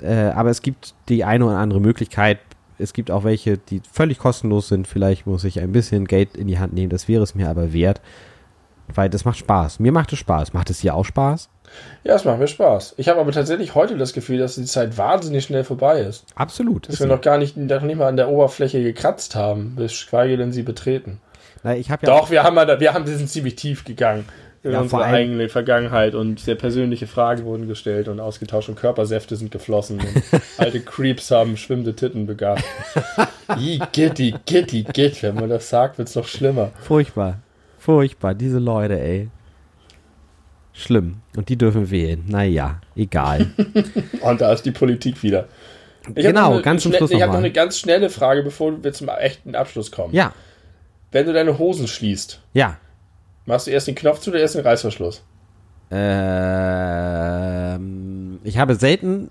[0.03, 2.39] Äh, aber es gibt die eine oder andere Möglichkeit,
[2.78, 4.86] es gibt auch welche, die völlig kostenlos sind.
[4.86, 6.90] Vielleicht muss ich ein bisschen Geld in die Hand nehmen.
[6.90, 8.00] Das wäre es mir aber wert.
[8.94, 9.80] Weil das macht Spaß.
[9.80, 10.54] Mir macht es Spaß.
[10.54, 11.50] Macht es dir auch Spaß?
[12.04, 12.94] Ja, es macht mir Spaß.
[12.96, 16.24] Ich habe aber tatsächlich heute das Gefühl, dass die Zeit wahnsinnig schnell vorbei ist.
[16.34, 16.88] Absolut.
[16.88, 20.52] Dass wir noch gar nicht, noch nicht mal an der Oberfläche gekratzt haben, geschweige denn
[20.52, 21.20] sie betreten.
[21.62, 24.24] Na, ich hab ja Doch, wir haben, wir haben, wir sind ziemlich tief gegangen
[24.68, 29.34] in ja, unsere eigene Vergangenheit und sehr persönliche Fragen wurden gestellt und ausgetauscht und Körpersäfte
[29.36, 32.62] sind geflossen und alte Creeps haben schwimmende Titten begabt.
[33.92, 35.22] Gitti, gitti, gitt.
[35.22, 36.70] Wenn man das sagt, wird es noch schlimmer.
[36.82, 37.38] Furchtbar.
[37.78, 38.34] Furchtbar.
[38.34, 39.30] Diese Leute, ey.
[40.74, 41.22] Schlimm.
[41.34, 42.24] Und die dürfen wählen.
[42.28, 43.46] Naja, egal.
[44.20, 45.48] und da ist die Politik wieder.
[46.14, 48.92] Ich genau, eine, ganz zum Schluss Ich habe noch eine ganz schnelle Frage, bevor wir
[48.92, 50.14] zum echten Abschluss kommen.
[50.14, 50.34] Ja.
[51.10, 52.40] Wenn du deine Hosen schließt.
[52.52, 52.76] Ja
[53.49, 55.22] Machst du erst den Knopf zu oder erst den Reißverschluss?
[55.90, 56.51] Ähm,
[58.44, 59.30] ich habe selten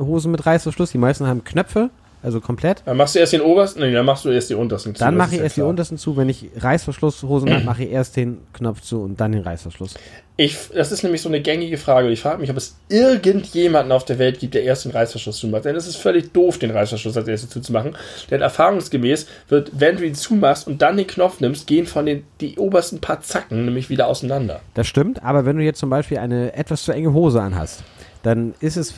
[0.00, 0.90] Hosen mit Reißverschluss.
[0.90, 1.90] Die meisten haben Knöpfe.
[2.22, 2.82] Also komplett.
[2.84, 5.00] Dann machst du erst den obersten, nee, dann machst du erst die untersten zu.
[5.00, 5.66] Dann mache ich erst klar.
[5.66, 6.16] die untersten zu.
[6.16, 9.94] Wenn ich Reißverschlusshosen habe, mache ich erst den Knopf zu und dann den Reißverschluss.
[10.36, 12.08] Ich, das ist nämlich so eine gängige Frage.
[12.10, 15.64] Ich frage mich, ob es irgendjemanden auf der Welt gibt, der erst den Reißverschluss zumacht.
[15.64, 17.96] Denn es ist völlig doof, den Reißverschluss als erstes zuzumachen.
[18.30, 22.24] Denn erfahrungsgemäß wird, wenn du ihn zumachst und dann den Knopf nimmst, gehen von den
[22.40, 24.60] die obersten paar Zacken nämlich wieder auseinander.
[24.74, 27.82] Das stimmt, aber wenn du jetzt zum Beispiel eine etwas zu enge Hose anhast,
[28.22, 28.94] dann ist es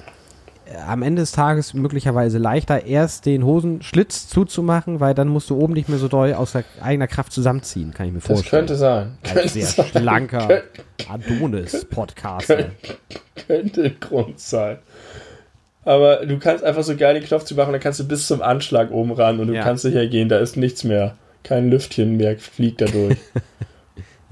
[0.87, 5.73] am Ende des Tages möglicherweise leichter, erst den Hosenschlitz zuzumachen, weil dann musst du oben
[5.73, 8.67] nicht mehr so doll aus eigener Kraft zusammenziehen, kann ich mir das vorstellen.
[8.67, 9.19] Das könnte sein.
[9.23, 9.87] Ein könnte sehr sein.
[9.91, 10.63] schlanker
[11.09, 12.47] Adonis-Podcast.
[12.47, 12.71] Könnte,
[13.47, 14.79] könnte ein Grund sein.
[15.85, 18.41] Aber du kannst einfach so geil den Knopf zu machen, dann kannst du bis zum
[18.41, 19.65] Anschlag oben ran und du ja.
[19.65, 21.17] kannst sicher gehen, da ist nichts mehr.
[21.43, 23.17] Kein Lüftchen mehr fliegt da durch.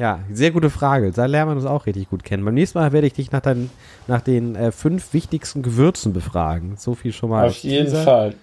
[0.01, 1.13] Ja, sehr gute Frage.
[1.13, 2.43] Da lernen wir uns auch richtig gut kennen.
[2.43, 3.69] Beim nächsten Mal werde ich dich nach, dein,
[4.07, 6.77] nach den äh, fünf wichtigsten Gewürzen befragen.
[6.79, 7.49] So viel schon mal.
[7.49, 8.03] Auf jeden Teaser.
[8.03, 8.35] Fall.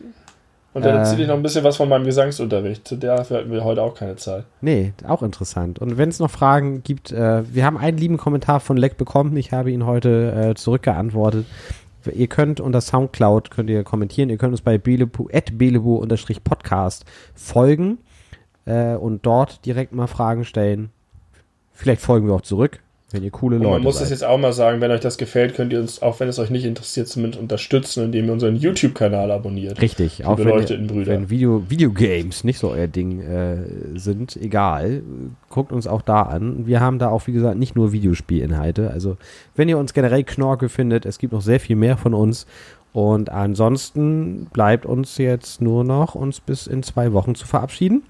[0.75, 2.87] Und dann äh, erzähle ich noch ein bisschen was von meinem Gesangsunterricht.
[2.87, 4.43] Zu der hatten wir heute auch keine Zeit.
[4.61, 5.79] Nee, auch interessant.
[5.79, 9.35] Und wenn es noch Fragen gibt, äh, wir haben einen lieben Kommentar von Leck bekommen.
[9.35, 11.47] Ich habe ihn heute äh, zurückgeantwortet.
[12.13, 14.29] Ihr könnt unter Soundcloud könnt ihr kommentieren.
[14.29, 16.05] Ihr könnt uns bei belebu, belebu
[16.43, 17.97] podcast folgen
[18.65, 20.91] äh, und dort direkt mal Fragen stellen.
[21.77, 22.79] Vielleicht folgen wir auch zurück,
[23.11, 23.73] wenn ihr coole Leute seid.
[23.73, 26.19] Man muss das jetzt auch mal sagen, wenn euch das gefällt, könnt ihr uns, auch
[26.19, 29.79] wenn es euch nicht interessiert, zumindest unterstützen, indem ihr unseren YouTube-Kanal abonniert.
[29.79, 33.57] Richtig, auch wenn, ihr, wenn Video, Videogames nicht so euer Ding äh,
[33.93, 35.03] sind, egal,
[35.49, 36.65] guckt uns auch da an.
[36.65, 38.89] Wir haben da auch, wie gesagt, nicht nur Videospielinhalte.
[38.89, 39.17] Also,
[39.55, 42.47] wenn ihr uns generell Knorke findet, es gibt noch sehr viel mehr von uns.
[42.91, 48.01] Und ansonsten bleibt uns jetzt nur noch, uns bis in zwei Wochen zu verabschieden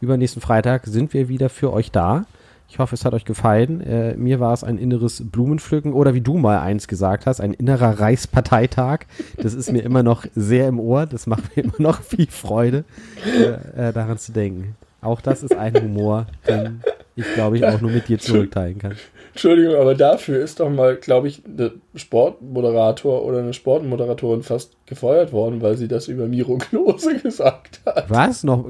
[0.00, 2.26] übernächsten Freitag sind wir wieder für euch da.
[2.70, 3.80] Ich hoffe, es hat euch gefallen.
[3.80, 7.54] Äh, mir war es ein inneres Blumenpflücken oder wie du mal eins gesagt hast, ein
[7.54, 9.06] innerer Reichsparteitag.
[9.38, 11.06] Das ist mir immer noch sehr im Ohr.
[11.06, 12.84] Das macht mir immer noch viel Freude,
[13.24, 14.76] äh, äh, daran zu denken.
[15.00, 16.82] Auch das ist ein Humor, den
[17.18, 18.94] ich glaube ich auch nur mit dir zurückteilen kann.
[19.32, 25.32] Entschuldigung, aber dafür ist doch mal, glaube ich, ein Sportmoderator oder eine Sportmoderatorin fast gefeuert
[25.32, 28.10] worden, weil sie das über Miro Klose gesagt hat.
[28.10, 28.42] Was?
[28.42, 28.68] Noch?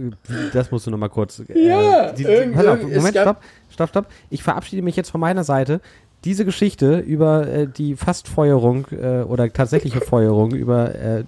[0.53, 1.43] Das musst du noch mal kurz.
[1.49, 3.39] Äh, ja, die, die, auf, Moment, stopp,
[3.71, 4.07] stopp, stopp.
[4.31, 5.81] Ich verabschiede mich jetzt von meiner Seite.
[6.25, 11.25] Diese Geschichte über äh, die Fastfeuerung äh, oder tatsächliche Feuerung über, äh,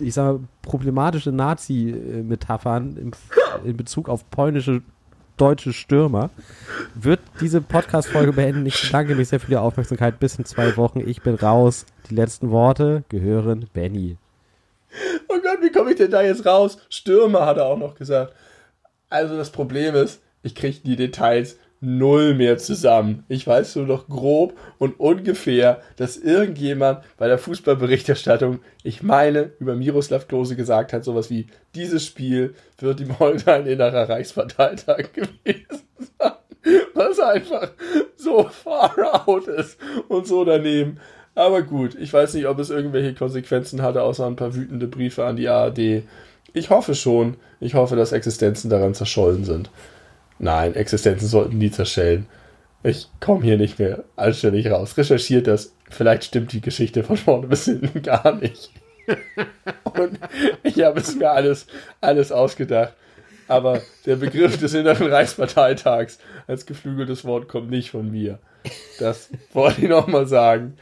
[0.00, 3.12] ich sage, problematische Nazi-Metaphern
[3.64, 4.82] in Bezug auf polnische
[5.40, 6.30] deutsche Stürmer,
[6.94, 8.66] wird diese Podcast-Folge beenden.
[8.66, 10.20] Ich bedanke mich sehr für die Aufmerksamkeit.
[10.20, 11.00] Bis in zwei Wochen.
[11.00, 11.86] Ich bin raus.
[12.10, 14.16] Die letzten Worte gehören Benny.
[15.28, 16.78] Oh Gott, wie komme ich denn da jetzt raus?
[16.88, 18.34] Stürmer hat er auch noch gesagt.
[19.10, 23.24] Also das Problem ist, ich kriege die Details null mehr zusammen.
[23.28, 29.74] Ich weiß nur noch grob und ungefähr, dass irgendjemand bei der Fußballberichterstattung, ich meine, über
[29.74, 35.82] Miroslav Klose gesagt hat, sowas wie, dieses Spiel wird heute ein innerer Reichsparteitag gewesen
[36.18, 36.32] sein.
[36.94, 37.70] Was einfach
[38.16, 39.78] so far out ist
[40.08, 40.98] und so daneben.
[41.34, 45.24] Aber gut, ich weiß nicht, ob es irgendwelche Konsequenzen hatte, außer ein paar wütende Briefe
[45.24, 46.02] an die ARD.
[46.52, 47.36] Ich hoffe schon.
[47.60, 49.70] Ich hoffe, dass Existenzen daran zerschollen sind.
[50.38, 52.26] Nein, Existenzen sollten nie zerschellen.
[52.82, 54.96] Ich komme hier nicht mehr anständig raus.
[54.96, 55.74] Recherchiert das.
[55.90, 58.70] Vielleicht stimmt die Geschichte von vorne bis hinten gar nicht.
[59.84, 60.18] Und
[60.62, 61.66] ich habe es mir alles,
[62.00, 62.94] alles ausgedacht.
[63.48, 68.38] Aber der Begriff des Inneren Reichsparteitags als geflügeltes Wort kommt nicht von mir.
[68.98, 70.76] Das wollte ich nochmal sagen.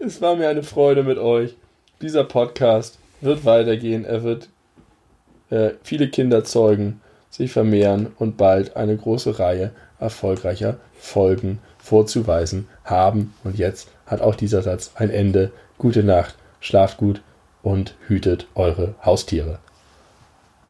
[0.00, 1.54] Es war mir eine Freude mit euch.
[2.00, 4.04] Dieser Podcast wird weitergehen.
[4.04, 4.48] Er wird
[5.50, 7.00] äh, viele Kinder zeugen,
[7.36, 13.34] sich vermehren und bald eine große Reihe erfolgreicher Folgen vorzuweisen haben.
[13.44, 15.52] Und jetzt hat auch dieser Satz ein Ende.
[15.78, 17.20] Gute Nacht, schlaft gut
[17.62, 19.58] und hütet eure Haustiere.